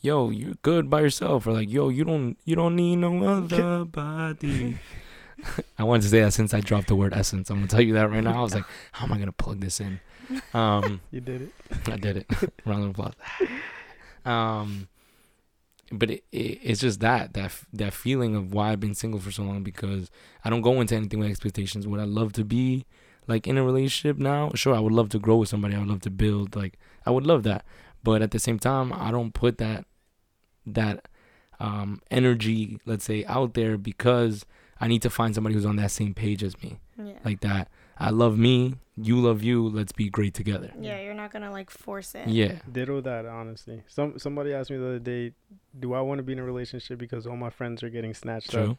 yo, 0.00 0.30
you're 0.30 0.54
good 0.62 0.90
by 0.90 1.00
yourself 1.00 1.46
or 1.46 1.52
like 1.52 1.70
yo, 1.70 1.90
you 1.90 2.02
don't 2.02 2.36
you 2.44 2.56
don't 2.56 2.74
need 2.74 2.96
no 2.96 3.12
other 3.24 3.84
body. 3.84 4.78
I 5.78 5.84
wanted 5.84 6.02
to 6.02 6.08
say 6.08 6.22
that 6.22 6.32
since 6.32 6.52
I 6.52 6.60
dropped 6.60 6.88
the 6.88 6.96
word 6.96 7.14
essence. 7.14 7.50
I'm 7.50 7.58
gonna 7.58 7.68
tell 7.68 7.80
you 7.80 7.94
that 7.94 8.10
right 8.10 8.24
now. 8.24 8.40
I 8.40 8.42
was 8.42 8.52
like, 8.56 8.64
how 8.90 9.04
am 9.04 9.12
I 9.12 9.18
gonna 9.18 9.30
plug 9.30 9.60
this 9.60 9.78
in? 9.80 10.00
Um, 10.52 11.00
You 11.12 11.20
did 11.20 11.42
it. 11.42 11.52
I 11.86 11.96
did 11.96 12.16
it. 12.16 12.26
Round 12.66 12.82
of 12.82 12.90
applause. 12.90 13.14
Um, 14.24 14.88
but 15.90 16.10
it, 16.10 16.24
it 16.32 16.58
it's 16.62 16.80
just 16.80 17.00
that 17.00 17.34
that 17.34 17.52
that 17.72 17.92
feeling 17.92 18.34
of 18.34 18.52
why 18.52 18.72
I've 18.72 18.80
been 18.80 18.94
single 18.94 19.20
for 19.20 19.30
so 19.30 19.42
long 19.42 19.62
because 19.62 20.10
I 20.44 20.50
don't 20.50 20.62
go 20.62 20.80
into 20.80 20.94
anything 20.94 21.18
with 21.18 21.30
expectations. 21.30 21.86
Would 21.86 22.00
I 22.00 22.04
love 22.04 22.32
to 22.34 22.44
be 22.44 22.86
like 23.26 23.46
in 23.46 23.58
a 23.58 23.64
relationship 23.64 24.18
now? 24.18 24.50
Sure, 24.54 24.74
I 24.74 24.80
would 24.80 24.92
love 24.92 25.08
to 25.10 25.18
grow 25.18 25.36
with 25.36 25.48
somebody. 25.48 25.74
I 25.74 25.78
would 25.78 25.88
love 25.88 26.02
to 26.02 26.10
build. 26.10 26.56
Like 26.56 26.78
I 27.06 27.10
would 27.10 27.26
love 27.26 27.42
that. 27.44 27.64
But 28.02 28.22
at 28.22 28.30
the 28.30 28.38
same 28.38 28.58
time, 28.58 28.92
I 28.92 29.10
don't 29.10 29.34
put 29.34 29.58
that 29.58 29.84
that 30.66 31.08
um, 31.60 32.00
energy, 32.10 32.78
let's 32.86 33.04
say, 33.04 33.24
out 33.24 33.54
there 33.54 33.76
because 33.76 34.44
I 34.80 34.88
need 34.88 35.02
to 35.02 35.10
find 35.10 35.34
somebody 35.34 35.54
who's 35.54 35.66
on 35.66 35.76
that 35.76 35.90
same 35.90 36.14
page 36.14 36.42
as 36.42 36.60
me. 36.62 36.78
Yeah. 36.96 37.18
Like 37.24 37.40
that. 37.40 37.68
I 37.98 38.10
love 38.10 38.38
me. 38.38 38.74
You 38.96 39.16
love 39.20 39.42
you. 39.42 39.68
Let's 39.68 39.92
be 39.92 40.08
great 40.08 40.34
together. 40.34 40.72
yeah, 40.80 41.00
you're 41.00 41.14
not 41.14 41.32
gonna 41.32 41.50
like 41.50 41.70
force 41.70 42.14
it. 42.14 42.28
Yeah. 42.28 42.58
Ditto 42.70 43.00
that, 43.02 43.26
honestly. 43.26 43.82
Some 43.88 44.18
somebody 44.18 44.52
asked 44.52 44.70
me 44.70 44.76
the 44.76 44.86
other 44.86 44.98
day, 44.98 45.32
"Do 45.78 45.94
I 45.94 46.00
want 46.00 46.18
to 46.18 46.22
be 46.22 46.32
in 46.32 46.38
a 46.38 46.44
relationship 46.44 46.98
because 46.98 47.26
all 47.26 47.36
my 47.36 47.50
friends 47.50 47.82
are 47.82 47.90
getting 47.90 48.14
snatched 48.14 48.54
up?" 48.54 48.64
True. 48.64 48.78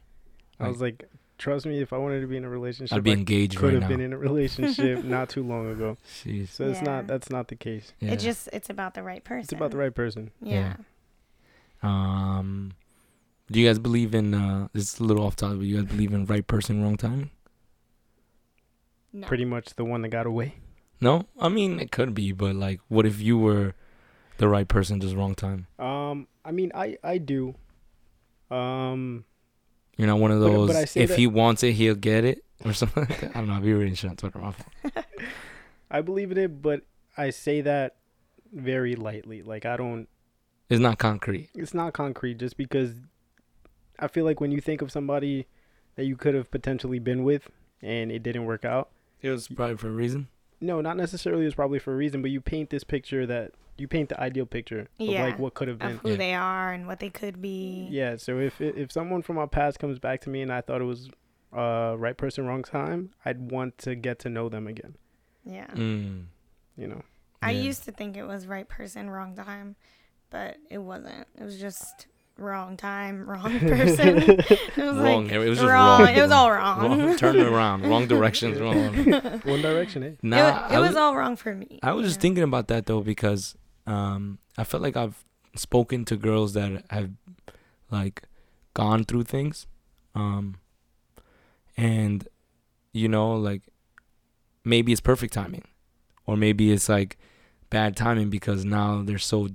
I 0.60 0.67
was 0.67 0.82
like, 0.82 1.05
"Trust 1.38 1.65
me, 1.65 1.82
if 1.82 1.93
I 1.93 1.97
wanted 1.97 2.19
to 2.21 2.27
be 2.27 2.36
in 2.36 2.43
a 2.43 2.49
relationship, 2.49 2.95
I'd 2.97 3.03
be 3.03 3.12
engaged. 3.12 3.32
I 3.32 3.36
engaged 3.36 3.58
could 3.60 3.65
right 3.65 3.73
have 3.75 3.82
now. 3.84 3.88
been 3.89 4.01
in 4.01 4.12
a 4.13 4.17
relationship 4.17 5.03
not 5.15 5.29
too 5.29 5.43
long 5.43 5.69
ago." 5.71 5.97
Jeez. 6.23 6.49
So 6.49 6.65
it's 6.67 6.79
Yeah. 6.79 6.84
not 6.86 7.08
that's 7.08 7.29
not 7.29 7.47
the 7.47 7.55
case. 7.55 7.93
Yeah. 7.99 8.12
It 8.13 8.19
just 8.19 8.49
it's 8.51 8.69
about 8.69 8.93
the 8.93 9.03
right 9.03 9.23
person. 9.23 9.43
It's 9.43 9.53
about 9.53 9.71
the 9.71 9.77
right 9.77 9.95
person. 9.95 10.32
Yeah. 10.41 10.75
Um, 11.82 12.73
do 13.51 13.60
you 13.60 13.67
guys 13.67 13.79
believe 13.79 14.13
in? 14.13 14.34
uh 14.34 14.67
This 14.73 14.93
is 14.95 14.99
a 14.99 15.03
little 15.03 15.25
off 15.25 15.36
topic. 15.38 15.60
But 15.60 15.67
you 15.67 15.77
guys 15.82 15.86
believe 15.91 16.13
in 16.13 16.25
right 16.25 16.45
person, 16.45 16.84
wrong 16.84 16.97
timing? 16.97 17.32
No. 19.11 19.27
Pretty 19.27 19.45
much 19.45 19.75
the 19.75 19.83
one 19.85 20.01
that 20.03 20.09
got 20.09 20.25
away. 20.27 20.55
No, 21.01 21.25
I 21.39 21.49
mean 21.49 21.79
it 21.79 21.91
could 21.91 22.13
be, 22.13 22.31
but 22.31 22.55
like, 22.55 22.79
what 22.89 23.05
if 23.05 23.19
you 23.21 23.37
were 23.37 23.73
the 24.37 24.47
right 24.47 24.67
person, 24.67 24.99
just 25.01 25.15
wrong 25.15 25.33
time? 25.35 25.67
Um, 25.79 26.27
I 26.45 26.51
mean, 26.51 26.71
I 26.75 26.97
I 27.03 27.17
do. 27.17 27.55
Um, 28.51 29.25
You're 29.97 30.07
not 30.07 30.19
one 30.19 30.31
of 30.31 30.39
those. 30.39 30.67
but 30.67 30.75
I 30.75 30.81
if 30.81 31.09
that- 31.09 31.17
he 31.17 31.27
wants 31.27 31.63
it, 31.63 31.73
he'll 31.73 31.95
get 31.95 32.23
it, 32.25 32.43
or 32.65 32.73
something. 32.73 33.05
Like 33.09 33.19
that. 33.21 33.31
I 33.35 33.39
don't 33.39 33.47
know. 33.47 33.53
I've 33.53 33.63
been 33.63 33.77
reading 33.77 33.95
shit 33.95 34.09
on 34.09 34.15
Twitter. 34.17 34.39
My 34.39 34.51
fault. 34.51 35.05
I 35.91 36.01
believe 36.01 36.31
in 36.31 36.37
it, 36.37 36.61
but 36.61 36.81
I 37.17 37.31
say 37.31 37.61
that 37.61 37.95
very 38.53 38.95
lightly. 38.95 39.41
Like 39.41 39.65
I 39.65 39.77
don't. 39.77 40.07
It's 40.69 40.79
not 40.79 40.99
concrete. 40.99 41.49
It's 41.55 41.73
not 41.73 41.93
concrete 41.93 42.37
just 42.37 42.55
because 42.57 42.93
I 43.97 44.07
feel 44.07 44.23
like 44.25 44.39
when 44.39 44.51
you 44.51 44.61
think 44.61 44.81
of 44.83 44.91
somebody 44.91 45.47
that 45.95 46.05
you 46.05 46.15
could 46.15 46.35
have 46.35 46.51
potentially 46.51 46.99
been 46.99 47.23
with 47.23 47.49
and 47.81 48.11
it 48.11 48.21
didn't 48.21 48.45
work 48.45 48.65
out. 48.65 48.89
It 49.21 49.29
was 49.29 49.47
probably 49.47 49.77
for 49.77 49.88
a 49.88 49.91
reason. 49.91 50.27
No, 50.62 50.82
not 50.82 50.97
necessarily. 50.97 51.43
It 51.43 51.45
was 51.45 51.55
probably 51.55 51.79
for 51.79 51.93
a 51.93 51.95
reason, 51.97 52.21
but 52.21 52.32
you 52.32 52.41
paint 52.41 52.69
this 52.69 52.84
picture 52.84 53.25
that 53.25 53.51
you 53.77 53.88
paint 53.88 54.10
the 54.10 54.19
ideal 54.19 54.45
picture 54.45 54.88
Yeah. 54.97 55.23
of 55.23 55.29
like 55.32 55.39
what 55.39 55.53
could 55.53 55.67
have 55.69 55.79
been. 55.79 55.91
Of 55.91 55.97
who 55.99 56.10
Yeah. 56.12 56.15
they 56.17 56.34
are 56.34 56.73
and 56.73 56.86
what 56.86 56.99
they 56.99 57.10
could 57.10 57.41
be. 57.41 57.88
Yeah. 57.89 58.17
So 58.17 58.39
if 58.39 58.60
if 58.60 58.91
someone 58.91 59.21
from 59.21 59.38
our 59.38 59.47
past 59.47 59.79
comes 59.79 59.99
back 59.99 60.21
to 60.21 60.29
me 60.29 60.41
and 60.41 60.51
I 60.51 60.62
thought 60.62 60.82
it 60.82 60.86
was 60.86 61.10
uh, 61.51 61.95
right 61.97 62.15
person, 62.17 62.45
wrong 62.45 62.62
time, 62.62 63.12
I'd 63.25 63.51
want 63.51 63.77
to 63.79 63.95
get 63.95 64.19
to 64.19 64.29
know 64.29 64.49
them 64.49 64.67
again. 64.67 64.95
Yeah. 65.43 65.65
Mm. 65.67 66.25
You 66.77 66.88
know. 66.88 67.01
I 67.41 67.51
Yeah. 67.51 67.62
used 67.62 67.86
to 67.86 67.91
think 67.91 68.17
it 68.17 68.25
was 68.25 68.45
right 68.45 68.67
person, 68.67 69.10
wrong 69.10 69.34
time, 69.36 69.75
but 70.29 70.58
it 70.69 70.77
wasn't. 70.79 71.25
It 71.39 71.43
was 71.43 71.60
just 71.60 72.05
wrong 72.39 72.78
time, 72.78 73.25
wrong 73.30 73.60
person. 73.60 74.17
it 74.19 74.78
was 74.78 74.97
Wrong. 74.97 75.23
like 75.25 75.32
it 75.32 75.39
was 75.39 75.58
just 75.60 75.69
wrong. 75.69 76.02
wrong. 76.02 76.15
It 76.15 76.21
was 76.21 76.32
all 76.32 76.52
wrong. 76.52 76.99
wrong. 76.99 77.17
Turn 77.17 77.38
it 77.38 77.45
around. 77.45 77.84
Wrong 77.88 78.08
directions. 78.08 78.60
Wrong. 78.60 78.93
One 79.43 79.62
direction, 79.62 80.04
eh? 80.04 80.12
Nah, 80.21 80.38
it, 80.38 80.41
wa- 80.41 80.67
it 80.67 80.75
I 80.75 80.80
was, 80.80 80.95
all 80.95 81.15
wrong 81.15 81.36
for 81.36 81.54
me. 81.54 81.80
I 81.84 81.93
was 81.93 82.06
just 82.06 82.17
yeah. 82.17 82.21
thinking 82.21 82.43
about 82.43 82.67
that 82.69 82.86
though 82.86 83.02
because 83.02 83.56
um, 83.88 84.39
I 84.58 84.63
felt 84.63 84.84
like 84.84 84.97
I've 84.97 85.23
spoken 85.56 86.06
to 86.06 86.15
girls 86.17 86.54
that 86.54 86.84
have 86.89 87.12
like 87.91 88.23
gone 88.73 89.04
through 89.04 89.23
things, 89.23 89.67
um, 90.15 90.56
and 91.78 92.28
you 92.93 93.08
know 93.08 93.34
like 93.34 93.63
maybe 94.63 94.91
it's 94.91 95.02
perfect 95.02 95.34
timing, 95.34 95.65
or 96.25 96.38
maybe 96.38 96.71
it's 96.71 96.89
like 96.89 97.17
bad 97.69 97.95
timing 97.95 98.30
because 98.30 98.65
now 98.65 99.02
they're 99.04 99.17
so 99.17 99.49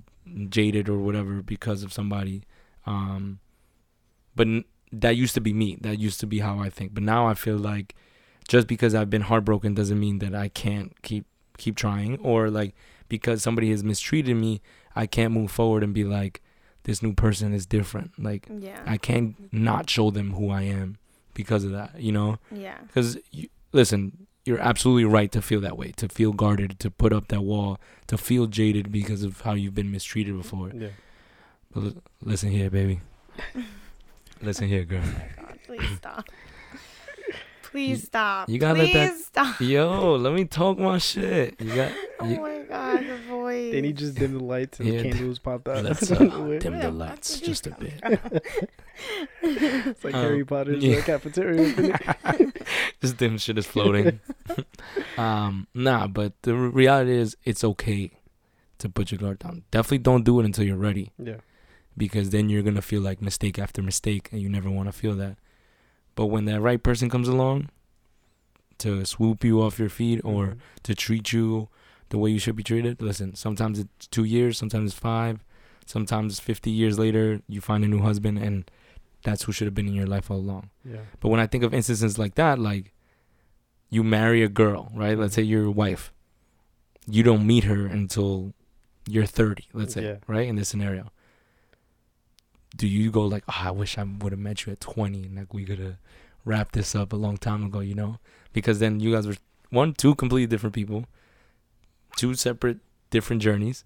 jaded 0.49 0.88
or 0.88 0.99
whatever 0.99 1.42
because 1.42 1.83
of 1.83 1.92
somebody. 1.92 2.42
Um, 2.87 3.40
but 4.37 4.47
n- 4.47 4.64
that 4.92 5.16
used 5.16 5.35
to 5.35 5.40
be 5.40 5.53
me. 5.53 5.77
That 5.81 5.99
used 5.99 6.20
to 6.20 6.27
be 6.27 6.40
how 6.40 6.59
I 6.59 6.70
think. 6.70 6.94
But 6.94 7.03
now 7.03 7.27
I 7.27 7.35
feel 7.35 7.57
like 7.57 7.94
just 8.49 8.66
because 8.66 8.94
I've 8.94 9.11
been 9.11 9.23
heartbroken 9.23 9.75
doesn't 9.75 9.99
mean 9.99 10.18
that 10.20 10.35
I 10.35 10.49
can't 10.49 11.01
keep 11.03 11.27
keep 11.57 11.77
trying 11.77 12.18
or 12.18 12.51
like 12.51 12.75
because 13.09 13.40
somebody 13.40 13.70
has 13.70 13.85
mistreated 13.85 14.35
me 14.37 14.61
i 14.97 15.07
can't 15.07 15.33
move 15.33 15.53
forward 15.53 15.85
and 15.85 15.94
be 15.94 16.03
like 16.03 16.42
this 16.83 17.01
new 17.01 17.12
person 17.12 17.55
is 17.55 17.64
different 17.64 18.11
like 18.18 18.49
Yeah. 18.59 18.83
i 18.87 18.97
can't 18.97 19.37
not 19.53 19.88
show 19.88 20.11
them 20.11 20.33
who 20.33 20.51
i 20.51 20.62
am 20.62 20.97
because 21.33 21.62
of 21.62 21.70
that 21.70 22.01
you 22.01 22.11
know 22.11 22.38
yeah. 22.51 22.79
because 22.88 23.16
you, 23.31 23.47
listen 23.73 24.27
you're 24.44 24.59
absolutely 24.59 25.05
right 25.05 25.31
to 25.31 25.40
feel 25.40 25.61
that 25.61 25.79
way 25.79 25.92
to 25.92 26.09
feel 26.09 26.33
guarded 26.33 26.81
to 26.81 26.90
put 26.90 27.12
up 27.12 27.29
that 27.29 27.42
wall 27.42 27.79
to 28.09 28.18
feel 28.18 28.49
jaded 28.49 28.90
because 28.90 29.23
of 29.23 29.42
how 29.42 29.53
you've 29.53 29.77
been 29.77 29.92
mistreated 29.92 30.37
before 30.37 30.73
Yeah. 30.75 30.88
But 31.74 31.82
li- 31.82 31.96
listen 32.22 32.50
here 32.50 32.70
baby 32.70 33.00
listen 34.40 34.68
here 34.68 34.84
girl 34.84 35.02
Oh 35.02 35.12
my 35.18 35.42
god! 35.42 35.58
Please 35.66 35.96
stop. 35.96 36.24
Please 37.62 38.04
stop. 38.04 38.48
you 38.48 38.58
gotta 38.58 38.78
let 38.78 38.90
Please 38.92 38.94
that- 38.94 39.18
stop. 39.56 39.60
yo 39.60 40.14
let 40.14 40.32
me 40.32 40.44
talk 40.44 40.78
my 40.78 40.98
shit 40.98 41.60
you 41.60 41.74
got 41.74 41.90
Oh 42.20 42.26
my 42.26 42.60
god, 42.68 43.00
the 43.00 43.16
voice. 43.28 43.72
Then 43.72 43.82
he 43.84 43.92
just 43.92 44.14
dimmed 44.14 44.38
the 44.38 44.44
lights 44.44 44.78
and 44.78 44.88
Yeah, 44.88 45.02
the 45.02 45.10
candles 45.10 45.38
popped 45.40 45.66
out. 45.68 45.82
let's 45.82 46.08
uh, 46.10 46.14
the 46.18 46.58
dim 46.60 46.78
the 46.78 46.90
lights 46.92 47.40
just 47.40 47.66
a 47.66 47.70
bit 47.72 47.94
it's 49.42 50.04
like 50.04 50.14
Um, 50.14 50.20
Harry 50.22 50.44
Potter's 50.44 50.82
yeah. 50.84 51.00
cafeteria. 51.00 51.98
This 53.00 53.12
dim 53.12 53.37
shit 53.37 53.58
is 53.58 53.66
floating. 53.66 54.20
um, 55.18 55.66
nah, 55.74 56.06
but 56.06 56.32
the 56.42 56.54
reality 56.54 57.12
is, 57.18 57.37
it's 57.44 57.62
okay 57.62 58.12
to 58.78 58.88
put 58.88 59.10
your 59.10 59.18
guard 59.18 59.40
down. 59.40 59.64
Definitely 59.70 59.98
don't 59.98 60.24
do 60.24 60.40
it 60.40 60.46
until 60.46 60.64
you're 60.64 60.76
ready, 60.78 61.12
yeah. 61.22 61.34
Because 61.96 62.30
then 62.30 62.48
you're 62.48 62.62
gonna 62.62 62.83
feel 62.83 63.00
like 63.02 63.20
mistake 63.22 63.59
after 63.59 63.83
mistake, 63.83 64.28
and 64.33 64.40
you 64.40 64.48
never 64.48 64.70
want 64.70 64.88
to 64.88 64.92
feel 64.92 65.14
that. 65.16 65.37
But 66.14 66.26
when 66.26 66.44
that 66.46 66.61
right 66.61 66.83
person 66.83 67.09
comes 67.11 67.28
along, 67.28 67.68
to 68.78 69.04
swoop 69.04 69.44
you 69.44 69.62
off 69.62 69.78
your 69.78 69.88
feet 69.88 70.20
or 70.24 70.46
Mhm. 70.48 70.59
to 70.83 70.94
treat 70.94 71.33
you 71.33 71.68
the 72.11 72.18
way 72.18 72.30
you 72.30 72.38
should 72.38 72.57
be 72.57 72.62
treated, 72.62 73.00
listen. 73.00 73.35
Sometimes 73.35 73.78
it's 73.78 74.07
two 74.09 74.24
years, 74.24 74.59
sometimes 74.59 74.90
it's 74.92 74.98
five, 75.00 75.44
sometimes 75.87 76.40
fifty 76.40 76.70
years 76.70 76.98
later, 76.98 77.40
you 77.48 77.61
find 77.61 77.85
a 77.85 77.88
new 77.88 78.00
husband, 78.00 78.38
and 78.38 78.68
that's 79.22 79.44
who 79.44 79.52
should 79.52 79.66
have 79.66 79.74
been 79.74 79.88
in 79.88 79.94
your 79.94 80.07
life 80.07 80.30
all 80.30 80.37
along. 80.38 80.70
Yeah. 80.85 81.02
But 81.20 81.28
when 81.28 81.40
I 81.40 81.46
think 81.46 81.64
of 81.64 81.72
instances 81.72 82.18
like 82.18 82.35
that, 82.35 82.59
like 82.59 82.92
you 83.90 84.02
marry 84.02 84.42
a 84.42 84.48
girl, 84.48 84.90
right? 84.94 85.16
Let's 85.16 85.35
say 85.35 85.42
your 85.42 85.70
wife. 85.70 86.12
You 87.07 87.22
don't 87.22 87.46
meet 87.46 87.64
her 87.64 87.87
until 87.87 88.54
you're 89.07 89.26
30, 89.26 89.68
let's 89.72 89.94
say, 89.94 90.02
Yeah. 90.04 90.16
right? 90.26 90.48
In 90.48 90.57
this 90.57 90.68
scenario. 90.68 91.11
Do 92.76 92.87
you 92.88 93.10
go 93.10 93.24
like, 93.26 93.44
oh, 93.48 93.60
I 93.64 93.70
wish 93.70 93.96
I 93.98 94.02
would 94.02 94.32
have 94.32 94.38
met 94.40 94.66
you 94.66 94.72
at 94.72 94.80
20 94.80 95.22
and 95.24 95.37
like 95.37 95.54
we 95.54 95.64
could 95.64 95.78
have 95.78 95.96
wrapped 96.44 96.74
this 96.74 96.94
up 96.94 97.12
a 97.12 97.16
long 97.16 97.37
time 97.37 97.64
ago, 97.64 97.80
you 97.80 97.94
know? 97.94 98.18
Because 98.52 98.78
then 98.80 99.00
you 99.00 99.12
guys 99.12 99.26
were 99.26 99.37
one, 99.70 99.92
two 99.94 100.14
completely 100.14 100.46
different 100.46 100.74
people, 100.74 101.04
two 102.16 102.34
separate, 102.34 102.78
different 103.10 103.42
journeys. 103.42 103.84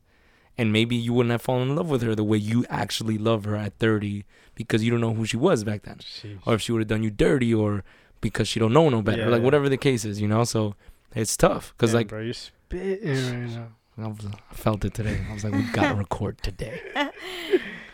And 0.57 0.73
maybe 0.73 0.97
you 0.97 1.13
wouldn't 1.13 1.31
have 1.31 1.43
fallen 1.43 1.69
in 1.71 1.77
love 1.77 1.89
with 1.89 2.03
her 2.03 2.15
the 2.17 2.25
way 2.25 2.37
you 2.37 2.67
actually 2.69 3.17
love 3.17 3.45
her 3.45 3.55
at 3.55 3.79
30 3.79 4.25
because 4.57 4.83
you 4.83 4.91
don't 4.91 5.01
know 5.01 5.15
who 5.15 5.25
she 5.25 5.37
was 5.37 5.63
back 5.63 5.83
then 5.83 5.99
Sheesh. 5.99 6.39
or 6.47 6.55
if 6.55 6.63
she 6.63 6.73
would 6.73 6.81
have 6.81 6.89
done 6.89 7.05
you 7.05 7.11
dirty 7.11 7.55
or 7.55 7.85
because 8.21 8.49
she 8.49 8.59
don't 8.59 8.73
know 8.73 8.89
no 8.89 9.01
better 9.01 9.23
Yeah, 9.23 9.29
like 9.29 9.39
yeah. 9.41 9.45
whatever 9.45 9.69
the 9.69 9.77
case 9.77 10.05
is 10.05 10.21
you 10.21 10.27
know 10.27 10.43
so 10.43 10.75
it's 11.15 11.37
tough 11.37 11.73
because 11.77 11.95
like 11.95 12.09
bro, 12.09 12.23
you're 12.23 12.35
spitting 12.35 13.07
right 13.07 13.51
now. 13.51 13.69
I, 13.97 14.11
I 14.51 14.55
felt 14.55 14.85
it 14.85 14.95
today 14.95 15.21
i 15.31 15.33
was 15.33 15.45
like 15.45 15.53
we 15.53 15.63
gotta 15.71 15.95
record 16.05 16.43
today 16.43 16.81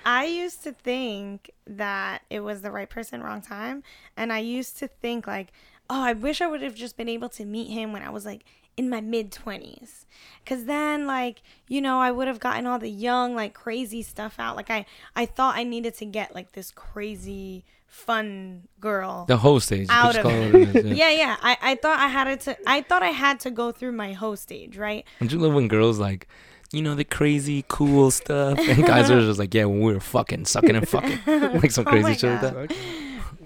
I 0.05 0.25
used 0.27 0.63
to 0.65 0.73
think 0.73 1.51
that 1.67 2.23
it 2.31 2.41
was 2.41 2.61
the 2.63 2.71
right 2.71 2.89
person, 2.89 3.23
wrong 3.23 3.41
time. 3.43 3.83
And 4.17 4.33
I 4.33 4.39
used 4.41 4.79
to 4.79 4.89
think, 4.89 5.27
like, 5.27 5.53
oh, 5.89 6.03
I 6.03 6.13
wish 6.13 6.41
I 6.41 6.47
would 6.47 6.63
have 6.63 6.75
just 6.75 6.97
been 6.97 7.09
able 7.09 7.29
to 7.31 7.45
meet 7.45 7.71
him 7.71 7.93
when 7.93 8.03
I 8.03 8.11
was 8.11 8.25
like 8.25 8.45
in 8.77 8.91
my 8.91 9.01
mid 9.01 9.31
20s. 9.31 10.05
Because 10.43 10.65
then, 10.65 11.07
like, 11.07 11.43
you 11.69 11.81
know, 11.81 12.01
I 12.01 12.11
would 12.11 12.29
have 12.29 12.41
gotten 12.41 12.67
all 12.67 12.79
the 12.79 12.91
young, 12.91 13.35
like, 13.35 13.55
crazy 13.55 14.03
stuff 14.03 14.37
out. 14.39 14.57
Like, 14.57 14.71
I, 14.71 14.87
I 15.17 15.27
thought 15.27 15.57
I 15.57 15.65
needed 15.65 15.95
to 15.95 16.05
get, 16.05 16.35
like, 16.35 16.53
this 16.53 16.71
crazy, 16.71 17.65
fun 17.87 18.65
girl. 18.81 19.25
the 19.27 19.37
whole 19.37 19.61
stage 19.61 19.87
Out 19.89 20.17
of 20.17 20.27
it. 20.27 20.55
it 20.55 20.77
it 20.77 20.77
is, 20.77 20.85
yeah. 20.99 21.11
yeah, 21.11 21.17
yeah. 21.17 21.37
I, 21.41 21.57
I 21.63 21.75
thought 21.77 21.99
I 21.99 22.09
had 22.09 22.41
to. 22.43 22.57
I 22.67 22.83
thought 22.83 23.03
I 23.03 23.11
had 23.11 23.41
to 23.41 23.51
go 23.51 23.73
through 23.73 23.93
my 23.93 24.13
host 24.13 24.43
stage, 24.43 24.77
right? 24.77 25.05
don't 25.21 25.33
you 25.33 25.39
love 25.39 25.55
when 25.55 25.69
girls 25.69 25.99
like 25.99 26.29
you 26.75 26.83
know 26.83 26.95
the 26.95 27.05
crazy 27.05 27.65
cool 27.69 28.11
stuff 28.11 28.59
and 28.69 28.85
guys 28.87 29.11
are 29.11 29.21
just 29.21 29.39
like 29.39 29.55
yeah 29.55 29.65
when 29.65 29.81
we 29.81 29.93
were 29.95 30.01
fucking 30.01 30.45
sucking 30.45 30.75
and 30.77 30.89
fucking 30.89 31.19
like 31.61 31.71
some 31.71 31.87
Oh 31.87 31.91
crazy 31.91 32.03
my 32.03 32.17
shit 32.17 32.31
like 32.31 32.41
that 32.41 32.55
Fuck. 32.55 32.73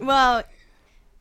Well, 0.00 0.44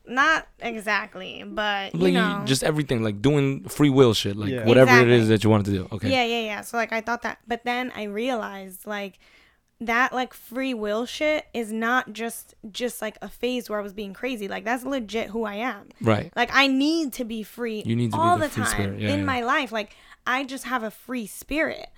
not 0.06 0.48
exactly, 0.60 1.44
but 1.46 1.94
you 1.94 2.00
like 2.00 2.14
know, 2.14 2.44
just 2.46 2.64
everything 2.64 3.04
like 3.04 3.22
doing 3.22 3.64
free 3.68 3.90
will 3.90 4.14
shit 4.14 4.38
like 4.38 4.50
Yeah. 4.50 4.66
whatever 4.66 5.00
it 5.02 5.10
is 5.10 5.28
that 5.28 5.44
you 5.44 5.50
wanted 5.50 5.66
to 5.66 5.72
do 5.72 5.88
okay 5.92 6.10
Yeah, 6.10 6.24
yeah, 6.24 6.42
yeah. 6.42 6.62
So 6.62 6.78
like 6.78 6.94
I 6.94 7.02
thought 7.02 7.24
that, 7.24 7.40
but 7.48 7.66
then 7.66 7.92
I 7.96 8.04
realized 8.04 8.86
like 8.88 9.20
that 9.82 10.14
like 10.14 10.34
free 10.34 10.74
will 10.74 11.06
shit 11.06 11.46
is 11.54 11.72
not 11.72 12.14
just 12.14 12.56
just 12.72 13.02
like 13.02 13.18
a 13.22 13.30
phase 13.30 13.70
where 13.70 13.80
I 13.80 13.82
was 13.84 13.94
being 13.94 14.14
crazy. 14.14 14.48
Like 14.48 14.64
that's 14.64 14.84
legit 14.86 15.30
who 15.30 15.44
I 15.44 15.56
am. 15.56 15.90
right 16.02 16.32
Like 16.36 16.50
I 16.54 16.68
need 16.68 17.14
to 17.14 17.26
be 17.26 17.44
free 17.44 17.84
You 17.86 17.96
need 17.96 18.12
to 18.12 18.18
be 18.18 18.22
all 18.22 18.38
the 18.38 18.46
the, 18.46 18.50
free 18.50 18.64
time 18.64 18.72
spirit. 18.72 19.00
Yeah, 19.02 19.10
in 19.10 19.20
yeah. 19.20 19.26
my 19.26 19.42
life. 19.42 19.72
Like 19.72 19.96
I 20.28 20.44
just 20.44 20.66
have 20.66 20.84
a 20.84 20.92
free 20.92 21.26
spirit. 21.26 21.90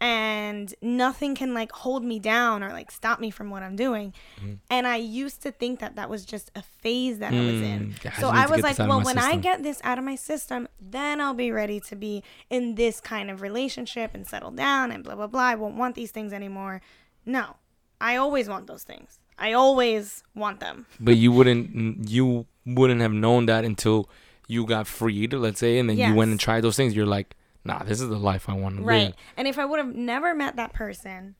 And 0.00 0.74
nothing 0.82 1.36
can 1.36 1.54
like 1.54 1.70
hold 1.70 2.04
me 2.04 2.18
down 2.18 2.64
or 2.64 2.70
like 2.70 2.90
stop 2.90 3.20
me 3.20 3.30
from 3.30 3.48
what 3.48 3.62
I'm 3.62 3.76
doing. 3.76 4.12
Mm-hmm. 4.40 4.54
And 4.68 4.88
I 4.88 4.96
used 4.96 5.40
to 5.42 5.52
think 5.52 5.78
that 5.78 5.94
that 5.94 6.10
was 6.10 6.24
just 6.24 6.50
a 6.56 6.62
phase 6.62 7.20
that 7.20 7.32
I 7.32 7.40
was 7.40 7.62
in. 7.62 7.94
Mm, 7.94 8.04
yeah, 8.04 8.12
I 8.16 8.20
so 8.20 8.28
I 8.28 8.46
was 8.46 8.60
like, 8.60 8.76
this 8.76 8.80
out 8.80 8.84
of 8.84 8.88
well, 8.88 9.02
when 9.02 9.18
I 9.18 9.36
get 9.36 9.62
this 9.62 9.80
out 9.84 9.98
of 9.98 10.04
my 10.04 10.16
system, 10.16 10.66
then 10.80 11.20
I'll 11.20 11.32
be 11.32 11.52
ready 11.52 11.78
to 11.80 11.96
be 11.96 12.24
in 12.50 12.74
this 12.74 13.00
kind 13.00 13.30
of 13.30 13.40
relationship 13.40 14.14
and 14.14 14.26
settle 14.26 14.50
down 14.50 14.90
and 14.90 15.04
blah, 15.04 15.14
blah, 15.14 15.28
blah. 15.28 15.40
I 15.40 15.54
won't 15.54 15.76
want 15.76 15.94
these 15.94 16.10
things 16.10 16.32
anymore. 16.32 16.82
No, 17.24 17.56
I 18.00 18.16
always 18.16 18.48
want 18.48 18.66
those 18.66 18.82
things. 18.82 19.20
I 19.38 19.52
always 19.52 20.22
want 20.34 20.58
them. 20.60 20.86
but 21.00 21.16
you 21.16 21.30
wouldn't 21.32 22.08
you 22.10 22.46
wouldn't 22.66 23.00
have 23.00 23.12
known 23.12 23.46
that 23.46 23.64
until 23.64 24.08
you 24.48 24.66
got 24.66 24.86
freed 24.86 25.32
let's 25.32 25.58
say 25.60 25.78
and 25.78 25.88
then 25.88 25.96
you 25.96 26.14
went 26.14 26.30
and 26.30 26.38
tried 26.38 26.62
those 26.62 26.76
things 26.76 26.94
you're 26.94 27.06
like 27.06 27.34
nah 27.64 27.82
this 27.82 28.00
is 28.00 28.08
the 28.08 28.18
life 28.18 28.48
i 28.48 28.52
want 28.54 28.76
to 28.76 28.82
Right. 28.82 28.96
live 28.98 29.06
Right. 29.08 29.14
And 29.36 29.48
if 29.48 29.58
I 29.58 29.64
would 29.64 29.78
have 29.78 29.94
never 29.94 30.34
met 30.34 30.56
that 30.56 30.72
person 30.72 31.34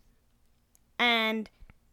and 0.99 1.49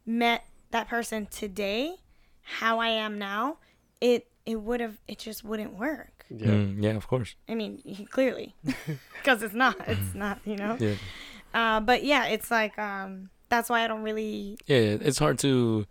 met 0.06 0.44
that 0.70 0.88
person 0.88 1.26
today, 1.26 1.96
how 2.42 2.78
I 2.80 2.88
am 2.88 3.18
now, 3.18 3.58
it 4.00 4.26
it 4.46 4.56
would 4.60 4.80
have 4.80 4.98
it 5.06 5.18
just 5.18 5.44
wouldn't 5.44 5.74
work. 5.74 6.24
Yeah. 6.30 6.48
Mm, 6.48 6.82
yeah 6.82 6.90
of 6.96 7.06
course 7.06 7.34
I 7.48 7.54
mean, 7.54 8.06
clearly, 8.10 8.54
because 9.18 9.42
it's 9.42 9.54
not. 9.54 9.76
It's 9.86 10.14
not. 10.14 10.38
You 10.44 10.56
know. 10.56 10.76
yeah 10.80 10.94
Uh, 11.54 11.80
but 11.80 12.02
yeah, 12.04 12.26
it's 12.26 12.50
like 12.50 12.78
um, 12.78 13.28
that's 13.50 13.68
why 13.68 13.84
I 13.84 13.88
don't 13.88 14.02
really. 14.02 14.56
yeah 14.66 14.96
it's 15.08 15.18
hard 15.18 15.38
to 15.40 15.86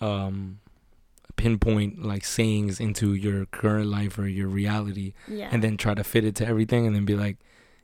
um 0.00 0.58
pinpoint 1.36 2.04
like 2.04 2.24
sayings 2.24 2.80
into 2.80 3.14
your 3.14 3.46
current 3.46 3.86
life 3.86 4.18
or 4.18 4.26
your 4.26 4.48
reality 4.48 5.12
Yeah. 5.28 5.48
and 5.52 5.62
then 5.64 5.76
try 5.78 5.94
to 5.94 6.04
fit 6.04 6.24
it 6.24 6.34
to 6.36 6.46
everything 6.46 6.86
and 6.86 6.94
then 6.94 7.04
be 7.06 7.14
like 7.16 7.38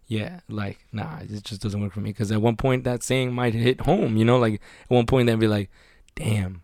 yeah 0.07 0.41
like 0.49 0.79
nah 0.93 1.19
it 1.19 1.43
just 1.43 1.61
doesn't 1.61 1.81
work 1.81 1.93
for 1.93 2.01
me 2.01 2.11
because 2.11 2.31
at 2.31 2.41
one 2.41 2.57
point 2.57 2.85
that 2.85 3.03
saying 3.03 3.33
might 3.33 3.55
hit 3.55 3.81
home 3.83 4.17
you 4.17 4.25
know 4.25 4.39
like 4.39 4.55
at 4.55 4.91
one 4.91 5.07
point 5.07 5.27
they'd 5.27 5.39
be 5.41 5.49
like 5.49 5.71
damn 6.15 6.63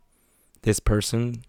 this 0.63 0.79
person 0.79 1.43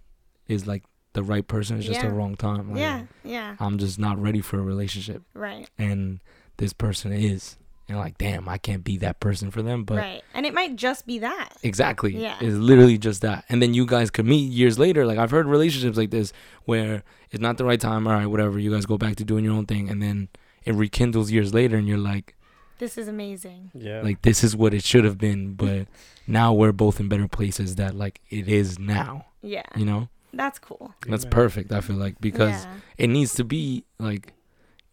is 0.47 0.65
like 0.65 0.83
the 1.13 1.21
right 1.23 1.47
person 1.47 1.77
it's 1.77 1.85
just 1.85 2.01
the 2.01 2.09
wrong 2.09 2.35
time 2.35 2.71
like, 2.71 2.79
yeah. 2.79 3.03
Yeah. 3.23 3.55
i'm 3.59 3.77
just 3.77 3.99
not 3.99 4.19
ready 4.19 4.41
for 4.41 4.57
a 4.57 4.63
relationship 4.63 5.21
Right. 5.35 5.69
and 5.77 6.19
this 6.57 6.73
person 6.73 7.11
is 7.13 7.57
and 7.89 7.97
like, 7.97 8.17
damn, 8.17 8.47
I 8.47 8.57
can't 8.57 8.81
be 8.81 8.95
that 8.99 9.19
person 9.19 9.51
for 9.51 9.61
them. 9.61 9.83
But 9.83 9.97
right. 9.97 10.23
And 10.33 10.45
it 10.45 10.53
might 10.53 10.77
just 10.77 11.05
be 11.05 11.19
that. 11.19 11.49
Exactly. 11.63 12.15
Yeah. 12.15 12.37
It's 12.39 12.55
literally 12.55 12.97
just 12.97 13.21
that. 13.23 13.43
And 13.49 13.61
then 13.61 13.73
you 13.73 13.85
guys 13.85 14.09
could 14.09 14.25
meet 14.25 14.49
years 14.51 14.79
later. 14.79 15.05
Like 15.05 15.17
I've 15.17 15.31
heard 15.31 15.47
relationships 15.47 15.97
like 15.97 16.09
this 16.09 16.31
where 16.63 17.03
it's 17.29 17.41
not 17.41 17.57
the 17.57 17.65
right 17.65 17.81
time, 17.81 18.07
all 18.07 18.13
right, 18.13 18.25
whatever, 18.25 18.57
you 18.57 18.71
guys 18.71 18.85
go 18.85 18.97
back 18.97 19.17
to 19.17 19.25
doing 19.25 19.43
your 19.43 19.53
own 19.53 19.65
thing 19.65 19.89
and 19.89 20.01
then 20.01 20.29
it 20.65 20.73
rekindles 20.73 21.31
years 21.31 21.53
later 21.53 21.77
and 21.77 21.87
you're 21.87 21.97
like 21.97 22.35
This 22.79 22.97
is 22.97 23.07
amazing. 23.07 23.71
Yeah. 23.73 24.01
like 24.01 24.21
this 24.21 24.43
is 24.43 24.55
what 24.55 24.73
it 24.73 24.83
should 24.83 25.05
have 25.05 25.17
been, 25.17 25.53
but 25.53 25.87
now 26.27 26.53
we're 26.53 26.71
both 26.71 26.99
in 26.99 27.09
better 27.09 27.27
places 27.27 27.75
that 27.75 27.95
like 27.95 28.21
it 28.29 28.47
is 28.47 28.79
now. 28.79 29.25
Yeah. 29.41 29.63
You 29.75 29.85
know? 29.85 30.09
That's 30.33 30.57
cool. 30.57 30.95
That's 31.07 31.25
Amen. 31.25 31.31
perfect, 31.31 31.71
I 31.71 31.81
feel 31.81 31.95
like, 31.95 32.19
because 32.19 32.65
yeah. 32.65 32.73
it 32.97 33.07
needs 33.07 33.35
to 33.35 33.43
be 33.43 33.85
like 33.99 34.33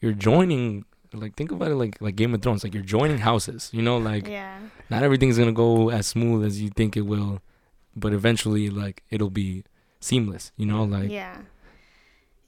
you're 0.01 0.13
joining 0.13 0.85
like 1.13 1.35
think 1.35 1.51
about 1.51 1.71
it 1.71 1.75
like 1.75 2.01
like 2.01 2.17
Game 2.17 2.35
of 2.35 2.43
Thrones, 2.43 2.63
like 2.63 2.75
you're 2.75 2.83
joining 2.83 3.19
houses, 3.19 3.71
you 3.73 3.83
know, 3.83 3.99
like 3.99 4.29
yeah. 4.29 4.59
not 4.91 5.03
everything's 5.03 5.39
gonna 5.39 5.53
go 5.53 5.91
as 5.91 6.07
smooth 6.07 6.45
as 6.45 6.61
you 6.61 6.71
think 6.71 6.97
it 6.97 7.03
will, 7.03 7.41
but 7.97 8.13
eventually, 8.13 8.71
like 8.71 9.03
it'll 9.11 9.31
be 9.31 9.65
seamless. 9.99 10.53
You 10.57 10.67
know, 10.67 10.85
like 10.85 11.11
yeah. 11.11 11.39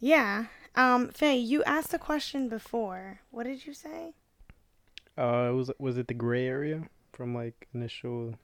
Yeah. 0.00 0.46
Um, 0.74 1.08
Faye, 1.08 1.36
you 1.36 1.62
asked 1.64 1.92
a 1.92 1.98
question 1.98 2.48
before. 2.48 3.20
What 3.30 3.44
did 3.44 3.66
you 3.66 3.74
say? 3.74 4.14
uh, 5.16 5.50
was 5.54 5.70
was 5.78 5.98
it 5.98 6.08
the 6.08 6.14
gray 6.14 6.46
area 6.46 6.84
from 7.12 7.34
like 7.34 7.68
initial? 7.74 8.34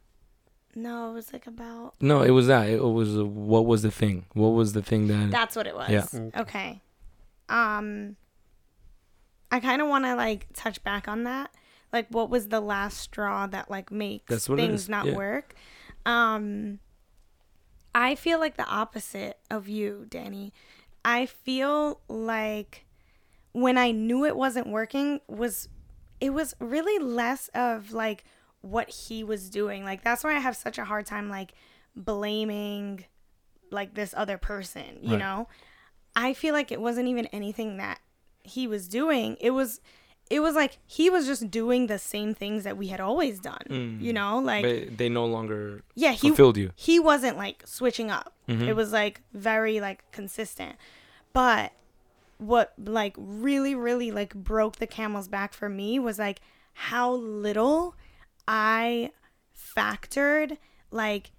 No, 0.74 1.11
it 1.11 1.14
was 1.14 1.33
like 1.33 1.47
about. 1.47 1.95
no, 2.01 2.22
it 2.22 2.31
was 2.31 2.47
that. 2.47 2.68
It 2.68 2.83
was 2.83 3.16
uh, 3.16 3.24
what 3.24 3.66
was 3.66 3.83
the 3.83 3.91
thing? 3.91 4.26
What 4.35 4.51
was 4.51 4.74
the 4.74 4.83
thing 4.83 5.09
that? 5.09 5.31
That's 5.31 5.57
what 5.57 5.66
it 5.66 5.74
was. 5.74 5.91
Yeah. 5.91 6.07
Okay. 6.12 6.41
Okay. 6.41 6.81
Um, 7.49 8.16
I 9.51 9.61
kind 9.61 9.81
of 9.81 9.89
want 9.89 10.05
to 10.05 10.14
like 10.14 10.47
touch 10.53 10.83
back 10.85 11.09
on 11.09 11.24
that. 11.24 11.51
Like, 11.93 12.09
what 12.11 12.29
was 12.29 12.49
the 12.49 12.61
last 12.61 12.99
straw 12.99 13.47
that 13.47 13.70
like 13.70 13.91
makes 13.91 14.26
That's 14.29 14.49
what 14.49 14.59
things 14.59 14.89
not 14.91 15.07
yeah. 15.07 15.16
work? 15.16 15.55
Um, 16.05 16.81
I 17.95 18.14
feel 18.14 18.39
like 18.39 18.59
the 18.59 18.66
opposite 18.66 19.39
of 19.51 19.68
you, 19.68 20.05
Danny. 20.09 20.53
I 21.05 21.26
feel 21.26 22.01
like 22.09 22.86
when 23.53 23.78
I 23.78 23.90
knew 23.90 24.24
it 24.24 24.36
wasn't 24.36 24.66
working 24.68 25.20
was 25.28 25.68
it 26.20 26.30
was 26.30 26.55
really 26.61 26.99
less 27.03 27.49
of 27.55 27.92
like 27.92 28.24
what 28.61 28.88
he 28.90 29.22
was 29.22 29.49
doing. 29.51 29.84
Like 29.84 30.03
that's 30.03 30.24
why 30.24 30.34
I 30.36 30.40
have 30.40 30.57
such 30.57 30.78
a 30.78 30.84
hard 30.84 31.07
time 31.07 31.28
like 31.28 31.55
blaming 31.94 33.05
like 33.70 33.94
this 33.94 34.14
other 34.16 34.38
person, 34.38 34.99
you 35.03 35.12
Right. 35.12 35.18
know? 35.18 35.49
I 36.16 36.32
feel 36.34 36.55
like 36.55 36.72
it 36.72 36.80
wasn't 36.80 37.09
even 37.09 37.26
anything 37.26 37.76
that 37.76 38.01
he 38.42 38.66
was 38.66 38.88
doing. 38.88 39.36
It 39.40 39.51
was 39.51 39.80
it 40.31 40.41
was 40.41 40.55
like 40.55 40.79
he 40.87 41.09
was 41.11 41.26
just 41.26 41.51
doing 41.51 41.87
the 41.87 41.99
same 41.99 42.35
things 42.35 42.64
that 42.64 42.76
we 42.76 42.89
had 42.89 43.01
always 43.01 43.41
done. 43.41 43.62
Mm. 43.68 44.01
You 44.01 44.12
know? 44.12 44.39
Like 44.39 44.62
but 44.62 44.99
they 44.99 45.09
no 45.09 45.26
longer 45.26 45.83
yeah, 45.95 46.12
he 46.12 46.29
fulfilled 46.29 46.57
you. 46.57 46.70
he 46.76 47.01
wasn't 47.01 47.37
like 47.37 47.62
switching 47.66 48.11
up. 48.11 48.35
Mhm. 48.49 48.68
It 48.68 48.76
was 48.76 48.93
like 48.93 49.22
very 49.33 49.81
like 49.81 50.05
consistent. 50.12 50.76
But 51.33 51.72
what 52.39 52.72
like 52.79 53.14
really 53.16 53.74
really 53.74 54.11
like 54.11 54.35
broke 54.35 54.76
the 54.76 54.87
camel's 54.87 55.29
back 55.29 55.53
for 55.53 55.68
me 55.68 55.99
was 55.99 56.18
like 56.18 56.41
how 56.72 57.12
little 57.12 57.97
I 58.47 59.11
factored 59.76 60.57
like 60.91 61.33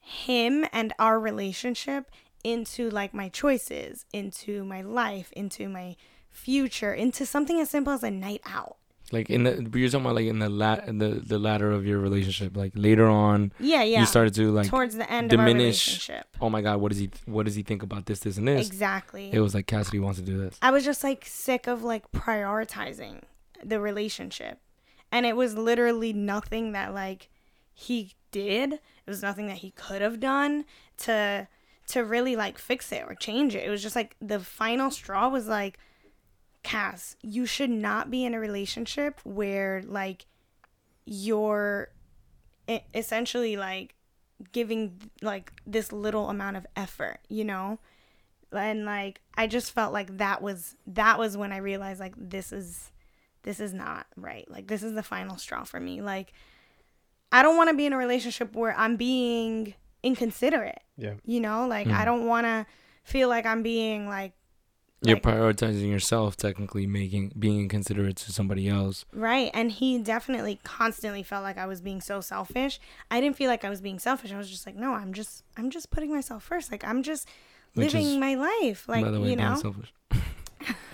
him 0.00 0.66
and 0.72 0.92
our 0.98 1.18
relationship 1.18 2.10
into 2.44 2.90
like 2.90 3.14
my 3.14 3.28
choices, 3.28 4.04
into 4.12 4.64
my 4.64 4.82
life, 4.82 5.32
into 5.32 5.68
my 5.68 5.96
future, 6.32 6.92
into 6.92 7.24
something 7.26 7.60
as 7.60 7.70
simple 7.70 7.92
as 7.92 8.02
a 8.02 8.10
night 8.10 8.40
out. 8.46 8.76
Like 9.12 9.28
in 9.28 9.42
the 9.44 9.50
you're 9.78 9.90
talking 9.90 10.06
about 10.06 10.14
like 10.14 10.26
in 10.26 10.38
the 10.38 10.48
lat 10.48 10.86
the 10.86 11.20
the 11.24 11.38
ladder 11.38 11.70
of 11.70 11.84
your 11.84 11.98
relationship. 11.98 12.56
Like 12.56 12.72
later 12.74 13.06
on, 13.06 13.52
Yeah, 13.60 13.82
yeah. 13.82 14.00
you 14.00 14.06
started 14.06 14.32
to 14.34 14.50
like, 14.50 14.68
towards 14.68 14.94
the 14.96 15.10
end 15.10 15.28
diminish- 15.28 16.10
oh 16.40 16.48
my 16.48 16.62
god, 16.62 16.80
what 16.80 16.90
does 16.90 16.98
he 16.98 17.10
what 17.26 17.44
does 17.44 17.54
he 17.54 17.62
think 17.62 17.82
about 17.82 18.06
this, 18.06 18.20
this, 18.20 18.38
and 18.38 18.48
this? 18.48 18.66
Exactly. 18.66 19.30
It 19.30 19.40
was 19.40 19.54
like 19.54 19.66
Cassidy 19.66 19.98
wants 19.98 20.18
to 20.18 20.24
do 20.24 20.38
this. 20.38 20.56
I 20.62 20.70
was 20.70 20.82
just 20.84 21.04
like 21.04 21.26
sick 21.26 21.66
of 21.66 21.82
like 21.84 22.10
prioritizing 22.12 23.20
the 23.62 23.80
relationship. 23.80 24.58
And 25.10 25.26
it 25.26 25.36
was 25.36 25.56
literally 25.58 26.14
nothing 26.14 26.72
that 26.72 26.94
like 26.94 27.28
he 27.74 28.14
did. 28.30 28.72
It 28.74 28.80
was 29.06 29.20
nothing 29.22 29.46
that 29.48 29.58
he 29.58 29.72
could 29.72 30.00
have 30.00 30.20
done 30.20 30.64
to 30.98 31.48
to 31.88 32.04
really 32.04 32.34
like 32.36 32.56
fix 32.56 32.90
it 32.92 33.04
or 33.06 33.14
change 33.14 33.54
it. 33.54 33.64
It 33.66 33.68
was 33.70 33.82
just 33.82 33.96
like 33.96 34.16
the 34.22 34.40
final 34.40 34.90
straw 34.90 35.28
was 35.28 35.48
like 35.48 35.78
Cass, 36.62 37.16
you 37.22 37.44
should 37.46 37.70
not 37.70 38.10
be 38.10 38.24
in 38.24 38.34
a 38.34 38.40
relationship 38.40 39.20
where 39.24 39.82
like 39.84 40.26
you're 41.04 41.88
essentially 42.94 43.56
like 43.56 43.94
giving 44.52 45.10
like 45.20 45.52
this 45.66 45.92
little 45.92 46.28
amount 46.30 46.56
of 46.56 46.66
effort, 46.76 47.18
you 47.28 47.44
know? 47.44 47.78
and 48.54 48.84
like 48.84 49.22
I 49.34 49.46
just 49.46 49.72
felt 49.72 49.94
like 49.94 50.18
that 50.18 50.42
was 50.42 50.76
that 50.86 51.18
was 51.18 51.38
when 51.38 51.52
I 51.52 51.56
realized 51.56 52.00
like 52.00 52.12
this 52.18 52.52
is 52.52 52.92
this 53.44 53.60
is 53.60 53.72
not 53.72 54.06
right. 54.16 54.48
Like 54.50 54.66
this 54.66 54.82
is 54.82 54.92
the 54.92 55.02
final 55.02 55.38
straw 55.38 55.64
for 55.64 55.80
me. 55.80 56.02
Like 56.02 56.32
I 57.32 57.42
don't 57.42 57.56
want 57.56 57.70
to 57.70 57.74
be 57.76 57.86
in 57.86 57.94
a 57.94 57.96
relationship 57.96 58.54
where 58.54 58.76
I'm 58.76 58.96
being 58.96 59.72
inconsiderate. 60.02 60.82
Yeah. 60.98 61.14
You 61.24 61.40
know, 61.40 61.66
like 61.66 61.86
I 61.86 62.02
Mhm. 62.02 62.04
don't 62.04 62.26
want 62.26 62.44
to 62.44 62.66
feel 63.04 63.28
like 63.30 63.46
I'm 63.46 63.62
being 63.62 64.06
like 64.06 64.32
You're 65.04 65.16
like- 65.16 65.22
prioritizing 65.24 65.88
yourself, 65.90 66.36
technically 66.36 66.86
making 66.86 67.32
being 67.38 67.60
inconsiderate 67.60 68.16
to 68.18 68.32
somebody 68.32 68.68
else. 68.68 69.04
Right. 69.12 69.50
And 69.52 69.72
he 69.72 69.98
definitely 69.98 70.60
constantly 70.62 71.22
felt 71.22 71.42
like 71.42 71.58
I 71.58 71.66
was 71.66 71.80
being 71.80 72.00
so 72.00 72.20
selfish. 72.20 72.78
I 73.10 73.20
didn't 73.20 73.36
feel 73.36 73.48
like 73.48 73.64
I 73.64 73.68
was 73.70 73.80
being 73.80 73.98
selfish. 73.98 74.32
I 74.32 74.38
was 74.38 74.48
just 74.50 74.64
like, 74.66 74.76
no, 74.76 74.92
I'm 74.94 75.12
just 75.12 75.42
I'm 75.56 75.70
just 75.70 75.90
putting 75.90 76.12
myself 76.14 76.42
first. 76.44 76.70
Like 76.70 76.84
I'm 76.84 77.02
just 77.02 77.28
Which 77.74 77.94
living 77.94 78.06
is, 78.12 78.16
my 78.18 78.34
life. 78.34 78.88
Like, 78.88 79.04
by 79.04 79.10
the 79.10 79.20
way, 79.20 79.30
you 79.30 79.36
know. 79.36 79.56
selfish. 79.56 79.92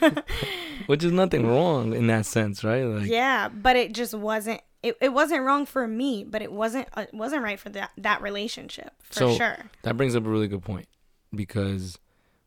Which 0.86 1.04
is 1.04 1.12
nothing 1.12 1.46
wrong 1.46 1.92
in 1.94 2.06
that 2.06 2.24
sense, 2.24 2.64
right? 2.64 2.84
Like 2.84 3.09
yeah, 3.09 3.48
but 3.48 3.76
it 3.76 3.92
just 3.92 4.14
wasn't 4.14 4.61
it, 4.82 4.96
it 5.00 5.12
wasn't 5.12 5.42
wrong 5.44 5.66
for 5.66 5.86
me, 5.86 6.24
but 6.24 6.40
it 6.40 6.52
wasn't 6.52 6.88
uh, 6.94 7.02
it 7.02 7.12
wasn't 7.14 7.42
right 7.42 7.59
for 7.61 7.68
that 7.70 7.90
that 7.98 8.22
relationship 8.22 8.92
for 9.02 9.14
So- 9.14 9.34
sure. 9.36 9.56
that 9.82 9.96
brings 9.96 10.16
up 10.16 10.24
a 10.24 10.28
really 10.30 10.48
good 10.48 10.62
point 10.62 10.86
because 11.34 11.98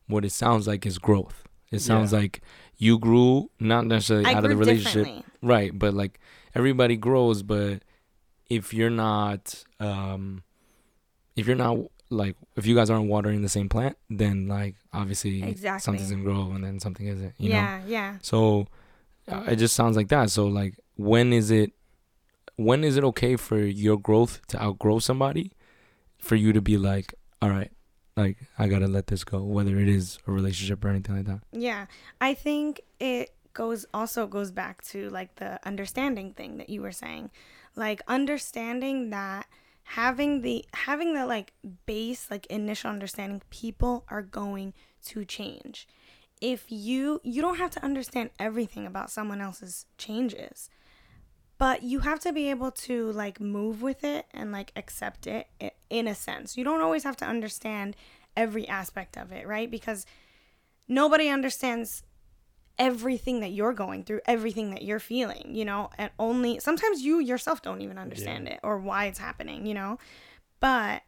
what 0.08 0.26
it 0.26 0.32
sounds 0.32 0.68
like 0.68 0.86
is 0.86 0.98
growth. 0.98 1.44
It 1.72 1.80
sounds 1.80 2.12
Yeah. 2.12 2.20
like 2.20 2.42
you 2.78 3.00
grew 3.00 3.50
not 3.60 3.86
necessarily 3.88 4.26
I 4.26 4.34
out 4.34 4.44
of 4.44 4.50
the 4.50 4.58
relationship, 4.58 5.24
right? 5.42 5.78
But 5.78 5.94
like 5.94 6.20
everybody 6.54 6.98
grows, 6.98 7.44
but 7.44 7.84
if 8.50 8.74
you're 8.74 8.90
not, 8.90 9.64
um, 9.80 10.44
if 11.36 11.48
you're 11.48 11.56
not 11.56 11.78
like 12.10 12.36
if 12.58 12.66
you 12.66 12.76
guys 12.76 12.90
aren't 12.90 13.08
watering 13.10 13.42
the 13.42 13.48
same 13.50 13.70
plant, 13.70 13.98
then 14.10 14.48
like 14.48 14.76
obviously 14.92 15.42
Exactly. 15.44 15.80
something's 15.82 16.12
gonna 16.12 16.24
grow 16.24 16.52
and 16.52 16.64
then 16.64 16.80
something 16.80 17.08
isn't. 17.08 17.34
You 17.38 17.50
know. 17.50 17.56
yeah, 17.56 17.82
yeah. 17.88 18.18
So 18.22 18.68
uh, 19.30 19.44
it 19.48 19.56
just 19.56 19.76
sounds 19.76 19.96
like 19.96 20.10
that. 20.10 20.30
So 20.30 20.48
like 20.48 20.76
when 20.98 21.32
is 21.32 21.52
it 21.52 21.72
when 22.58 22.84
is 22.84 22.98
it 22.98 23.04
okay 23.06 23.38
for 23.38 23.58
your 23.60 23.98
growth 23.98 24.42
to 24.48 24.62
outgrow 24.62 25.00
somebody 25.00 25.54
for 26.20 26.36
you 26.36 26.52
to 26.54 26.62
be 26.62 26.78
like, 26.78 27.14
all 27.42 27.50
right, 27.50 27.72
like 28.16 28.38
I 28.58 28.68
got 28.68 28.80
to 28.80 28.88
let 28.88 29.08
this 29.08 29.24
go 29.24 29.44
whether 29.44 29.78
it 29.80 29.88
is 29.88 30.20
a 30.28 30.32
relationship 30.32 30.84
or 30.84 30.90
anything 30.90 31.16
like 31.16 31.26
that. 31.26 31.42
Yeah. 31.52 31.86
I 32.20 32.34
think 32.34 32.82
it 33.00 33.34
goes 33.54 33.86
also 33.94 34.28
goes 34.28 34.52
back 34.52 34.84
to 34.84 35.10
like 35.10 35.36
the 35.36 35.60
understanding 35.66 36.34
thing 36.34 36.58
that 36.58 36.70
you 36.70 36.82
were 36.82 36.92
saying. 36.92 37.32
Like 37.76 38.02
understanding 38.08 39.10
that 39.12 39.48
having 39.84 40.42
the 40.42 40.66
having 40.74 41.14
the 41.14 41.26
like 41.26 41.54
base 41.86 42.30
like 42.30 42.46
initial 42.48 42.90
understanding 42.90 43.42
people 43.50 44.06
are 44.10 44.22
going 44.22 44.74
to 45.06 45.26
change. 45.26 45.88
If 46.40 46.66
you 46.70 47.22
you 47.24 47.42
don't 47.42 47.58
have 47.58 47.72
to 47.72 47.84
understand 47.84 48.32
everything 48.40 48.86
about 48.86 49.12
someone 49.12 49.42
else's 49.42 49.86
changes. 49.98 50.70
But 51.62 51.84
you 51.84 52.00
have 52.00 52.20
to 52.22 52.34
be 52.34 52.50
able 52.50 52.72
to 52.72 53.12
like 53.12 53.40
move 53.40 53.84
with 53.84 54.04
it 54.04 54.26
and 54.34 54.52
like 54.52 54.72
accept 54.76 55.28
it 55.28 55.46
in 55.92 56.08
a 56.08 56.16
sense. 56.16 56.58
You 56.58 56.64
don't 56.64 56.82
always 56.82 57.04
have 57.04 57.16
to 57.18 57.26
understand 57.26 57.96
every 58.36 58.68
aspect 58.68 59.16
of 59.16 59.32
it, 59.32 59.46
right? 59.46 59.70
Because 59.70 60.08
nobody 60.88 61.30
understands 61.30 62.02
everything 62.80 63.42
that 63.42 63.52
you're 63.52 63.74
going 63.74 64.06
through, 64.06 64.22
everything 64.26 64.72
that 64.72 64.82
you're 64.82 64.98
feeling, 64.98 65.54
you 65.54 65.64
know, 65.64 65.92
and 66.00 66.10
only 66.18 66.60
sometimes 66.60 67.04
you 67.04 67.20
yourself 67.20 67.62
don't 67.62 67.82
even 67.82 68.00
understand 68.00 68.48
it 68.48 68.60
or 68.64 68.80
why 68.80 69.06
it's 69.06 69.20
happening, 69.20 69.68
you 69.68 69.76
know. 69.76 70.00
But 70.62 71.04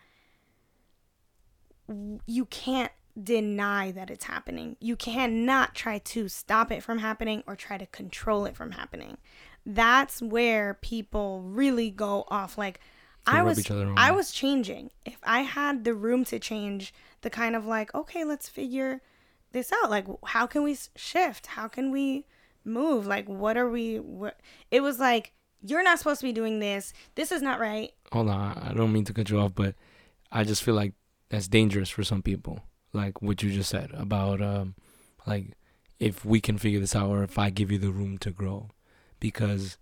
you 2.28 2.46
can't 2.46 2.92
deny 3.22 3.90
that 3.92 4.12
it's 4.12 4.26
happening. 4.26 4.78
You 4.80 4.98
cannot 4.98 5.74
try 5.74 5.98
to 5.98 6.28
stop 6.28 6.72
it 6.72 6.84
from 6.84 7.00
happening 7.00 7.44
or 7.48 7.56
try 7.56 7.80
to 7.80 7.88
control 7.88 8.46
it 8.46 8.56
from 8.56 8.72
happening. 8.72 9.18
That's 9.66 10.22
where 10.22 10.76
people 10.76 11.42
really 11.42 11.90
go 11.90 12.26
off 12.28 12.58
like 12.58 12.80
I 13.26 13.42
was 13.44 13.60
each 13.60 13.72
other 13.72 13.86
wrong. 13.86 13.96
I 13.98 14.12
was 14.12 14.32
changing. 14.32 14.92
If 15.06 15.18
I 15.24 15.42
had 15.42 15.86
the 15.86 15.94
room 15.94 16.26
to 16.26 16.40
change, 16.40 16.94
the 17.22 17.30
kind 17.30 17.56
of 17.56 17.66
like, 17.66 17.94
okay, 17.96 18.26
let's 18.26 18.50
figure 18.50 19.02
this 19.54 19.72
out. 19.72 19.90
Like, 19.90 20.08
how 20.26 20.46
can 20.46 20.64
we 20.64 20.78
shift? 20.96 21.48
How 21.48 21.68
can 21.70 21.92
we 21.92 22.26
move? 22.66 23.08
Like, 23.08 23.30
what 23.30 23.56
are 23.56 23.70
we? 23.70 24.00
What? 24.00 24.40
It 24.72 24.82
was 24.82 25.00
like 25.00 25.34
you're 25.66 25.84
not 25.84 25.98
supposed 25.98 26.20
to 26.20 26.28
be 26.28 26.34
doing 26.34 26.60
this. 26.60 26.94
This 27.16 27.32
is 27.32 27.42
not 27.42 27.60
right. 27.60 27.92
hold 28.12 28.30
on, 28.30 28.58
I 28.58 28.74
don't 28.74 28.92
mean 28.92 29.06
to 29.06 29.14
cut 29.14 29.30
you 29.30 29.40
off, 29.40 29.56
but 29.56 29.76
I 30.32 30.44
just 30.44 30.64
feel 30.64 30.76
like 30.76 30.94
that's 31.30 31.48
dangerous 31.48 31.90
for 31.90 32.04
some 32.04 32.22
people. 32.22 32.60
Like 32.92 33.22
what 33.22 33.42
you 33.42 33.52
just 33.52 33.70
said 33.70 33.92
about 33.94 34.42
um 34.42 34.76
like 35.26 35.54
if 36.00 36.26
we 36.26 36.42
can 36.42 36.58
figure 36.58 36.80
this 36.80 36.96
out 36.96 37.10
or 37.10 37.24
if 37.24 37.40
I 37.40 37.50
give 37.50 37.72
you 37.72 37.78
the 37.78 37.92
room 37.92 38.18
to 38.20 38.32
grow. 38.32 38.70
Because 39.28 39.78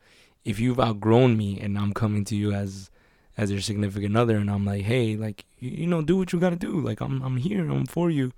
if 0.45 0.59
you've 0.59 0.79
outgrown 0.79 1.35
me 1.35 1.59
and 1.59 1.77
I'm 1.81 1.93
coming 1.93 2.23
to 2.25 2.35
you 2.35 2.51
as 2.53 2.89
as 3.37 3.49
your 3.49 3.61
significant 3.61 4.15
other 4.15 4.37
and 4.37 4.49
I'm 4.53 4.65
like, 4.71 4.83
"Hey, 4.93 5.15
like 5.25 5.45
you, 5.59 5.71
you 5.81 5.87
know, 5.87 6.01
do 6.03 6.15
what 6.17 6.31
you 6.31 6.39
got 6.39 6.51
to 6.51 6.61
do. 6.69 6.73
Like 6.89 7.01
I'm 7.01 7.21
I'm 7.25 7.37
here. 7.37 7.63
I'm 7.75 7.87
for 7.97 8.09
you." 8.11 8.31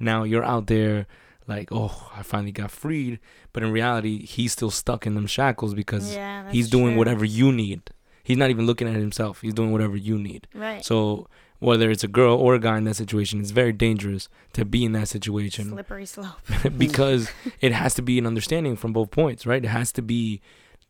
Now 0.00 0.24
you're 0.30 0.44
out 0.54 0.66
there 0.66 1.06
like, 1.46 1.68
"Oh, 1.70 2.10
I 2.18 2.22
finally 2.32 2.52
got 2.52 2.70
freed." 2.72 3.20
But 3.52 3.62
in 3.62 3.70
reality, 3.70 4.14
he's 4.34 4.52
still 4.52 4.70
stuck 4.82 5.06
in 5.06 5.14
them 5.14 5.26
shackles 5.28 5.74
because 5.74 6.12
Yeah, 6.14 6.50
he's 6.50 6.68
doing 6.68 6.92
true. 6.92 6.98
whatever 6.98 7.24
you 7.24 7.52
need. 7.52 7.82
He's 8.28 8.36
not 8.42 8.50
even 8.50 8.66
looking 8.66 8.88
at 8.88 8.94
himself. 9.06 9.40
He's 9.44 9.54
doing 9.54 9.70
whatever 9.72 9.96
you 9.96 10.18
need. 10.18 10.48
Right. 10.54 10.84
So 10.84 11.28
whether 11.60 11.90
it's 11.90 12.04
a 12.04 12.08
girl 12.08 12.36
or 12.36 12.54
a 12.54 12.58
guy 12.60 12.78
in 12.78 12.84
that 12.84 12.94
situation, 12.94 13.40
it's 13.40 13.50
very 13.50 13.72
dangerous 13.72 14.28
to 14.52 14.64
be 14.64 14.84
in 14.84 14.92
that 14.92 15.08
situation 15.08 15.70
Slippery 15.72 16.06
slope. 16.06 16.40
because 16.78 17.30
it 17.60 17.72
has 17.72 17.94
to 17.94 18.02
be 18.02 18.18
an 18.18 18.26
understanding 18.26 18.76
from 18.76 18.92
both 18.92 19.10
points, 19.10 19.46
right? 19.46 19.64
It 19.64 19.68
has 19.68 19.90
to 19.92 20.02
be 20.02 20.40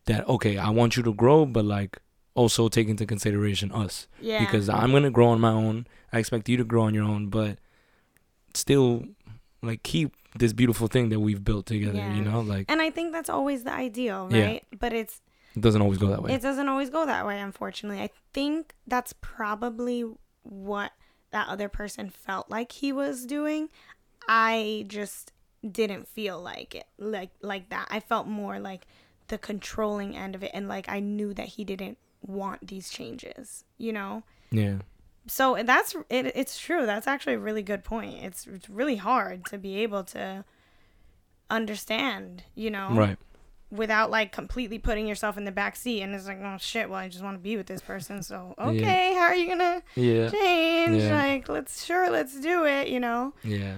that 0.05 0.27
okay, 0.29 0.57
I 0.57 0.69
want 0.69 0.95
you 0.97 1.03
to 1.03 1.13
grow, 1.13 1.45
but 1.45 1.65
like 1.65 1.97
also 2.35 2.69
take 2.69 2.87
into 2.87 3.05
consideration 3.05 3.71
us 3.71 4.07
Yeah. 4.21 4.39
because 4.39 4.69
I'm 4.69 4.91
gonna 4.91 5.11
grow 5.11 5.27
on 5.29 5.41
my 5.41 5.51
own. 5.51 5.87
I 6.13 6.19
expect 6.19 6.47
you 6.49 6.57
to 6.57 6.63
grow 6.63 6.83
on 6.83 6.93
your 6.93 7.03
own, 7.03 7.27
but 7.29 7.57
still 8.53 9.03
like 9.61 9.83
keep 9.83 10.15
this 10.37 10.53
beautiful 10.53 10.87
thing 10.87 11.09
that 11.09 11.19
we've 11.19 11.43
built 11.43 11.65
together. 11.65 11.97
Yeah. 11.97 12.15
You 12.15 12.21
know, 12.21 12.41
like 12.41 12.65
and 12.69 12.81
I 12.81 12.91
think 12.91 13.11
that's 13.11 13.29
always 13.29 13.63
the 13.63 13.73
ideal, 13.73 14.29
right? 14.31 14.63
Yeah. 14.71 14.77
But 14.79 14.93
it's 14.93 15.21
it 15.55 15.61
doesn't 15.61 15.81
always 15.81 15.97
go 15.97 16.07
that 16.07 16.21
way. 16.21 16.33
it 16.33 16.41
doesn't 16.41 16.69
always 16.69 16.89
go 16.89 17.05
that 17.07 17.25
way, 17.25 17.39
unfortunately. 17.41 18.01
I 18.01 18.09
think 18.33 18.73
that's 18.87 19.13
probably 19.21 20.05
what 20.43 20.91
that 21.31 21.47
other 21.47 21.69
person 21.69 22.09
felt 22.09 22.49
like 22.49 22.71
he 22.71 22.91
was 22.91 23.25
doing. 23.25 23.69
I 24.27 24.85
just 24.87 25.31
didn't 25.69 26.07
feel 26.07 26.41
like 26.41 26.75
it 26.75 26.87
like 26.97 27.31
like 27.41 27.69
that. 27.69 27.87
I 27.89 27.99
felt 27.99 28.27
more 28.27 28.59
like 28.59 28.87
the 29.27 29.37
controlling 29.37 30.15
end 30.15 30.35
of 30.35 30.43
it 30.43 30.51
and 30.53 30.67
like 30.67 30.89
I 30.89 30.99
knew 30.99 31.33
that 31.35 31.47
he 31.47 31.63
didn't 31.63 31.97
want 32.21 32.67
these 32.67 32.89
changes, 32.89 33.63
you 33.77 33.93
know? 33.93 34.23
yeah. 34.51 34.77
so 35.27 35.61
that's 35.63 35.95
it, 36.09 36.31
it's 36.35 36.57
true 36.57 36.85
that's 36.85 37.07
actually 37.07 37.35
a 37.35 37.39
really 37.39 37.61
good 37.61 37.83
point 37.83 38.23
it's, 38.23 38.47
it's 38.47 38.69
really 38.69 38.95
hard 38.95 39.45
to 39.45 39.57
be 39.57 39.77
able 39.77 40.03
to 40.03 40.43
understand 41.49 42.43
you 42.55 42.71
know 42.71 42.89
Right. 42.89 43.17
Without 43.71 44.09
like 44.09 44.31
completely 44.31 44.79
putting 44.79 45.05
yourself 45.07 45.37
in 45.37 45.45
the 45.45 45.51
back 45.51 45.75
seat 45.75 46.01
and 46.01 46.13
it's 46.15 46.25
like 46.27 46.39
oh 46.41 46.57
shit 46.59 46.89
well 46.89 46.99
i 46.99 47.07
just 47.07 47.23
want 47.23 47.35
to 47.37 47.41
be 47.41 47.55
with 47.55 47.67
this 47.67 47.81
person 47.81 48.23
so 48.23 48.55
Yeah. 48.57 48.65
okay 48.65 49.13
how 49.13 49.21
are 49.21 49.35
you 49.35 49.47
gonna 49.47 49.83
Yeah. 49.95 50.29
change 50.29 51.03
Yeah. 51.03 51.15
like 51.15 51.47
let's 51.49 51.85
sure 51.85 52.09
let's 52.09 52.39
do 52.39 52.65
it 52.65 52.87
you 52.87 52.99
know 52.99 53.33
Yeah. 53.43 53.75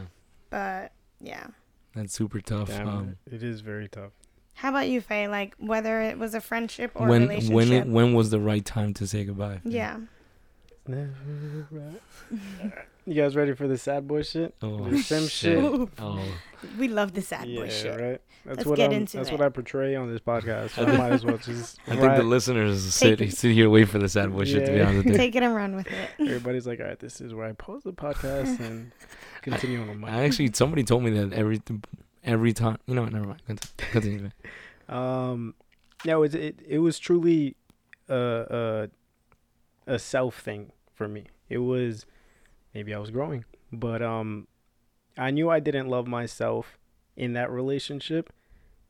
but 0.50 0.94
yeah 1.20 1.48
That's 1.94 2.14
super 2.14 2.39
tough. 2.39 2.70
Damn, 2.70 2.88
Um, 2.88 3.16
it 3.30 3.44
is 3.44 3.60
very 3.60 3.89
tough. 3.89 4.12
how 4.54 4.70
about 4.70 4.88
you 4.88 5.02
Faye? 5.02 5.28
like 5.28 5.56
whether 5.58 6.02
it 6.02 6.18
was 6.18 6.34
a 6.36 6.39
friendship 6.42 6.92
or 6.96 7.08
when 7.08 7.24
relationship 7.24 7.54
when 7.56 7.72
it 7.74 7.88
when 7.88 8.14
was 8.14 8.30
the 8.30 8.39
right 8.39 8.64
time 8.64 8.94
to 8.96 9.06
say 9.08 9.26
goodbye? 9.26 9.60
yeah 9.66 9.98
Never 10.88 11.68
right. 11.70 12.74
you 13.06 13.14
guys 13.14 13.36
ready 13.36 13.54
for 13.54 13.68
the 13.68 13.78
sad 13.78 14.08
boy 14.08 14.22
shit? 14.24 14.54
Oh, 14.62 14.89
The 14.89 14.97
sim 15.02 15.28
shit. 15.28 15.58
Oh, 15.99 16.24
we 16.78 16.88
love 16.88 17.14
the 17.14 17.22
sad 17.22 17.47
yeah, 17.47 17.62
boy 17.62 17.70
shit 17.70 17.99
right. 17.99 18.22
That's 18.43 18.58
Let's 18.58 18.66
what 18.70 18.78
get 18.78 18.89
I'm, 18.91 18.97
into 18.97 19.18
That's 19.18 19.30
it. 19.30 19.34
what 19.34 19.41
I 19.41 19.49
portray 19.49 19.95
on 19.95 20.12
this 20.12 20.20
podcast. 20.22 20.72
So 20.72 20.86
I 20.86 20.97
might 20.97 21.12
as 21.12 21.24
well 21.24 21.38
just. 21.38 21.80
I 21.88 21.95
think 21.95 22.16
the 22.16 22.24
listeners 22.24 22.82
sit 22.93 23.20
Take 23.20 23.32
sit 23.32 23.54
here 23.54 23.70
wait 23.70 23.88
for 23.88 23.99
the 23.99 24.10
sad 24.10 24.32
boy 24.32 24.45
shit. 24.45 24.66
To 24.66 24.72
be 24.72 24.78
Yeah. 24.78 24.88
honest 24.88 24.97
with 25.06 25.08
you, 25.14 25.18
take 25.18 25.36
it 25.36 25.43
and 25.43 25.54
run 25.56 25.76
with 25.76 25.88
it 25.88 26.10
Everybody's 26.20 26.66
like, 26.66 26.80
all 26.80 26.88
right, 26.88 26.99
this 26.99 27.22
is 27.22 27.34
where 27.34 27.45
I 27.47 27.52
pause 27.54 27.84
the 27.84 27.93
podcast 27.93 28.60
and 28.60 28.91
continue 29.43 29.80
on 29.82 29.88
the 29.88 29.93
mic. 29.95 30.10
I 30.10 30.24
actually 30.24 30.52
somebody 30.54 30.84
told 30.84 31.04
me 31.04 31.12
that 31.12 31.34
every 31.34 31.62
every 32.24 32.54
time. 32.54 32.78
You 32.88 32.95
know 32.95 33.04
what? 33.04 33.14
Never 33.14 33.26
mind. 33.28 33.41
Continue. 33.47 33.91
Continue. 33.91 34.30
Um, 34.89 35.54
no, 36.04 36.24
it 36.24 36.36
it, 36.36 36.60
it 36.68 36.80
was 36.80 36.99
truly 36.99 37.56
a, 38.10 38.89
a 39.88 39.93
a 39.93 39.99
self 39.99 40.39
thing 40.39 40.74
for 40.93 41.08
me. 41.08 41.26
It 41.47 41.60
was 41.60 42.06
maybe 42.74 42.93
I 42.93 42.99
was 42.99 43.11
growing, 43.11 43.45
but 43.72 44.01
um, 44.01 44.47
I 45.17 45.32
knew 45.32 45.49
I 45.49 45.59
didn't 45.59 45.89
love 45.89 46.07
myself 46.07 46.78
in 47.15 47.34
that 47.34 47.51
relationship 47.51 48.32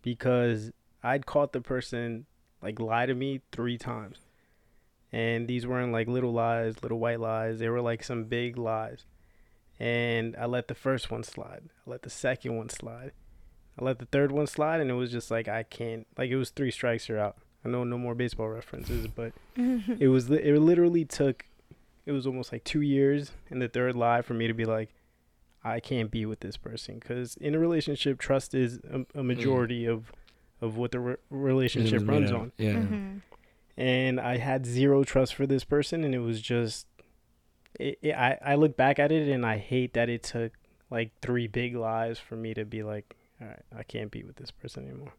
because 0.02 0.72
I'd 1.04 1.26
caught 1.26 1.54
the 1.54 1.62
person 1.62 2.26
like 2.62 2.80
lie 2.80 3.06
to 3.06 3.16
me 3.16 3.42
three 3.52 3.78
times, 3.78 4.20
and 5.12 5.48
these 5.48 5.66
weren't 5.66 5.92
like 5.92 6.08
little 6.08 6.34
lies, 6.34 6.82
little 6.84 7.00
white 7.00 7.20
lies. 7.20 7.60
They 7.60 7.70
were 7.70 7.82
like 7.82 8.04
some 8.04 8.26
big 8.26 8.58
lies, 8.58 9.06
and 9.80 10.36
I 10.38 10.46
let 10.46 10.68
the 10.68 10.76
first 10.76 11.10
one 11.10 11.24
slide. 11.24 11.64
I 11.86 11.90
let 11.90 12.04
the 12.04 12.10
second 12.10 12.56
one 12.56 12.70
slide. 12.70 13.12
I 13.80 13.84
let 13.84 14.00
the 14.00 14.06
third 14.06 14.32
one 14.32 14.48
slide, 14.48 14.82
and 14.82 14.92
it 14.92 14.96
was 14.96 15.12
just 15.12 15.32
like 15.32 15.48
I 15.48 15.64
can't. 15.64 16.06
Like 16.18 16.30
it 16.30 16.38
was 16.38 16.50
three 16.52 16.72
strikes, 16.72 17.10
you're 17.10 17.20
out. 17.20 17.38
I 17.64 17.70
know 17.70 17.84
no 17.84 17.98
more 17.98 18.16
baseball 18.16 18.50
references, 18.50 19.08
but 19.08 19.34
it 19.56 20.10
was. 20.10 20.30
It 20.30 20.60
literally 20.60 21.06
took. 21.06 21.46
It 22.06 22.12
was 22.12 22.26
almost 22.26 22.52
like 22.52 22.64
two 22.64 22.82
years 22.82 23.32
in 23.50 23.60
the 23.60 23.68
third 23.68 23.96
lie 23.96 24.22
for 24.22 24.34
me 24.34 24.48
to 24.48 24.54
be 24.54 24.66
like, 24.66 24.90
I 25.64 25.80
can't 25.80 26.10
be 26.10 26.26
with 26.26 26.40
this 26.40 26.58
person 26.58 26.96
because 27.00 27.36
in 27.38 27.54
a 27.54 27.60
relationship, 27.60 28.18
trust 28.20 28.56
is 28.56 28.80
a, 28.90 29.20
a 29.20 29.24
majority 29.24 29.86
of 29.86 30.12
of 30.60 30.78
what 30.78 30.92
the 30.92 31.00
re- 31.00 31.16
relationship 31.30 32.08
runs 32.08 32.32
made 32.32 32.38
on. 32.40 32.52
Yeah. 32.58 32.74
hmm 32.74 33.18
And 33.78 34.20
I 34.20 34.38
had 34.38 34.66
zero 34.66 35.04
trust 35.04 35.36
for 35.36 35.46
this 35.48 35.64
person, 35.64 36.04
and 36.04 36.14
it 36.16 36.20
was 36.20 36.42
just. 36.42 36.88
It, 37.80 38.00
it, 38.02 38.14
I 38.16 38.38
I 38.44 38.56
look 38.56 38.76
back 38.76 39.00
at 39.00 39.12
it 39.12 39.30
and 39.30 39.46
I 39.46 39.58
hate 39.58 39.94
that 39.94 40.10
it 40.10 40.24
took 40.24 40.52
like 40.90 41.12
three 41.22 41.48
big 41.48 41.76
lies 41.76 42.20
for 42.20 42.36
me 42.36 42.54
to 42.56 42.66
be 42.66 42.84
like, 42.84 43.16
all 43.40 43.48
right, 43.48 43.62
I 43.78 43.84
can't 43.84 44.12
be 44.12 44.24
with 44.24 44.36
this 44.36 44.52
person 44.52 44.86
anymore. 44.88 45.14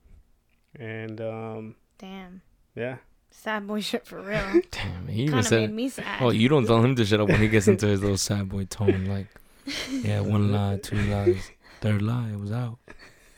And 0.78 1.20
um, 1.20 1.76
Damn. 1.99 2.43
yeah, 2.74 2.97
Sad 3.33 3.66
boy 3.66 3.80
shit 3.80 4.07
for 4.07 4.20
real. 4.20 4.61
Damn. 4.70 5.09
He 5.09 5.22
even 5.22 5.33
kind 5.35 5.45
made 5.45 5.49
said. 5.49 5.72
me 5.72 5.89
sad. 5.89 6.22
Oh, 6.22 6.30
you 6.30 6.49
don't 6.49 6.66
tell 6.66 6.83
him 6.83 6.95
to 6.97 7.05
shut 7.05 7.20
up 7.20 7.28
when 7.28 7.41
he 7.41 7.49
gets 7.49 7.66
into 7.66 7.87
his 7.87 8.01
little 8.03 8.18
sad 8.18 8.49
boy 8.49 8.66
tone. 8.66 9.07
Like, 9.07 9.26
yeah, 9.91 10.20
one 10.20 10.53
lie, 10.53 10.78
two 10.83 10.97
lies, 10.97 11.51
third 11.80 12.03
lie, 12.03 12.30
it 12.30 12.39
was 12.39 12.53
out. 12.53 12.78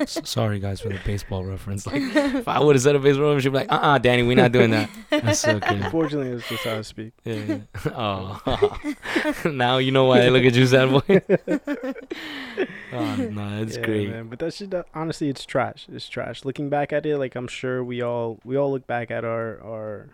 S- 0.00 0.18
sorry, 0.28 0.58
guys, 0.58 0.80
for 0.80 0.88
the 0.88 0.98
baseball 1.04 1.44
reference. 1.44 1.86
Like, 1.86 1.96
if 2.02 2.48
I 2.48 2.58
would 2.60 2.74
have 2.74 2.82
said 2.82 2.96
a 2.96 2.98
baseball 2.98 3.26
reference, 3.26 3.44
she'd 3.44 3.50
be 3.50 3.58
like, 3.58 3.70
"Uh, 3.72 3.76
uh 3.76 3.98
Danny, 3.98 4.22
we're 4.24 4.36
not 4.36 4.50
doing 4.52 4.70
that." 4.70 4.90
That's 5.10 5.38
so 5.40 5.60
cute. 5.60 5.82
unfortunately, 5.82 6.30
it's 6.32 6.48
just 6.48 6.64
how 6.64 6.78
I 6.78 6.82
speak. 6.82 7.12
Yeah. 7.24 7.34
yeah. 7.34 7.58
Oh, 7.94 8.80
now 9.44 9.78
you 9.78 9.92
know 9.92 10.04
why 10.06 10.22
I 10.22 10.28
look 10.30 10.44
at 10.44 10.54
you, 10.54 10.66
sad 10.66 10.90
boy. 10.90 11.22
oh, 12.92 13.16
no, 13.16 13.62
it's 13.62 13.76
Yeah, 13.76 13.82
great. 13.84 14.10
man. 14.10 14.28
But 14.28 14.38
that 14.40 14.54
shit, 14.54 14.70
that- 14.70 14.86
honestly, 14.94 15.28
it's 15.28 15.44
trash. 15.44 15.86
It's 15.92 16.08
trash. 16.08 16.44
Looking 16.44 16.68
back 16.68 16.92
at 16.92 17.06
it, 17.06 17.18
like 17.18 17.34
I'm 17.34 17.48
sure 17.48 17.82
we 17.84 18.02
all 18.02 18.40
we 18.44 18.56
all 18.56 18.70
look 18.72 18.86
back 18.86 19.10
at 19.10 19.24
our 19.24 19.60
our 19.62 20.08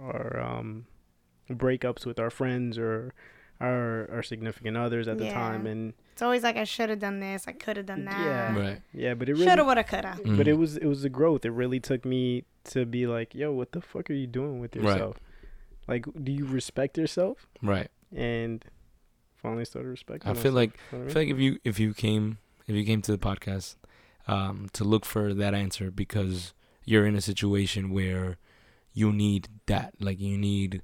our 0.00 0.40
um 0.40 0.86
breakups 1.50 2.06
with 2.06 2.18
our 2.18 2.30
friends 2.30 2.78
or 2.78 3.12
our 3.60 4.08
our 4.10 4.22
significant 4.22 4.76
others 4.76 5.08
at 5.08 5.18
the 5.18 5.30
time, 5.30 5.66
and 5.66 5.92
It's 6.14 6.22
always 6.22 6.44
like 6.44 6.56
I 6.56 6.62
should 6.62 6.90
have 6.90 7.00
done 7.00 7.18
this. 7.18 7.48
I 7.48 7.52
could 7.52 7.76
have 7.76 7.86
done 7.86 8.04
that. 8.04 8.20
Yeah. 8.20 8.56
Right. 8.56 8.80
yeah, 8.92 9.14
but 9.14 9.28
it 9.28 9.32
really 9.32 9.46
Shoulda, 9.46 9.64
woulda, 9.64 9.82
coulda. 9.82 10.14
but 10.22 10.46
Mm. 10.46 10.46
it 10.46 10.52
was 10.54 10.76
it 10.76 10.86
was 10.86 11.02
the 11.02 11.08
growth. 11.08 11.44
It 11.44 11.50
really 11.50 11.80
took 11.80 12.04
me 12.04 12.44
to 12.70 12.86
be 12.86 13.08
like, 13.08 13.34
yo, 13.34 13.50
what 13.50 13.72
the 13.72 13.80
fuck 13.80 14.08
are 14.10 14.14
you 14.14 14.28
doing 14.28 14.60
with 14.60 14.76
yourself? 14.76 14.92
Right. 14.92 14.96
yourself? 15.00 15.16
Like, 15.88 16.24
do 16.24 16.30
you 16.30 16.46
respect 16.46 16.96
yourself? 16.96 17.48
Right. 17.60 17.88
And 18.14 18.64
finally 19.42 19.64
started 19.64 19.88
respecting. 19.88 20.30
I 20.30 20.34
feel 20.34 20.52
myself, 20.52 20.54
like 20.54 20.70
you 20.92 20.98
know 20.98 21.02
I 21.02 21.04
what 21.06 21.12
feel 21.14 21.22
like 21.22 21.30
if 21.30 21.38
you 21.40 21.58
if 21.64 21.80
you 21.80 21.92
came 21.94 22.38
if 22.68 22.76
you 22.76 22.84
came 22.84 23.02
to 23.02 23.12
the 23.12 23.18
podcast 23.18 23.74
um, 24.28 24.68
to 24.72 24.84
look 24.84 25.04
for 25.04 25.34
that 25.34 25.52
answer 25.52 25.90
because 25.90 26.54
you're 26.84 27.06
in 27.06 27.16
a 27.16 27.20
situation 27.20 27.90
where 27.90 28.38
you 28.92 29.12
need 29.12 29.48
that, 29.66 29.94
like 29.98 30.20
you 30.20 30.38
need 30.38 30.82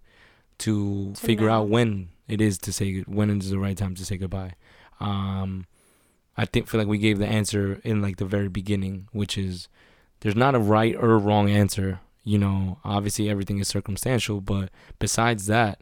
to, 0.58 1.12
To 1.14 1.14
figure 1.14 1.48
out 1.48 1.68
when 1.68 2.08
it 2.28 2.40
is 2.40 2.58
to 2.58 2.72
say 2.72 3.00
when 3.02 3.30
is 3.30 3.50
the 3.50 3.58
right 3.60 3.76
time 3.78 3.94
to 3.94 4.04
say 4.04 4.16
goodbye. 4.16 4.54
Um, 5.00 5.66
I 6.36 6.44
think 6.44 6.68
feel 6.68 6.80
like 6.80 6.88
we 6.88 6.98
gave 6.98 7.18
the 7.18 7.26
answer 7.26 7.80
in 7.84 8.00
like 8.00 8.16
the 8.16 8.24
very 8.24 8.48
beginning, 8.48 9.08
which 9.12 9.36
is 9.36 9.68
there's 10.20 10.36
not 10.36 10.54
a 10.54 10.58
right 10.58 10.94
or 10.96 11.18
wrong 11.18 11.50
answer. 11.50 12.00
You 12.24 12.38
know, 12.38 12.78
obviously 12.84 13.28
everything 13.28 13.58
is 13.58 13.68
circumstantial, 13.68 14.40
but 14.40 14.70
besides 14.98 15.46
that, 15.46 15.80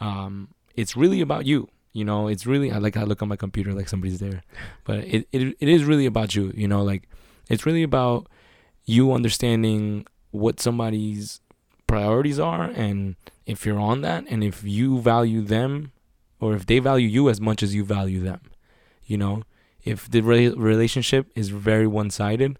um, 0.00 0.48
it's 0.74 0.96
really 0.96 1.20
about 1.20 1.46
you. 1.46 1.68
You 1.92 2.04
know, 2.04 2.26
it's 2.26 2.46
really 2.46 2.72
I 2.72 2.78
like 2.78 2.96
I 2.96 3.04
look 3.04 3.22
on 3.22 3.28
my 3.28 3.36
computer 3.36 3.72
like 3.72 3.88
somebody's 3.88 4.18
there, 4.18 4.42
but 4.84 4.98
it, 5.04 5.28
it 5.30 5.56
it 5.60 5.68
is 5.68 5.84
really 5.84 6.06
about 6.06 6.34
you. 6.34 6.52
You 6.56 6.66
know, 6.66 6.82
like 6.82 7.08
it's 7.48 7.64
really 7.64 7.82
about 7.82 8.26
you 8.84 9.12
understanding 9.12 10.06
what 10.30 10.60
somebody's 10.60 11.40
priorities 11.86 12.40
are 12.40 12.64
and 12.64 13.14
if 13.46 13.64
you're 13.64 13.78
on 13.78 14.00
that 14.00 14.24
and 14.28 14.42
if 14.42 14.64
you 14.64 15.00
value 15.00 15.40
them 15.40 15.92
or 16.40 16.54
if 16.54 16.66
they 16.66 16.78
value 16.78 17.06
you 17.06 17.28
as 17.28 17.40
much 17.40 17.62
as 17.62 17.74
you 17.74 17.84
value 17.84 18.20
them. 18.20 18.40
You 19.06 19.18
know, 19.18 19.42
if 19.84 20.10
the 20.10 20.20
re- 20.20 20.48
relationship 20.48 21.30
is 21.34 21.50
very 21.50 21.86
one-sided 21.86 22.58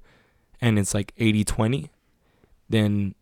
and 0.61 0.79
it's 0.79 0.95
like 0.95 1.15
80-20, 1.17 1.89
then 2.69 3.15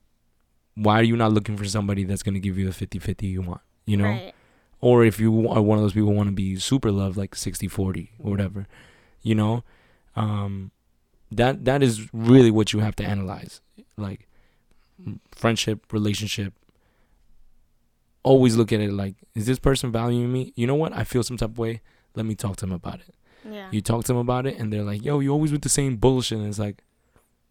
why 0.74 0.98
are 1.00 1.02
you 1.04 1.16
not 1.16 1.32
looking 1.32 1.56
for 1.56 1.64
somebody 1.64 2.04
that's 2.04 2.22
going 2.22 2.34
to 2.34 2.40
give 2.40 2.58
you 2.58 2.70
the 2.70 2.86
50-50 2.86 3.22
you 3.22 3.42
want 3.42 3.60
you 3.84 3.96
know? 3.96 4.04
Right. 4.04 4.32
or 4.80 5.04
if 5.04 5.20
you 5.20 5.48
are 5.48 5.60
one 5.60 5.76
of 5.78 5.84
those 5.84 5.92
people 5.92 6.10
who 6.10 6.16
want 6.16 6.28
to 6.28 6.34
be 6.34 6.56
super 6.56 6.90
loved 6.90 7.16
like 7.16 7.34
60-40 7.34 8.08
or 8.18 8.30
whatever 8.30 8.66
you 9.22 9.34
know? 9.34 9.64
Um 10.16 10.70
that 11.30 11.64
that 11.64 11.82
is 11.82 12.08
really 12.12 12.50
what 12.50 12.72
you 12.72 12.80
have 12.80 12.94
to 12.96 13.04
analyze 13.04 13.60
like 13.96 14.28
friendship 15.34 15.92
relationship. 15.92 16.52
Always 18.22 18.56
look 18.56 18.72
at 18.72 18.80
it 18.80 18.92
like 18.92 19.16
is 19.34 19.46
this 19.46 19.58
person 19.58 19.90
valuing 19.90 20.32
me? 20.32 20.52
You 20.56 20.66
know 20.66 20.74
what? 20.74 20.92
I 20.92 21.04
feel 21.04 21.22
some 21.22 21.36
type 21.36 21.50
of 21.50 21.58
way 21.58 21.80
let 22.14 22.26
me 22.26 22.34
talk 22.34 22.56
to 22.56 22.66
them 22.66 22.72
about 22.72 23.00
it. 23.00 23.14
Yeah. 23.50 23.68
you 23.72 23.80
talk 23.80 24.04
to 24.04 24.12
them 24.12 24.18
about 24.18 24.46
it 24.46 24.56
and 24.56 24.72
they're 24.72 24.84
like 24.84 25.04
yo 25.04 25.18
you 25.18 25.30
always 25.32 25.50
with 25.50 25.62
the 25.62 25.68
same 25.68 25.96
bullshit 25.96 26.38
and 26.38 26.46
it's 26.46 26.60
like 26.60 26.84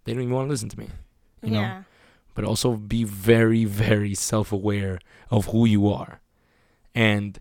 they 0.05 0.13
don't 0.13 0.23
even 0.23 0.33
want 0.33 0.47
to 0.47 0.49
listen 0.49 0.69
to 0.69 0.79
me 0.79 0.87
you 1.43 1.51
know? 1.51 1.59
Yeah. 1.59 1.83
but 2.33 2.45
also 2.45 2.77
be 2.77 3.03
very 3.03 3.65
very 3.65 4.15
self-aware 4.15 4.99
of 5.29 5.47
who 5.47 5.65
you 5.65 5.89
are. 5.89 6.21
And 6.95 7.39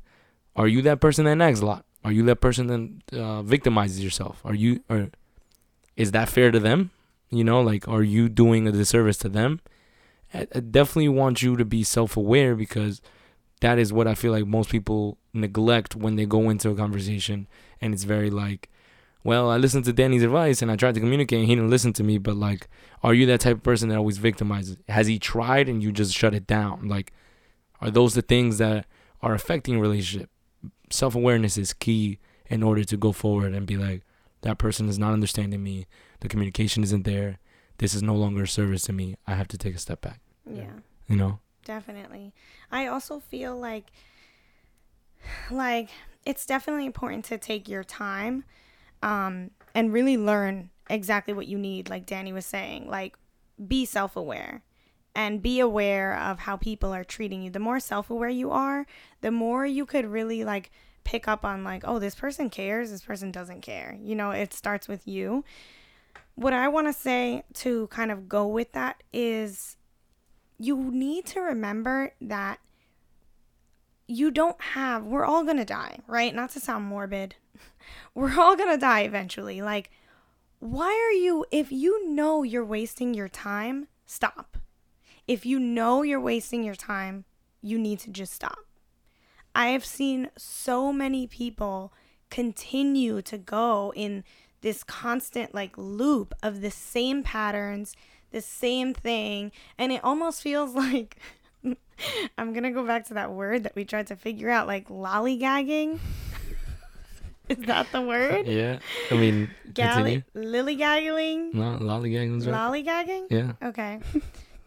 are 0.56 0.66
you 0.66 0.82
that 0.82 1.00
person 1.00 1.26
that 1.26 1.36
nags 1.36 1.60
a 1.60 1.66
lot? 1.66 1.84
Are 2.04 2.10
you 2.10 2.24
that 2.24 2.40
person 2.40 2.66
that 2.66 3.16
uh, 3.16 3.42
victimizes 3.42 4.02
yourself? 4.02 4.40
Are 4.44 4.54
you 4.54 4.82
or 4.88 5.10
is 5.96 6.10
that 6.12 6.28
fair 6.28 6.50
to 6.50 6.58
them? 6.58 6.90
You 7.30 7.44
know 7.44 7.60
like 7.60 7.86
are 7.86 8.02
you 8.02 8.28
doing 8.28 8.66
a 8.66 8.72
disservice 8.72 9.18
to 9.18 9.28
them? 9.28 9.60
I, 10.34 10.48
I 10.54 10.60
definitely 10.60 11.08
want 11.08 11.40
you 11.40 11.56
to 11.56 11.64
be 11.64 11.84
self-aware 11.84 12.56
because 12.56 13.00
that 13.60 13.78
is 13.78 13.92
what 13.92 14.06
i 14.08 14.14
feel 14.14 14.32
like 14.32 14.46
most 14.46 14.70
people 14.70 15.18
neglect 15.32 15.94
when 15.94 16.16
they 16.16 16.26
go 16.26 16.50
into 16.50 16.70
a 16.70 16.74
conversation 16.74 17.46
and 17.80 17.94
it's 17.94 18.04
very 18.04 18.30
like 18.30 18.68
well 19.22 19.50
i 19.50 19.56
listened 19.56 19.84
to 19.84 19.92
danny's 19.92 20.22
advice 20.22 20.60
and 20.60 20.70
i 20.70 20.76
tried 20.76 20.94
to 20.94 21.00
communicate 21.00 21.38
and 21.38 21.48
he 21.48 21.54
didn't 21.54 21.70
listen 21.70 21.92
to 21.92 22.02
me 22.02 22.18
but 22.18 22.34
like 22.34 22.68
are 23.02 23.14
you 23.14 23.26
that 23.26 23.40
type 23.40 23.56
of 23.56 23.62
person 23.62 23.88
that 23.88 23.96
always 23.96 24.18
victimizes? 24.18 24.76
Has 24.88 25.06
he 25.06 25.18
tried 25.18 25.68
and 25.68 25.82
you 25.82 25.92
just 25.92 26.14
shut 26.14 26.34
it 26.34 26.46
down? 26.46 26.88
Like, 26.88 27.12
are 27.80 27.90
those 27.90 28.14
the 28.14 28.22
things 28.22 28.58
that 28.58 28.86
are 29.22 29.34
affecting 29.34 29.80
relationship? 29.80 30.30
Self 30.90 31.14
awareness 31.14 31.56
is 31.56 31.72
key 31.72 32.18
in 32.46 32.62
order 32.62 32.84
to 32.84 32.96
go 32.96 33.12
forward 33.12 33.54
and 33.54 33.66
be 33.66 33.76
like, 33.76 34.02
that 34.42 34.58
person 34.58 34.88
is 34.88 34.98
not 34.98 35.12
understanding 35.12 35.62
me. 35.62 35.86
The 36.20 36.28
communication 36.28 36.82
isn't 36.82 37.04
there. 37.04 37.38
This 37.78 37.94
is 37.94 38.02
no 38.02 38.14
longer 38.14 38.42
a 38.42 38.48
service 38.48 38.82
to 38.82 38.92
me. 38.92 39.16
I 39.26 39.34
have 39.34 39.48
to 39.48 39.58
take 39.58 39.74
a 39.74 39.78
step 39.78 40.02
back. 40.02 40.20
Yeah. 40.50 40.72
You 41.08 41.16
know? 41.16 41.38
Definitely. 41.64 42.34
I 42.70 42.86
also 42.86 43.20
feel 43.20 43.56
like 43.56 43.86
like 45.50 45.88
it's 46.24 46.46
definitely 46.46 46.86
important 46.86 47.24
to 47.24 47.38
take 47.38 47.68
your 47.68 47.82
time 47.82 48.44
um 49.02 49.50
and 49.74 49.92
really 49.92 50.16
learn 50.16 50.70
exactly 50.90 51.32
what 51.32 51.46
you 51.46 51.56
need 51.56 51.88
like 51.88 52.04
Danny 52.04 52.32
was 52.32 52.44
saying. 52.44 52.88
Like 52.88 53.16
be 53.66 53.84
self-aware 53.84 54.62
and 55.14 55.42
be 55.42 55.60
aware 55.60 56.16
of 56.18 56.40
how 56.40 56.56
people 56.56 56.92
are 56.92 57.04
treating 57.04 57.42
you. 57.42 57.50
The 57.50 57.58
more 57.58 57.80
self-aware 57.80 58.28
you 58.28 58.50
are, 58.50 58.86
the 59.20 59.30
more 59.30 59.64
you 59.64 59.86
could 59.86 60.06
really 60.06 60.44
like 60.44 60.70
pick 61.04 61.26
up 61.26 61.44
on 61.44 61.64
like, 61.64 61.82
oh, 61.86 61.98
this 61.98 62.14
person 62.14 62.50
cares, 62.50 62.90
this 62.90 63.02
person 63.02 63.30
doesn't 63.30 63.62
care. 63.62 63.98
You 64.02 64.14
know, 64.14 64.30
it 64.30 64.52
starts 64.52 64.88
with 64.88 65.06
you. 65.06 65.44
What 66.34 66.52
I 66.52 66.68
want 66.68 66.86
to 66.86 66.92
say 66.92 67.44
to 67.54 67.86
kind 67.88 68.10
of 68.10 68.28
go 68.28 68.46
with 68.46 68.72
that 68.72 69.02
is 69.12 69.76
you 70.58 70.90
need 70.90 71.26
to 71.26 71.40
remember 71.40 72.12
that 72.20 72.60
you 74.10 74.30
don't 74.30 74.60
have 74.60 75.04
we're 75.04 75.24
all 75.24 75.44
to 75.46 75.64
die, 75.64 75.98
right? 76.06 76.34
Not 76.34 76.50
to 76.50 76.60
sound 76.60 76.84
morbid. 76.86 77.36
We're 78.14 78.38
all 78.38 78.56
to 78.56 78.76
die 78.76 79.00
eventually. 79.00 79.62
Like 79.62 79.90
why 80.58 80.88
are 80.88 81.16
you 81.16 81.46
if 81.50 81.72
you 81.72 82.08
know 82.12 82.42
you're 82.42 82.64
wasting 82.64 83.14
your 83.14 83.28
time, 83.28 83.88
stop. 84.04 84.58
If 85.26 85.46
you 85.46 85.58
know 85.58 86.02
you're 86.02 86.20
wasting 86.20 86.64
your 86.64 86.74
time, 86.74 87.24
you 87.62 87.78
need 87.78 87.98
to 88.00 88.10
just 88.10 88.32
stop. 88.32 88.58
I 89.54 89.68
have 89.68 89.84
seen 89.84 90.30
so 90.36 90.92
many 90.92 91.26
people 91.26 91.92
continue 92.30 93.22
to 93.22 93.38
go 93.38 93.92
in 93.96 94.24
this 94.60 94.84
constant 94.84 95.54
like 95.54 95.76
loop 95.76 96.34
of 96.42 96.60
the 96.60 96.70
same 96.70 97.22
patterns, 97.22 97.96
the 98.30 98.40
same 98.40 98.94
thing, 98.94 99.52
and 99.78 99.92
it 99.92 100.04
almost 100.04 100.42
feels 100.42 100.74
like 100.74 101.16
I'm 102.38 102.52
gonna 102.52 102.70
go 102.70 102.86
back 102.86 103.06
to 103.08 103.14
that 103.14 103.32
word 103.32 103.64
that 103.64 103.74
we 103.76 103.84
tried 103.84 104.06
to 104.08 104.16
figure 104.16 104.50
out, 104.50 104.66
like 104.66 104.88
lollygagging. 104.88 105.98
Is 107.48 107.58
that 107.66 107.90
the 107.92 108.00
word? 108.00 108.46
Yeah. 108.60 108.78
I 109.10 109.14
mean. 109.14 109.50
Gally- 109.74 110.24
lillygaggling? 110.36 111.52
No, 111.54 111.78
lollygagging's 111.80 112.46
right. 112.46 112.54
Lollygagging? 112.54 113.26
yeah. 113.30 113.52
Okay. 113.62 113.98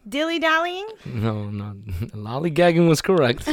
Dilly 0.06 0.38
dallying? 0.38 0.86
No, 1.06 1.48
no. 1.50 1.74
Lollygagging 2.12 2.86
was 2.88 3.00
correct. 3.00 3.48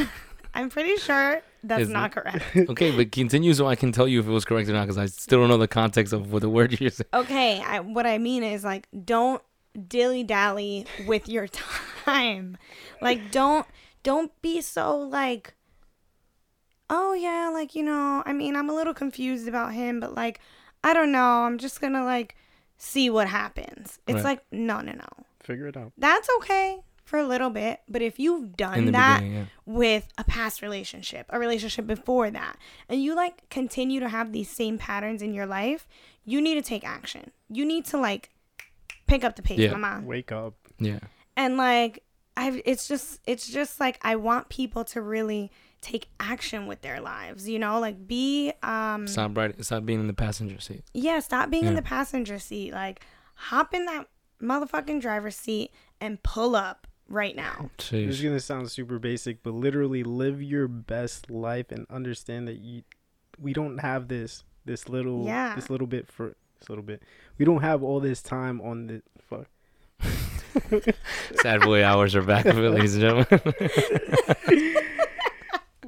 I'm 0.54 0.68
pretty 0.68 0.96
sure 0.98 1.40
that's 1.64 1.82
Isn't 1.82 1.94
not 1.94 2.10
it? 2.10 2.14
correct. 2.14 2.44
okay, 2.70 2.94
but 2.94 3.10
continue 3.10 3.54
so 3.54 3.66
I 3.66 3.74
can 3.74 3.90
tell 3.90 4.06
you 4.06 4.20
if 4.20 4.26
it 4.26 4.30
was 4.30 4.44
correct 4.44 4.68
or 4.68 4.72
not 4.74 4.82
because 4.82 4.98
I 4.98 5.06
still 5.06 5.40
don't 5.40 5.48
know 5.48 5.56
the 5.56 5.66
context 5.68 6.12
of 6.12 6.30
what 6.30 6.42
the 6.42 6.50
word 6.50 6.78
you're 6.78 6.90
saying. 6.90 7.08
Okay, 7.14 7.62
I, 7.62 7.80
what 7.80 8.06
I 8.06 8.18
mean 8.18 8.42
is 8.42 8.64
like 8.64 8.86
don't 9.04 9.40
dilly 9.88 10.24
dally 10.24 10.86
with 11.06 11.28
your 11.28 11.46
time. 12.04 12.56
Like 13.00 13.30
don't 13.30 13.66
don't 14.02 14.32
be 14.42 14.60
so 14.60 14.96
like 14.96 15.54
oh 16.90 17.14
yeah, 17.14 17.50
like 17.52 17.74
you 17.74 17.82
know, 17.82 18.22
I 18.26 18.32
mean, 18.32 18.54
I'm 18.54 18.68
a 18.68 18.74
little 18.74 18.94
confused 18.94 19.48
about 19.48 19.72
him, 19.72 19.98
but 19.98 20.14
like 20.14 20.40
I 20.84 20.92
don't 20.94 21.12
know, 21.12 21.44
I'm 21.44 21.58
just 21.58 21.80
going 21.80 21.92
to 21.94 22.04
like 22.04 22.36
see 22.76 23.08
what 23.08 23.28
happens. 23.28 23.98
It's 24.06 24.16
Right. 24.16 24.24
like 24.24 24.44
no, 24.52 24.80
no, 24.80 24.92
no. 24.92 25.08
Figure 25.40 25.68
it 25.68 25.76
out. 25.76 25.92
That's 25.96 26.28
okay 26.38 26.80
for 27.04 27.18
a 27.18 27.26
little 27.26 27.50
bit, 27.50 27.80
but 27.88 28.00
if 28.00 28.18
you've 28.18 28.56
done 28.56 28.92
that 28.92 29.24
yeah. 29.24 29.44
with 29.66 30.08
a 30.18 30.24
past 30.24 30.62
relationship, 30.62 31.26
a 31.30 31.38
relationship 31.38 31.86
before 31.86 32.30
that, 32.30 32.56
and 32.88 33.02
you 33.02 33.14
like 33.14 33.48
continue 33.50 34.00
to 34.00 34.08
have 34.08 34.32
these 34.32 34.48
same 34.48 34.78
patterns 34.78 35.20
in 35.22 35.34
your 35.34 35.46
life, 35.46 35.88
you 36.24 36.40
need 36.40 36.54
to 36.54 36.62
take 36.62 36.84
action. 36.84 37.32
You 37.48 37.64
need 37.64 37.84
to 37.86 37.98
like 37.98 38.30
pick 39.12 39.24
up 39.24 39.36
the 39.36 39.42
pace, 39.42 39.58
Yeah. 39.58 39.72
mama. 39.76 40.02
Wake 40.06 40.32
up. 40.32 40.54
Yeah. 40.78 40.98
And 41.36 41.56
like 41.56 42.02
I 42.36 42.62
it's 42.64 42.88
just 42.88 43.20
it's 43.26 43.46
just 43.46 43.78
like 43.80 43.98
I 44.02 44.16
want 44.16 44.48
people 44.48 44.84
to 44.86 45.02
really 45.02 45.50
take 45.82 46.08
action 46.20 46.66
with 46.66 46.80
their 46.82 47.00
lives, 47.00 47.48
you 47.48 47.58
know? 47.58 47.78
Like 47.80 48.06
be 48.06 48.52
um 48.62 49.06
Stop, 49.06 49.36
right, 49.36 49.64
stop 49.64 49.84
being 49.84 50.00
in 50.00 50.06
the 50.06 50.12
passenger 50.14 50.60
seat. 50.60 50.82
yeah, 50.94 51.18
stop 51.20 51.50
being 51.50 51.66
in 51.66 51.74
the 51.74 51.82
passenger 51.82 52.38
seat. 52.38 52.72
Like 52.72 53.04
hop 53.34 53.74
in 53.74 53.84
that 53.86 54.06
motherfucking 54.40 55.00
driver's 55.00 55.36
seat 55.36 55.70
and 56.00 56.22
pull 56.22 56.56
up 56.56 56.86
right 57.08 57.36
now. 57.36 57.70
This 57.78 57.92
is 57.92 58.22
gonna 58.22 58.40
sound 58.40 58.70
super 58.70 58.98
basic, 58.98 59.42
but 59.42 59.52
literally 59.54 60.02
live 60.04 60.42
your 60.42 60.68
best 60.68 61.30
life 61.30 61.70
and 61.70 61.86
understand 61.90 62.48
that 62.48 62.58
you 62.58 62.82
we 63.38 63.52
don't 63.52 63.78
have 63.78 64.08
this 64.08 64.44
this 64.64 64.88
little 64.88 65.24
Yeah. 65.26 65.54
this 65.56 65.68
little 65.68 65.86
bit 65.86 66.06
for 66.10 66.36
this 66.62 66.68
little 66.70 66.84
bit. 66.84 67.02
We 67.38 67.44
don't 67.44 67.60
have 67.62 67.82
all 67.82 68.00
this 68.00 68.22
time 68.22 68.60
on 68.60 68.86
the 68.86 69.02
fuck. 69.28 69.46
Sad 71.42 71.60
boy 71.62 71.84
hours 71.84 72.14
are 72.14 72.22
back, 72.22 72.44
ladies 72.46 72.96
and 72.96 73.26
gentlemen. 73.26 73.54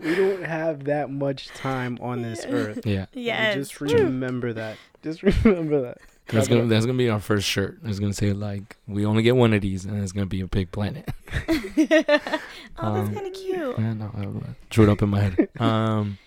We 0.02 0.14
don't 0.16 0.42
have 0.44 0.84
that 0.84 1.08
much 1.08 1.48
time 1.48 1.96
on 2.02 2.20
this 2.20 2.44
earth. 2.46 2.84
yeah. 2.84 3.06
Yeah. 3.14 3.54
Just 3.54 3.80
remember 3.80 4.52
that. 4.52 4.76
Just 5.02 5.22
remember 5.22 5.80
that. 5.80 5.98
That's 6.26 6.46
gonna 6.46 6.66
that's 6.66 6.84
gonna 6.84 6.98
be 6.98 7.08
our 7.08 7.20
first 7.20 7.48
shirt. 7.48 7.78
It's 7.84 8.00
gonna 8.00 8.12
say 8.12 8.34
like 8.34 8.76
we 8.86 9.06
only 9.06 9.22
get 9.22 9.34
one 9.34 9.54
of 9.54 9.62
these, 9.62 9.86
and 9.86 10.02
it's 10.02 10.12
gonna 10.12 10.26
be 10.26 10.42
a 10.42 10.46
big 10.46 10.70
planet. 10.72 11.08
oh, 11.48 11.64
that's 11.78 12.42
Um, 12.76 13.14
kind 13.14 13.26
of 13.26 13.32
cute. 13.32 13.78
yeah, 13.78 13.92
no, 13.94 14.10
I 14.14 14.26
drew 14.68 14.84
it 14.84 14.90
up 14.90 15.00
in 15.00 15.08
my 15.08 15.20
head. 15.20 15.48
Um, 15.58 16.18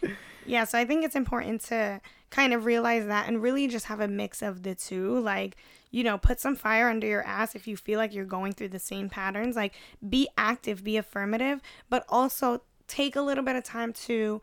Yeah, 0.48 0.64
so 0.64 0.80
I 0.80 0.86
think 0.86 1.04
it's 1.04 1.16
important 1.16 1.62
to 1.66 2.00
kind 2.30 2.54
of 2.54 2.66
realize 2.66 3.06
that 3.06 3.28
and 3.28 3.42
really 3.42 3.68
just 3.68 3.86
have 3.86 4.00
a 4.00 4.08
mix 4.08 4.42
of 4.42 4.64
the 4.64 4.74
two. 4.74 5.20
Like, 5.20 5.58
you 5.92 6.04
know, 6.04 6.18
put 6.18 6.40
some 6.40 6.56
fire 6.56 6.90
under 6.90 7.06
your 7.06 7.24
ass 7.24 7.54
if 7.54 7.68
you 7.68 7.76
feel 7.76 8.00
like 8.00 8.14
you're 8.14 8.26
going 8.26 8.54
through 8.54 8.70
the 8.70 8.80
same 8.80 9.10
patterns. 9.10 9.56
Like, 9.56 9.74
be 10.10 10.30
active, 10.38 10.84
be 10.84 10.96
affirmative, 10.98 11.62
but 11.90 12.06
also 12.08 12.62
take 12.88 13.18
a 13.18 13.22
little 13.22 13.44
bit 13.44 13.58
of 13.58 13.64
time 13.66 13.92
to 13.92 14.42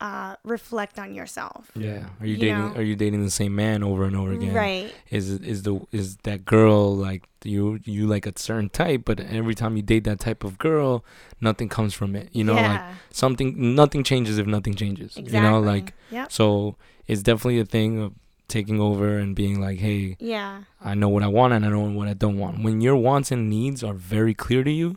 uh, 0.00 0.36
reflect 0.44 0.98
on 0.98 1.14
yourself. 1.14 1.70
yeah. 1.74 2.06
Are 2.20 2.26
you, 2.26 2.34
You 2.34 2.36
dating? 2.38 2.58
know. 2.58 2.72
Are 2.76 2.82
you 2.82 2.96
dating 2.96 3.24
the 3.24 3.30
same 3.30 3.54
man 3.54 3.82
over 3.82 4.04
and 4.04 4.14
over 4.16 4.32
again? 4.32 4.52
Right. 4.52 4.92
Is 5.10 5.30
is 5.30 5.62
the 5.62 5.80
is 5.92 6.16
that 6.24 6.44
girl 6.44 6.94
like 6.94 7.28
you 7.44 7.80
you 7.84 8.06
like 8.06 8.26
a 8.26 8.32
certain 8.36 8.68
type, 8.68 9.02
but 9.06 9.20
every 9.20 9.54
time 9.54 9.76
you 9.76 9.82
date 9.82 10.04
that 10.04 10.20
type 10.20 10.44
of 10.44 10.58
girl, 10.58 11.04
nothing 11.40 11.68
comes 11.70 11.94
from 11.94 12.14
it. 12.14 12.28
You 12.32 12.44
know, 12.44 12.54
like 12.54 12.82
something 13.10 13.74
nothing 13.74 14.04
changes 14.04 14.36
if 14.38 14.46
nothing 14.46 14.74
changes. 14.74 15.16
exactly. 15.16 15.38
You 15.38 15.42
know, 15.42 15.60
like 15.60 15.94
yep. 16.10 16.30
so 16.30 16.76
it's 17.06 17.22
definitely 17.22 17.60
a 17.60 17.64
thing 17.64 18.02
of 18.02 18.12
taking 18.48 18.80
over 18.80 19.16
and 19.18 19.34
being 19.34 19.60
like, 19.60 19.78
hey, 19.78 20.16
Yeah. 20.20 20.62
I 20.80 20.94
know 20.94 21.08
what 21.08 21.22
I 21.22 21.28
want 21.28 21.52
and 21.54 21.64
I 21.64 21.68
know 21.70 21.80
what 21.90 22.06
I 22.08 22.14
don't 22.14 22.38
want. 22.38 22.62
When 22.62 22.80
your 22.80 22.96
wants 22.96 23.32
and 23.32 23.48
needs 23.50 23.82
are 23.82 23.94
very 23.94 24.34
clear 24.34 24.62
to 24.62 24.70
you, 24.70 24.96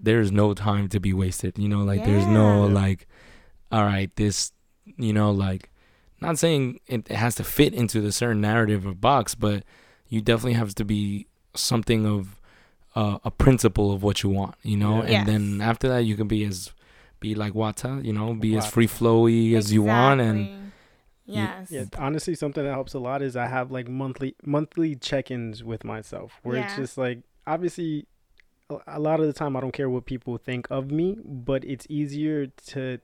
there's 0.00 0.30
no 0.30 0.54
time 0.54 0.88
to 0.90 1.00
be 1.00 1.12
wasted. 1.12 1.58
You 1.58 1.68
know, 1.68 1.82
like 1.82 2.04
there's 2.04 2.26
no 2.26 2.66
Yeah. 2.66 2.72
like, 2.72 3.06
all 3.70 3.84
right, 3.84 4.14
this, 4.16 4.52
you 4.96 5.12
know, 5.12 5.30
like, 5.30 5.70
not 6.20 6.38
saying 6.38 6.80
it 6.86 7.08
has 7.08 7.34
to 7.36 7.44
fit 7.44 7.74
into 7.74 8.00
the 8.00 8.10
certain 8.12 8.40
narrative 8.40 8.86
or 8.86 8.94
box, 8.94 9.34
but 9.34 9.62
you 10.08 10.20
definitely 10.20 10.54
have 10.54 10.74
to 10.76 10.84
be 10.84 11.26
something 11.54 12.06
of 12.06 12.40
a, 12.96 13.20
a 13.24 13.30
principle 13.30 13.92
of 13.92 14.02
what 14.02 14.22
you 14.22 14.30
want, 14.30 14.54
you 14.62 14.76
know, 14.76 15.04
Yeah. 15.04 15.20
and 15.20 15.28
then 15.28 15.60
after 15.60 15.88
that 15.88 16.00
you 16.00 16.16
can 16.16 16.26
be 16.28 16.44
as 16.44 16.72
be 17.20 17.34
like 17.34 17.52
Wata, 17.52 18.04
you 18.04 18.12
know, 18.12 18.32
be 18.34 18.56
as 18.56 18.66
free 18.66 18.86
flowy 18.86 19.54
as 19.54 19.72
you 19.72 19.82
want, 19.82 20.20
and 20.20 20.38
Exactly. 20.38 20.62
yes. 21.26 21.70
Yeah, 21.70 21.84
honestly, 21.98 22.34
something 22.36 22.64
that 22.64 22.70
helps 22.72 22.94
a 22.94 22.98
lot 23.00 23.22
is 23.22 23.36
I 23.36 23.46
have 23.46 23.70
like 23.70 23.88
monthly 23.88 24.34
monthly 24.44 24.94
check-ins 24.94 25.62
with 25.64 25.84
myself, 25.84 26.38
where 26.42 26.56
it's 26.58 26.76
just 26.76 26.96
like 26.96 27.18
obviously 27.46 28.06
a- 28.70 28.78
a 28.86 29.00
lot 29.00 29.18
of 29.20 29.26
the 29.26 29.32
time 29.32 29.56
I 29.56 29.60
don't 29.60 29.72
care 29.72 29.90
what 29.90 30.04
people 30.06 30.36
think 30.38 30.68
of 30.70 30.90
me, 30.90 31.18
but 31.24 31.64
it's 31.64 31.86
easier 31.90 32.46
to 32.68 32.98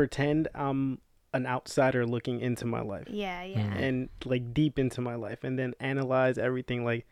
pretend 0.00 0.48
I'm 0.54 0.98
an 1.32 1.46
outsider 1.46 2.04
looking 2.06 2.40
into 2.40 2.64
my 2.66 2.80
life 2.80 3.06
Yeah, 3.08 3.42
yeah. 3.44 3.58
Mm. 3.60 3.82
and 3.82 4.08
like 4.24 4.52
deep 4.54 4.78
into 4.78 5.00
my 5.00 5.14
life, 5.14 5.44
and 5.44 5.58
then 5.58 5.74
analyze 5.78 6.38
everything. 6.38 6.84
Like, 6.84 7.06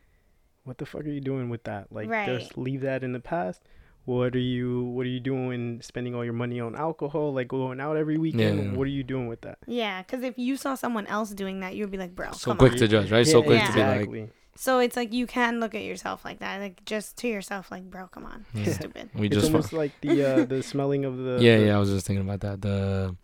what 0.65 0.79
the 0.79 0.87
fuck 0.87 1.03
are 1.03 1.11
you 1.11 1.21
doing 1.21 1.49
with 1.51 1.65
that? 1.65 1.93
Like, 1.93 2.09
Right. 2.09 2.27
just 2.27 2.57
leave 2.59 2.81
that 2.81 3.05
in 3.05 3.13
the 3.13 3.21
past. 3.21 3.63
What 4.07 4.35
are 4.35 4.39
you 4.39 4.85
What 4.85 5.05
are 5.07 5.11
you 5.11 5.21
doing? 5.21 5.83
Spending 5.83 6.15
all 6.15 6.25
your 6.25 6.33
money 6.45 6.59
on 6.61 6.75
alcohol, 6.75 7.35
like 7.35 7.49
going 7.49 7.79
out 7.79 7.97
every 7.99 8.17
weekend. 8.17 8.59
Yeah. 8.59 8.73
What 8.79 8.85
are 8.89 8.97
you 8.99 9.05
doing 9.05 9.29
with 9.29 9.43
that? 9.43 9.59
Yeah, 9.67 10.03
because 10.03 10.23
if 10.25 10.39
you 10.39 10.57
saw 10.57 10.75
someone 10.77 11.07
else 11.09 11.31
doing 11.31 11.61
that, 11.61 11.77
you'd 11.77 11.91
be 11.91 11.99
like, 11.99 12.15
bro, 12.15 12.33
so 12.33 12.51
come 12.53 12.57
quick 12.59 12.73
on. 12.73 12.79
to 12.79 12.89
judge, 12.89 13.13
right? 13.13 13.27
so 13.27 13.43
quick 13.43 13.61
Yeah. 13.61 13.67
to 13.67 13.73
be 13.75 13.81
like, 13.81 13.97
exactly. 14.01 14.29
So 14.61 14.81
it's 14.81 14.97
like 14.97 15.13
you 15.13 15.27
can 15.29 15.61
look 15.61 15.75
at 15.77 15.85
yourself 15.85 16.25
like 16.25 16.41
that, 16.41 16.61
like 16.61 16.85
just 16.85 17.17
to 17.19 17.29
yourself, 17.29 17.71
like, 17.71 17.85
bro, 17.89 18.09
come 18.09 18.25
on, 18.27 18.45
Yeah. 18.53 18.73
stupid. 18.73 19.09
we 19.15 19.27
it's 19.29 19.37
just 19.37 19.47
almost 19.47 19.73
like 19.73 19.93
the 20.01 20.25
uh, 20.25 20.45
the 20.45 20.63
smelling 20.73 21.05
of 21.05 21.17
the 21.17 21.39
yeah, 21.41 21.59
the- 21.59 21.67
yeah. 21.67 21.77
I 21.77 21.79
was 21.79 21.91
just 21.91 22.07
thinking 22.07 22.27
about 22.29 22.41
that. 22.41 22.63
The 22.63 23.15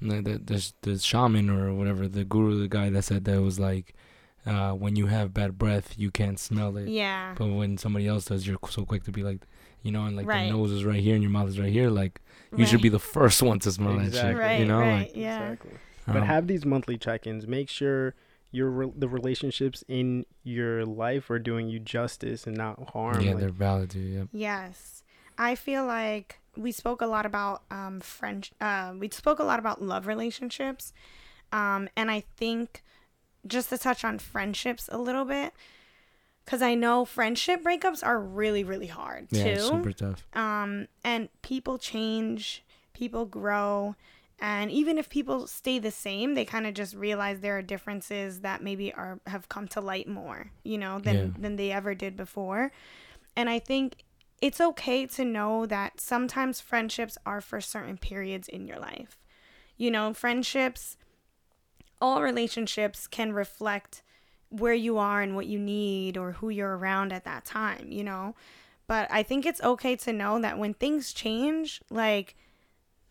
the 0.00 0.22
the, 0.22 0.38
the, 0.38 0.72
the 0.82 0.98
shaman 0.98 1.50
or 1.50 1.74
whatever, 1.74 2.06
the 2.06 2.24
guru, 2.24 2.60
the 2.60 2.68
guy 2.68 2.88
that 2.90 3.02
said 3.02 3.24
that 3.24 3.34
it 3.34 3.40
was 3.40 3.58
like, 3.58 3.94
uh, 4.46 4.70
when 4.72 4.94
you 4.94 5.06
have 5.08 5.34
bad 5.34 5.58
breath, 5.58 5.98
you 5.98 6.10
can't 6.12 6.38
smell 6.38 6.76
it. 6.76 6.88
Yeah, 6.88 7.34
But 7.36 7.48
when 7.48 7.76
somebody 7.76 8.06
else 8.06 8.24
does, 8.26 8.46
you're 8.46 8.56
so 8.70 8.84
quick 8.86 9.02
to 9.04 9.10
be 9.12 9.22
like, 9.24 9.40
you 9.82 9.90
know, 9.90 10.04
and 10.04 10.16
like 10.16 10.26
Right. 10.28 10.44
the 10.44 10.50
nose 10.56 10.70
is 10.70 10.84
right 10.84 11.00
here 11.02 11.14
and 11.14 11.22
your 11.22 11.32
mouth 11.32 11.48
is 11.48 11.58
right 11.58 11.72
here. 11.72 11.90
Like 11.90 12.20
you 12.56 12.64
should 12.64 12.80
be 12.80 12.88
the 12.88 12.98
first 13.00 13.42
one 13.42 13.58
to 13.58 13.72
smell 13.72 13.96
that 13.98 14.06
Exactly. 14.06 14.30
shit. 14.34 14.38
right, 14.38 14.60
you 14.60 14.66
know, 14.66 14.78
right, 14.78 14.98
like 15.08 15.16
yeah, 15.16 15.40
exactly. 15.50 15.72
But 16.06 16.16
um, 16.18 16.26
have 16.26 16.46
these 16.46 16.64
monthly 16.64 16.96
check-ins. 16.96 17.46
Make 17.48 17.68
sure 17.68 18.14
your 18.52 18.68
re- 18.70 18.92
the 18.96 19.08
relationships 19.08 19.84
in 19.88 20.26
your 20.42 20.84
life 20.84 21.30
are 21.30 21.38
doing 21.38 21.68
you 21.68 21.78
justice 21.78 22.46
and 22.46 22.56
not 22.56 22.90
harm. 22.90 23.20
yeah, 23.20 23.30
Like, 23.32 23.40
they're 23.40 23.48
valid 23.50 23.90
too. 23.90 24.00
Yeah. 24.00 24.24
yes. 24.32 25.02
I 25.38 25.54
feel 25.54 25.86
like 25.86 26.38
we 26.56 26.72
spoke 26.72 27.00
a 27.00 27.06
lot 27.06 27.24
about 27.26 27.62
um 27.70 28.00
French. 28.00 28.52
Uh, 28.60 28.94
we 28.98 29.08
spoke 29.10 29.38
a 29.38 29.44
lot 29.44 29.58
about 29.58 29.80
love 29.80 30.06
relationships, 30.06 30.92
um, 31.52 31.88
and 31.96 32.10
I 32.10 32.24
think 32.36 32.82
just 33.46 33.70
to 33.70 33.78
touch 33.78 34.04
on 34.04 34.18
friendships 34.18 34.88
a 34.92 34.98
little 34.98 35.24
bit, 35.24 35.54
because 36.44 36.60
I 36.60 36.74
know 36.74 37.04
friendship 37.06 37.62
breakups 37.64 38.04
are 38.04 38.20
really, 38.20 38.64
really 38.64 38.88
hard 38.88 39.28
Yeah, 39.30 39.54
too. 39.54 39.60
super 39.60 39.92
tough. 39.92 40.26
um, 40.34 40.88
and 41.02 41.28
people 41.40 41.78
change, 41.78 42.62
people 42.92 43.24
grow, 43.24 43.94
and 44.40 44.70
even 44.70 44.98
if 44.98 45.08
people 45.08 45.46
stay 45.46 45.78
the 45.78 45.90
same, 45.90 46.34
they 46.34 46.44
kind 46.44 46.66
of 46.66 46.74
just 46.74 46.94
realize 46.94 47.40
there 47.40 47.58
are 47.58 47.62
differences 47.62 48.40
that 48.40 48.62
maybe 48.62 48.92
are 48.94 49.20
have 49.26 49.48
come 49.48 49.68
to 49.68 49.80
light 49.80 50.08
more, 50.08 50.50
you 50.64 50.78
know, 50.78 50.98
than 50.98 51.16
Yeah. 51.16 51.40
than 51.42 51.56
they 51.56 51.70
ever 51.72 51.94
did 51.94 52.16
before. 52.16 52.72
And 53.36 53.48
I 53.50 53.58
think 53.58 54.04
it's 54.40 54.60
okay 54.60 55.06
to 55.06 55.24
know 55.24 55.66
that 55.66 56.00
sometimes 56.00 56.60
friendships 56.60 57.18
are 57.26 57.40
for 57.40 57.60
certain 57.60 57.98
periods 57.98 58.48
in 58.48 58.66
your 58.66 58.78
life. 58.78 59.18
You 59.76 59.90
know, 59.90 60.14
friendships, 60.14 60.96
all 62.00 62.22
relationships 62.22 63.06
can 63.06 63.32
reflect 63.32 64.02
where 64.48 64.74
you 64.74 64.98
are 64.98 65.20
and 65.22 65.36
what 65.36 65.46
you 65.46 65.58
need 65.58 66.16
or 66.16 66.32
who 66.32 66.48
you're 66.48 66.76
around 66.76 67.12
at 67.12 67.24
that 67.24 67.44
time, 67.44 67.92
you 67.92 68.02
know? 68.02 68.34
But 68.86 69.08
I 69.12 69.22
think 69.22 69.46
it's 69.46 69.62
okay 69.62 69.94
to 69.96 70.12
know 70.12 70.40
that 70.40 70.58
when 70.58 70.74
things 70.74 71.12
change, 71.12 71.80
like 71.90 72.36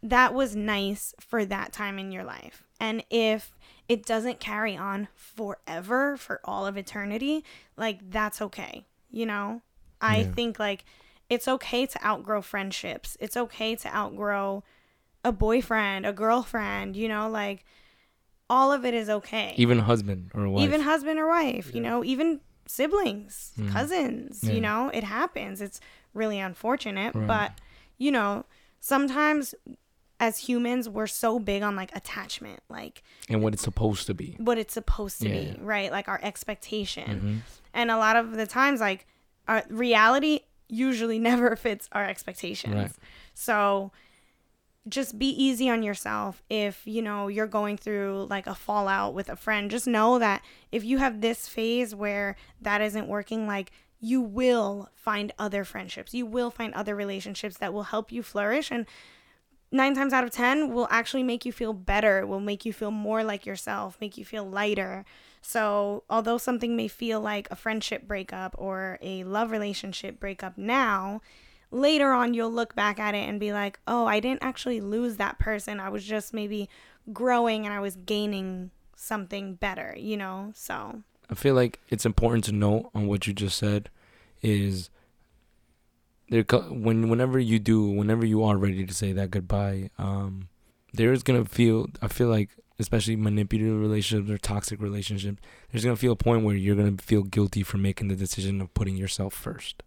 that 0.02 0.34
was 0.34 0.56
nice 0.56 1.14
for 1.20 1.46
that 1.46 1.72
time 1.74 2.00
in 2.00 2.12
your 2.12 2.24
life. 2.24 2.64
And 2.80 3.04
if 3.10 3.58
it 3.88 4.06
doesn't 4.06 4.40
carry 4.40 4.78
on 4.78 5.08
forever, 5.16 6.16
for 6.18 6.40
all 6.44 6.66
of 6.66 6.78
eternity, 6.78 7.44
like 7.76 8.10
that's 8.10 8.42
okay, 8.42 8.86
you 9.12 9.26
know? 9.26 9.62
I 10.02 10.20
Yeah. 10.22 10.32
think 10.32 10.60
like 10.60 10.86
it's 11.30 11.48
okay 11.48 11.86
to 11.86 12.06
outgrow 12.06 12.42
friendships. 12.42 13.18
It's 13.20 13.36
okay 13.36 13.76
to 13.76 13.96
outgrow 13.96 14.64
a 15.24 15.32
boyfriend, 15.32 16.06
a 16.06 16.14
girlfriend, 16.14 16.96
you 16.96 17.08
know, 17.10 17.30
like 17.30 17.66
all 18.50 18.72
of 18.72 18.86
it 18.86 18.94
is 18.94 19.10
okay. 19.10 19.54
Even 19.58 19.80
husband 19.80 20.32
or 20.34 20.48
wife. 20.48 20.64
Even 20.64 20.82
husband 20.82 21.20
or 21.20 21.28
wife, 21.28 21.74
you 21.74 21.82
know, 21.82 22.04
even 22.04 22.40
siblings, 22.66 23.54
Mm. 23.60 23.68
cousins, 23.68 24.44
Yeah. 24.44 24.54
you 24.54 24.62
know, 24.62 24.90
it 24.94 25.04
happens. 25.04 25.62
It's 25.62 25.82
really 26.14 26.40
unfortunate, 26.40 27.14
Right. 27.14 27.28
but 27.28 27.52
you 27.98 28.12
know, 28.12 28.46
sometimes 28.80 29.54
as 30.20 30.38
humans, 30.40 30.90
we're 30.90 31.08
so 31.08 31.40
big 31.40 31.62
on 31.64 31.76
like 31.76 31.96
attachment, 31.96 32.62
like 32.70 33.04
and 33.30 33.42
what 33.42 33.54
it's 33.54 33.64
supposed 33.64 34.06
to 34.08 34.14
be. 34.14 34.36
what 34.40 34.58
it's 34.58 34.74
supposed 34.74 35.22
to 35.22 35.30
Yeah, 35.30 35.54
be, 35.54 35.60
right? 35.62 35.92
Like 35.92 36.08
our 36.08 36.20
expectation. 36.22 37.20
hmm 37.20 37.38
And 37.74 37.90
a 37.92 37.98
lot 37.98 38.16
of 38.16 38.32
the 38.36 38.46
times, 38.48 38.80
like 38.82 39.08
our 39.48 39.64
reality 39.70 40.42
usually 40.68 41.20
never 41.30 41.56
fits 41.56 41.88
our 41.92 42.06
expectations. 42.06 42.76
Right. 42.76 42.92
So 43.34 43.92
just 44.88 45.20
be 45.20 45.30
easy 45.30 45.70
on 45.70 45.84
yourself 45.84 46.42
if 46.50 46.82
you 46.86 47.02
know 47.02 47.28
you're 47.28 47.48
going 47.48 47.78
through 47.78 48.26
like 48.30 48.48
a 48.48 48.56
fallout 48.56 49.14
with 49.14 49.30
a 49.30 49.36
friend 49.36 49.70
just 49.70 49.86
know 49.86 50.18
that 50.18 50.42
if 50.72 50.84
you 50.84 50.98
have 50.98 51.22
this 51.22 51.48
phase 51.48 51.94
where 51.94 52.36
that 52.62 52.82
isn't 52.82 53.08
working 53.08 53.46
like 53.46 53.72
you 54.00 54.20
will 54.22 54.90
find 54.96 55.32
other 55.38 55.64
friendships 55.66 56.14
you 56.14 56.26
will 56.26 56.50
find 56.50 56.74
other 56.74 56.96
relationships 56.96 57.58
that 57.58 57.74
will 57.74 57.84
help 57.84 58.12
you 58.12 58.24
flourish 58.24 58.72
and 58.72 58.86
nine 59.72 59.94
times 59.94 60.14
out 60.14 60.24
of 60.24 60.32
ten 60.32 60.74
will 60.74 60.88
actually 60.90 61.24
make 61.24 61.46
you 61.46 61.52
feel 61.52 61.74
better 61.74 62.26
will 62.26 62.40
make 62.40 62.66
you 62.66 62.74
feel 62.74 62.92
more 62.92 63.24
like 63.24 63.46
yourself 63.46 63.98
make 64.02 64.18
you 64.18 64.26
feel 64.26 64.44
lighter 64.44 65.06
so 65.42 66.04
although 66.10 66.38
something 66.38 66.76
may 66.76 66.88
feel 66.88 67.22
like 67.22 67.48
a 67.52 67.56
friendship 67.56 68.08
breakup 68.08 68.56
or 68.58 68.98
a 69.02 69.24
love 69.24 69.52
relationship 69.52 70.20
breakup 70.20 70.58
now 70.58 71.22
later 71.72 72.12
on 72.12 72.34
you'll 72.34 72.52
look 72.52 72.76
back 72.76 73.00
at 73.00 73.16
it 73.16 73.28
and 73.30 73.40
be 73.40 73.54
like, 73.54 73.80
oh, 73.88 74.06
I 74.06 74.20
didn't 74.20 74.44
actually 74.44 74.82
lose 74.82 75.18
that 75.18 75.40
person. 75.40 75.80
I 75.80 75.90
was 75.90 76.04
just 76.04 76.34
maybe 76.34 76.70
growing 77.14 77.66
and 77.66 77.74
I 77.74 77.80
was 77.80 77.96
gaining 77.96 78.72
something 78.96 79.56
better, 79.56 79.96
you 79.98 80.18
know? 80.18 80.52
So, 80.56 81.04
I 81.30 81.36
feel 81.36 81.56
like 81.56 81.80
it's 81.90 82.06
important 82.06 82.44
to 82.46 82.52
note 82.52 82.90
on 82.94 83.08
what 83.08 83.28
you 83.28 83.34
just 83.34 83.58
said 83.58 83.90
is 84.42 84.90
there 86.30 86.44
when 86.70 87.10
whenever 87.10 87.40
you 87.40 87.60
do 87.60 87.84
whenever 87.84 88.26
you 88.26 88.44
are 88.44 88.58
ready 88.58 88.86
to 88.86 88.94
say 88.94 89.12
that 89.12 89.32
goodbye 89.32 89.90
um 89.98 90.48
there 90.94 91.12
is 91.12 91.24
gonna 91.24 91.46
feel 91.46 91.88
I 92.02 92.08
feel 92.08 92.28
like 92.28 92.50
especially 92.80 93.16
manipulative 93.16 93.80
relationships 93.80 94.32
or 94.32 94.38
toxic 94.38 94.82
relationships 94.82 95.42
there's 95.72 95.84
gonna 95.84 95.96
feel 95.96 96.14
a 96.14 96.16
point 96.16 96.44
where 96.44 96.56
you're 96.56 96.76
gonna 96.76 96.98
feel 97.00 97.24
guilty 97.24 97.64
for 97.64 97.78
making 97.78 98.08
the 98.08 98.16
decision 98.16 98.62
of 98.62 98.74
putting 98.74 98.96
yourself 98.96 99.34
first 99.34 99.84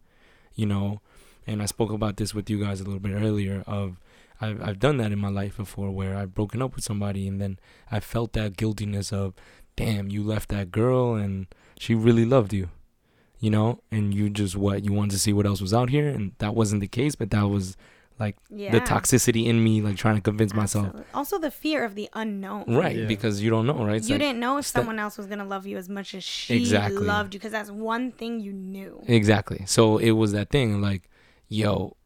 you 0.54 0.66
know? 0.66 1.00
And 1.46 1.60
I 1.62 1.66
spoke 1.66 1.90
about 1.90 2.16
this 2.16 2.34
with 2.34 2.48
you 2.48 2.62
guys 2.62 2.80
a 2.80 2.84
little 2.84 3.00
bit 3.00 3.12
earlier 3.12 3.64
of 3.66 3.98
I've, 4.40 4.62
I've 4.62 4.78
done 4.78 4.96
that 4.98 5.12
in 5.12 5.18
my 5.18 5.28
life 5.28 5.56
before 5.56 5.90
where 5.90 6.16
I've 6.16 6.34
broken 6.34 6.62
up 6.62 6.74
with 6.74 6.84
somebody 6.84 7.26
and 7.26 7.40
then 7.40 7.58
I 7.90 8.00
felt 8.00 8.32
that 8.34 8.56
guiltiness 8.56 9.12
of 9.12 9.34
damn 9.76 10.08
you 10.08 10.22
left 10.22 10.50
that 10.50 10.70
girl 10.70 11.14
and 11.14 11.46
she 11.78 11.94
really 11.94 12.24
loved 12.24 12.52
you 12.52 12.68
you 13.42 13.50
know 13.50 13.68
and 13.90 14.14
you 14.14 14.30
just 14.30 14.54
what 14.56 14.84
you 14.86 14.92
wanted 14.98 15.10
to 15.10 15.18
see 15.18 15.32
what 15.32 15.44
else 15.50 15.60
was 15.60 15.74
out 15.74 15.90
here 15.90 16.08
and 16.08 16.32
that 16.38 16.54
wasn't 16.54 16.80
the 16.80 16.88
case 17.00 17.14
but 17.14 17.28
that 17.30 17.42
was 17.54 17.76
like 18.18 18.36
yeah. 18.50 18.70
the 18.70 18.80
toxicity 18.80 19.46
in 19.46 19.64
me 19.64 19.80
like 19.86 19.96
trying 19.96 20.14
to 20.14 20.20
convince 20.20 20.52
myself 20.54 20.88
Also, 21.12 21.38
the 21.38 21.50
fear 21.50 21.82
of 21.84 21.94
the 21.96 22.08
unknown. 22.12 22.64
right 22.68 22.94
Yeah. 22.96 23.06
because 23.14 23.42
you 23.42 23.50
don't 23.50 23.66
know 23.66 23.84
right 23.84 23.96
It's 23.96 24.08
you 24.08 24.14
like- 24.14 24.20
didn't 24.22 24.38
know 24.38 24.58
if 24.58 24.66
step- 24.66 24.80
someone 24.82 24.98
else 25.04 25.18
was 25.18 25.26
going 25.26 25.40
to 25.40 25.44
love 25.54 25.66
you 25.66 25.76
as 25.76 25.88
much 25.88 26.14
as 26.14 26.22
she 26.22 26.56
Exactly. 26.56 27.04
loved 27.04 27.34
you 27.34 27.40
because 27.40 27.52
that's 27.52 27.70
one 27.70 28.12
thing 28.12 28.38
you 28.40 28.52
knew. 28.52 29.02
exactly 29.08 29.60
so 29.66 29.98
it 29.98 30.12
was 30.12 30.30
that 30.32 30.50
thing 30.50 30.80
like 30.80 31.02
yo 31.48 31.96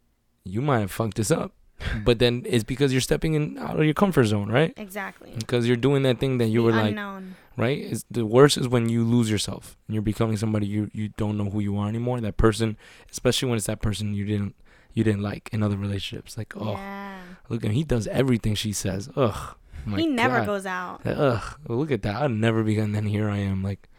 you 0.44 0.62
might 0.62 0.80
have 0.80 0.90
fucked 0.92 1.16
this 1.18 1.30
up 1.30 1.52
but 2.04 2.18
then 2.18 2.42
it's 2.46 2.64
because 2.64 2.90
you're 2.92 3.02
stepping 3.10 3.34
in 3.34 3.58
out 3.58 3.78
of 3.78 3.84
your 3.84 3.92
comfort 4.04 4.24
zone 4.24 4.48
right 4.50 4.72
Exactly. 4.78 5.32
because 5.36 5.66
you're 5.68 5.76
doing 5.88 6.02
that 6.04 6.18
thing 6.18 6.38
that 6.38 6.46
you 6.46 6.60
the 6.60 6.66
were 6.66 6.72
like 6.72 6.90
unknown. 6.90 7.34
Right? 7.56 7.78
It's 7.78 8.04
the 8.10 8.26
worst 8.26 8.56
is 8.56 8.68
when 8.68 8.88
you 8.88 9.04
lose 9.04 9.30
yourself 9.30 9.76
and 9.86 9.94
you're 9.94 10.02
becoming 10.02 10.36
somebody 10.36 10.66
you 10.66 10.90
you 10.92 11.08
don't 11.16 11.36
know 11.36 11.50
who 11.50 11.60
you 11.60 11.76
are 11.78 11.88
anymore. 11.88 12.20
That 12.20 12.36
person, 12.36 12.76
especially 13.10 13.48
when 13.48 13.56
it's 13.56 13.66
that 13.66 13.80
person 13.80 14.14
you 14.14 14.24
didn't 14.24 14.54
you 14.96 15.04
didn't 15.04 15.22
like 15.22 15.50
in 15.52 15.62
other 15.62 15.76
relationships. 15.76 16.38
Like, 16.38 16.54
oh, 16.56 16.72
yeah. 16.72 17.18
look 17.50 17.62
at 17.62 17.68
him, 17.68 17.74
he 17.74 17.84
does 17.84 18.06
everything 18.06 18.54
she 18.54 18.72
says. 18.72 19.10
Ugh, 19.14 19.54
my 19.84 19.98
he 19.98 20.06
never 20.06 20.38
God. 20.38 20.46
goes 20.46 20.66
out. 20.66 21.02
Ugh, 21.04 21.58
look 21.68 21.90
at 21.90 22.02
that. 22.02 22.16
I'd 22.16 22.30
never 22.30 22.62
be, 22.62 22.78
and 22.78 22.94
then 22.94 23.04
here 23.04 23.28
I 23.28 23.36
am, 23.36 23.62
like, 23.62 23.90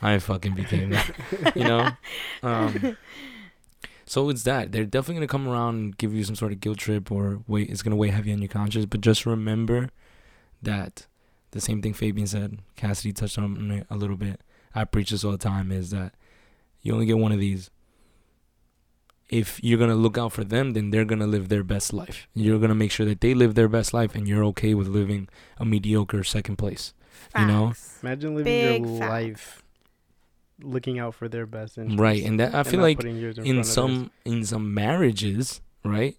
I 0.00 0.18
fucking 0.18 0.54
became 0.54 0.90
that. 0.90 1.12
you 1.54 1.64
know. 1.64 1.90
Um, 2.42 2.96
so 4.06 4.28
it's 4.30 4.44
that 4.44 4.70
they're 4.70 4.84
definitely 4.84 5.16
gonna 5.16 5.26
come 5.26 5.48
around 5.48 5.74
and 5.74 5.98
give 5.98 6.14
you 6.14 6.22
some 6.22 6.36
sort 6.36 6.52
of 6.52 6.60
guilt 6.60 6.78
trip 6.78 7.10
or 7.10 7.42
wait, 7.48 7.68
it's 7.68 7.82
gonna 7.82 7.96
weigh 7.96 8.10
heavy 8.10 8.32
on 8.32 8.40
your 8.40 8.48
conscience. 8.48 8.86
But 8.86 9.00
just 9.00 9.26
remember 9.26 9.90
that 10.62 11.06
the 11.56 11.60
same 11.62 11.82
thing 11.82 11.94
Fabian 11.94 12.26
said, 12.26 12.60
Cassidy 12.76 13.12
touched 13.12 13.38
on 13.38 13.70
it 13.70 13.86
a 13.90 13.96
little 13.96 14.16
bit. 14.16 14.40
I 14.74 14.84
preach 14.84 15.10
this 15.10 15.24
all 15.24 15.32
the 15.32 15.38
time: 15.38 15.72
is 15.72 15.90
that 15.90 16.14
you 16.82 16.92
only 16.92 17.06
get 17.06 17.18
one 17.18 17.32
of 17.32 17.40
these. 17.40 17.70
if 19.28 19.58
you're 19.62 19.78
gonna 19.78 19.96
look 19.96 20.16
out 20.16 20.32
for 20.32 20.44
them, 20.44 20.72
then 20.72 20.90
they're 20.90 21.04
gonna 21.04 21.26
live 21.26 21.48
their 21.48 21.64
best 21.64 21.92
life. 21.92 22.28
You're 22.34 22.60
gonna 22.60 22.76
make 22.76 22.92
sure 22.92 23.06
that 23.06 23.20
they 23.20 23.34
live 23.34 23.54
their 23.54 23.68
best 23.68 23.92
life, 23.92 24.14
and 24.14 24.28
you're 24.28 24.44
okay 24.44 24.72
with 24.74 24.86
living 24.86 25.28
a 25.58 25.64
mediocre 25.64 26.22
second 26.22 26.56
place. 26.56 26.94
You 27.36 27.46
know? 27.46 27.72
Imagine 28.02 28.36
living 28.36 28.44
Big 28.44 28.86
your 28.86 28.98
facts. 28.98 29.10
life 29.10 29.62
looking 30.62 30.98
out 30.98 31.14
for 31.14 31.28
their 31.28 31.46
best 31.46 31.76
interest. 31.76 31.98
Right, 31.98 32.22
and 32.22 32.38
that 32.38 32.54
I 32.54 32.60
and 32.60 32.68
feel 32.68 32.80
like 32.80 32.98
putting 32.98 33.16
yours 33.16 33.38
in 33.38 33.44
front 33.44 33.58
of 33.58 33.64
theirs. 33.66 33.74
some 33.74 34.10
in 34.24 34.44
some 34.44 34.72
marriages, 34.72 35.60
right? 35.84 36.16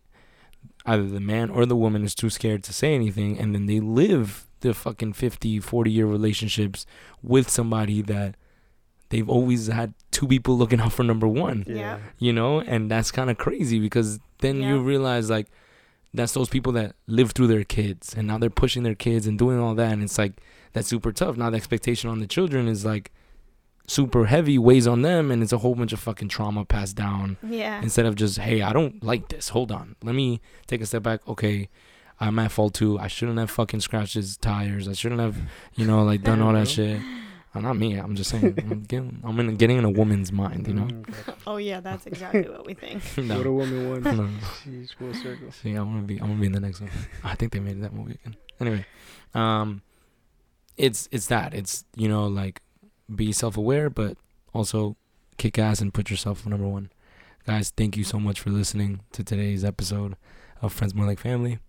Either 0.85 1.07
the 1.07 1.19
man 1.19 1.49
or 1.49 1.65
the 1.65 1.75
woman 1.75 2.03
is 2.03 2.13
too 2.13 2.29
scared 2.29 2.63
to 2.65 2.73
say 2.73 2.93
anything 2.93 3.37
and 3.37 3.53
then 3.53 3.65
they 3.67 3.79
live 3.79 4.46
the 4.61 4.73
fucking 4.73 5.13
50, 5.13 5.59
40 5.59 5.91
year 5.91 6.05
relationships 6.05 6.85
with 7.21 7.49
somebody 7.49 8.01
that 8.03 8.35
they've 9.09 9.29
always 9.29 9.67
had 9.67 9.93
two 10.11 10.27
people 10.27 10.57
looking 10.57 10.79
out 10.81 10.91
for 10.93 11.03
number 11.03 11.27
1, 11.27 11.65
Yeah. 11.67 11.99
you 12.19 12.33
know? 12.33 12.59
And 12.61 12.89
that's 12.91 13.11
kind 13.11 13.29
of 13.29 13.37
crazy 13.37 13.79
because 13.79 14.19
then 14.39 14.61
you 14.61 14.79
realize 14.81 15.29
like 15.29 15.47
that's 16.13 16.33
those 16.33 16.49
people 16.49 16.73
that 16.73 16.95
live 17.05 17.31
through 17.31 17.47
their 17.47 17.63
kids 17.63 18.13
and 18.15 18.27
now 18.27 18.37
they're 18.37 18.49
pushing 18.49 18.83
their 18.83 18.95
kids 18.95 19.27
and 19.27 19.37
doing 19.37 19.59
all 19.59 19.75
that 19.75 19.91
and 19.93 20.01
it's 20.03 20.17
like 20.17 20.33
that's 20.73 20.87
super 20.87 21.11
tough. 21.11 21.37
Now 21.37 21.49
the 21.49 21.57
expectation 21.57 22.09
on 22.09 22.19
the 22.19 22.27
children 22.27 22.67
is 22.67 22.83
like 22.85 23.11
super 23.87 24.25
heavy 24.25 24.57
weighs 24.57 24.85
on 24.85 25.01
them 25.01 25.31
and 25.31 25.41
it's 25.41 25.53
a 25.53 25.59
whole 25.59 25.73
bunch 25.75 25.93
of 25.93 25.99
fucking 25.99 26.27
trauma 26.27 26.65
passed 26.65 26.95
down 26.97 27.37
Yeah. 27.41 27.81
instead 27.81 28.05
of 28.05 28.15
just 28.15 28.37
hey 28.39 28.61
i 28.61 28.73
don't 28.73 29.01
like 29.01 29.29
this 29.29 29.47
hold 29.49 29.71
on 29.71 29.95
let 30.03 30.13
me 30.13 30.41
take 30.65 30.81
a 30.81 30.85
step 30.85 31.03
back 31.03 31.25
okay 31.25 31.69
i'm 32.19 32.37
at 32.39 32.51
fault 32.51 32.73
too 32.73 32.97
i 32.99 33.07
shouldn't 33.07 33.37
have 33.37 33.49
fucking 33.51 33.79
scratched 33.79 34.13
his 34.15 34.37
tires 34.37 34.87
i 34.87 34.93
shouldn't 34.93 35.21
have 35.21 35.37
you 35.75 35.85
know 35.85 36.03
like 36.03 36.21
done 36.23 36.41
all 36.41 36.53
that 36.53 36.67
shit 36.67 36.99
Uh, 37.55 37.59
not 37.61 37.75
me 37.77 37.95
i'm 37.95 38.15
just 38.15 38.29
saying 38.29 38.53
i'm 38.69 38.83
getting, 38.87 39.19
I'm 39.23 39.39
in, 39.39 39.55
getting 39.55 39.77
in 39.77 39.85
a 39.85 39.89
woman's 39.89 40.31
mind 40.31 40.67
you 40.67 40.73
know 40.73 40.83
Mm. 40.87 41.35
Oh 41.47 41.57
yeah, 41.57 41.79
that's 41.79 42.05
exactly 42.05 42.41
what 42.49 42.65
we 42.65 42.73
think. 42.73 43.01
no. 43.17 43.37
What 43.37 43.47
a 43.47 43.51
woman 43.53 43.89
wants. 43.89 44.05
no. 44.05 44.27
She's 44.63 44.91
full 44.91 45.13
circle. 45.13 45.49
See, 45.53 45.71
I'm 45.73 45.85
gonna 45.93 46.01
be, 46.03 46.15
I'm 46.19 46.27
gonna 46.27 46.39
be 46.41 46.47
in 46.47 46.51
the 46.51 46.59
next 46.59 46.81
one. 46.81 46.89
I 47.23 47.35
think 47.35 47.53
they 47.53 47.61
made 47.61 47.81
that 47.81 47.93
movie 47.93 48.19
again. 48.21 48.35
Anyway, 48.59 48.85
um, 49.33 49.81
it's 50.75 51.07
it's 51.09 51.27
that. 51.27 51.53
It's 51.53 51.85
you 51.95 52.09
know 52.09 52.27
like 52.27 52.61
be 53.15 53.31
self-aware, 53.31 53.89
but 53.89 54.17
also 54.53 54.97
kick 55.37 55.57
ass 55.57 55.79
and 55.79 55.93
put 55.93 56.09
yourself 56.11 56.45
number 56.45 56.67
one. 56.67 56.91
Guys, 57.45 57.69
thank 57.75 57.95
you 57.95 58.03
so 58.03 58.19
much 58.19 58.41
for 58.41 58.49
listening 58.49 58.99
to 59.13 59.23
today's 59.23 59.63
episode 59.63 60.17
of 60.61 60.73
Friends 60.73 60.93
More 60.93 61.05
Like 61.05 61.19
Family. 61.19 61.59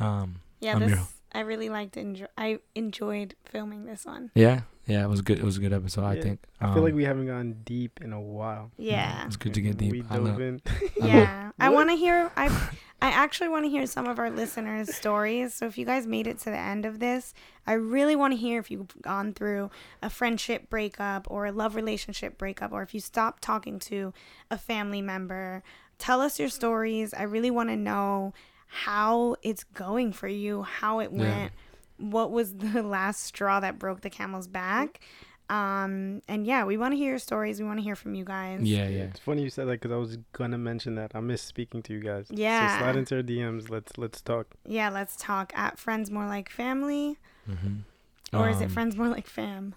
Um, 0.00 0.40
Yeah, 0.60 0.74
I'm 0.74 0.80
this 0.80 0.90
your- 0.90 1.06
I 1.32 1.40
really 1.40 1.68
liked. 1.68 1.96
Enjoy. 1.96 2.26
I 2.36 2.58
enjoyed 2.74 3.34
filming 3.44 3.84
this 3.84 4.04
one. 4.04 4.30
yeah, 4.34 4.62
yeah, 4.86 5.04
it 5.04 5.08
was 5.08 5.20
good. 5.22 5.38
It 5.38 5.44
was 5.44 5.58
a 5.58 5.60
good 5.60 5.72
episode. 5.72 6.02
I 6.04 6.14
Yeah. 6.14 6.22
think. 6.22 6.40
I 6.60 6.74
feel 6.74 6.82
like 6.82 6.90
Um, 6.92 6.96
we 6.96 7.04
haven't 7.04 7.26
gone 7.26 7.56
deep 7.64 8.00
in 8.02 8.12
a 8.12 8.20
while. 8.20 8.72
Yeah. 8.76 9.24
It's 9.26 9.36
good 9.36 9.54
to 9.54 9.60
get 9.60 9.76
deep. 9.76 9.92
We 9.92 10.02
I 10.10 10.16
dove 10.16 10.24
love- 10.24 10.40
in. 10.40 10.60
Yeah, 11.00 11.52
I 11.60 11.68
want 11.68 11.90
to 11.90 11.96
hear. 11.96 12.32
I 12.36 12.48
I 13.02 13.08
actually 13.12 13.48
want 13.48 13.64
to 13.64 13.70
hear 13.70 13.86
some 13.86 14.06
of 14.08 14.18
our 14.18 14.28
listeners' 14.28 14.94
stories. 14.94 15.54
So 15.54 15.66
if 15.66 15.78
you 15.78 15.86
guys 15.86 16.06
made 16.06 16.26
it 16.26 16.38
to 16.40 16.50
the 16.50 16.58
end 16.58 16.84
of 16.84 16.98
this, 16.98 17.32
I 17.66 17.72
really 17.74 18.14
want 18.16 18.32
to 18.32 18.36
hear 18.36 18.58
if 18.60 18.70
you've 18.70 18.88
gone 19.00 19.32
through 19.32 19.70
a 20.02 20.10
friendship 20.10 20.68
breakup 20.68 21.26
or 21.30 21.46
a 21.46 21.52
love 21.52 21.74
relationship 21.76 22.36
breakup, 22.36 22.72
or 22.72 22.82
if 22.82 22.92
you 22.92 23.00
stopped 23.00 23.42
talking 23.42 23.78
to 23.78 24.12
a 24.50 24.58
family 24.58 25.00
member. 25.00 25.62
Tell 25.96 26.20
us 26.20 26.38
your 26.40 26.48
stories. 26.48 27.14
I 27.14 27.22
really 27.22 27.50
want 27.50 27.68
to 27.70 27.76
know 27.76 28.32
how 28.70 29.36
it's 29.42 29.64
going 29.64 30.12
for 30.12 30.28
you, 30.28 30.62
how 30.62 31.00
it 31.00 31.10
Yeah. 31.12 31.18
went, 31.38 31.52
what 31.98 32.30
was 32.30 32.54
the 32.56 32.82
last 32.82 33.24
straw 33.24 33.60
that 33.60 33.78
broke 33.78 34.00
the 34.00 34.10
camel's 34.10 34.46
back. 34.48 35.00
Um, 35.48 36.22
and 36.28 36.46
yeah, 36.46 36.64
we 36.64 36.76
want 36.76 36.92
to 36.92 36.96
hear 36.96 37.08
your 37.10 37.18
stories. 37.18 37.58
We 37.60 37.66
want 37.66 37.80
to 37.80 37.82
hear 37.82 37.96
from 37.96 38.14
you 38.14 38.24
guys. 38.24 38.60
yeah, 38.62 38.86
yeah. 38.86 39.02
It's 39.02 39.18
funny 39.18 39.42
you 39.42 39.50
said 39.50 39.66
that 39.66 39.80
because 39.80 39.90
I 39.90 39.96
was 39.96 40.16
gonna 40.32 40.58
mention 40.58 40.94
that. 40.94 41.10
I 41.16 41.18
miss 41.20 41.42
speaking 41.42 41.82
to 41.82 41.92
you 41.92 41.98
guys. 41.98 42.26
Yeah. 42.30 42.78
So 42.78 42.84
slide 42.84 42.96
into 42.96 43.16
our 43.16 43.22
DMs. 43.22 43.68
Let's 43.68 43.98
let's 43.98 44.20
talk. 44.20 44.46
Yeah, 44.64 44.90
let's 44.90 45.16
talk 45.16 45.52
at 45.56 45.76
Friends 45.76 46.08
More 46.08 46.26
Like 46.28 46.48
Family. 46.48 47.18
Mm-hmm. 47.50 48.36
Or 48.38 48.48
is 48.48 48.60
it 48.60 48.70
Friends 48.70 48.94
More 48.96 49.08
Like 49.08 49.26
Fam? 49.26 49.74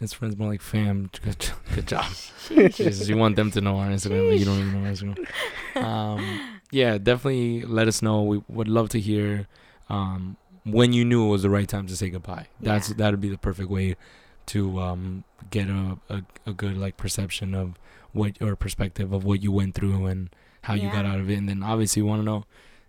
It's 0.00 0.14
friends 0.14 0.38
more 0.38 0.48
like 0.48 0.62
fam. 0.62 1.10
Good, 1.22 1.50
good 1.74 1.86
job. 1.86 2.06
Jesus, 2.48 3.06
you 3.06 3.18
want 3.18 3.36
them 3.36 3.50
to 3.50 3.60
know 3.60 3.76
our 3.76 3.88
Instagram, 3.88 4.30
but 4.30 4.38
you 4.38 4.46
don't 4.46 4.58
even 4.58 4.72
know 4.82 4.86
our 4.88 4.94
Instagram. 4.94 5.26
Um, 5.84 6.59
yeah, 6.70 6.98
definitely 6.98 7.62
let 7.62 7.88
us 7.88 8.02
know. 8.02 8.22
We 8.22 8.42
would 8.48 8.68
love 8.68 8.88
to 8.90 9.00
hear 9.00 9.46
um, 9.88 10.36
when 10.64 10.92
you 10.92 11.04
knew 11.04 11.26
it 11.26 11.30
was 11.30 11.42
the 11.42 11.50
right 11.50 11.68
time 11.68 11.86
to 11.86 11.96
say 11.96 12.10
goodbye. 12.10 12.46
That's 12.60 12.90
Yeah. 12.90 12.94
that'd 12.98 13.20
be 13.20 13.28
the 13.28 13.38
perfect 13.38 13.68
way 13.70 13.96
to 14.46 14.80
um, 14.80 15.24
get 15.50 15.68
a, 15.68 15.98
a 16.08 16.22
a 16.46 16.52
good 16.52 16.76
like 16.76 16.96
perception 16.96 17.54
of 17.54 17.78
what 18.12 18.40
or 18.42 18.56
perspective 18.56 19.12
of 19.12 19.24
what 19.24 19.42
you 19.42 19.52
went 19.52 19.74
through 19.74 20.06
and 20.06 20.30
how 20.62 20.74
you 20.74 20.90
got 20.90 21.04
out 21.06 21.20
of 21.20 21.30
it. 21.30 21.34
And 21.38 21.48
then 21.48 21.62
obviously, 21.62 22.00
you 22.02 22.06
want 22.06 22.20
to 22.20 22.24
know 22.24 22.44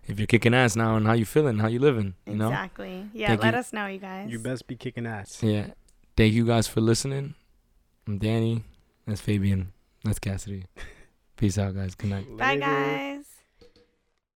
if 0.06 0.18
you're 0.18 0.26
kicking 0.26 0.52
ass 0.54 0.74
now 0.76 0.96
and 0.96 1.06
how 1.06 1.12
you 1.12 1.24
feeling, 1.24 1.58
how 1.58 1.68
you 1.68 1.78
living. 1.78 2.14
You 2.26 2.34
know. 2.34 2.48
Exactly. 2.48 3.06
Yeah, 3.14 3.28
Thank 3.28 3.42
let 3.42 3.54
you. 3.54 3.60
us 3.60 3.72
know, 3.72 3.86
you 3.86 3.98
guys. 3.98 4.30
You 4.30 4.38
best 4.40 4.66
be 4.66 4.74
kicking 4.76 5.06
ass. 5.06 5.42
Yeah. 5.42 5.68
Thank 6.16 6.34
you 6.34 6.44
guys 6.44 6.66
for 6.66 6.80
listening. 6.80 7.34
I'm 8.06 8.18
Danny. 8.18 8.64
That's 9.06 9.20
Fabian. 9.20 9.72
That's 10.04 10.18
Cassidy. 10.18 10.64
Peace 11.36 11.56
out, 11.58 11.74
guys. 11.74 11.94
Good 11.94 12.10
night. 12.10 12.36
Bye, 12.36 12.54
Later. 12.54 12.60
guys. 12.60 13.11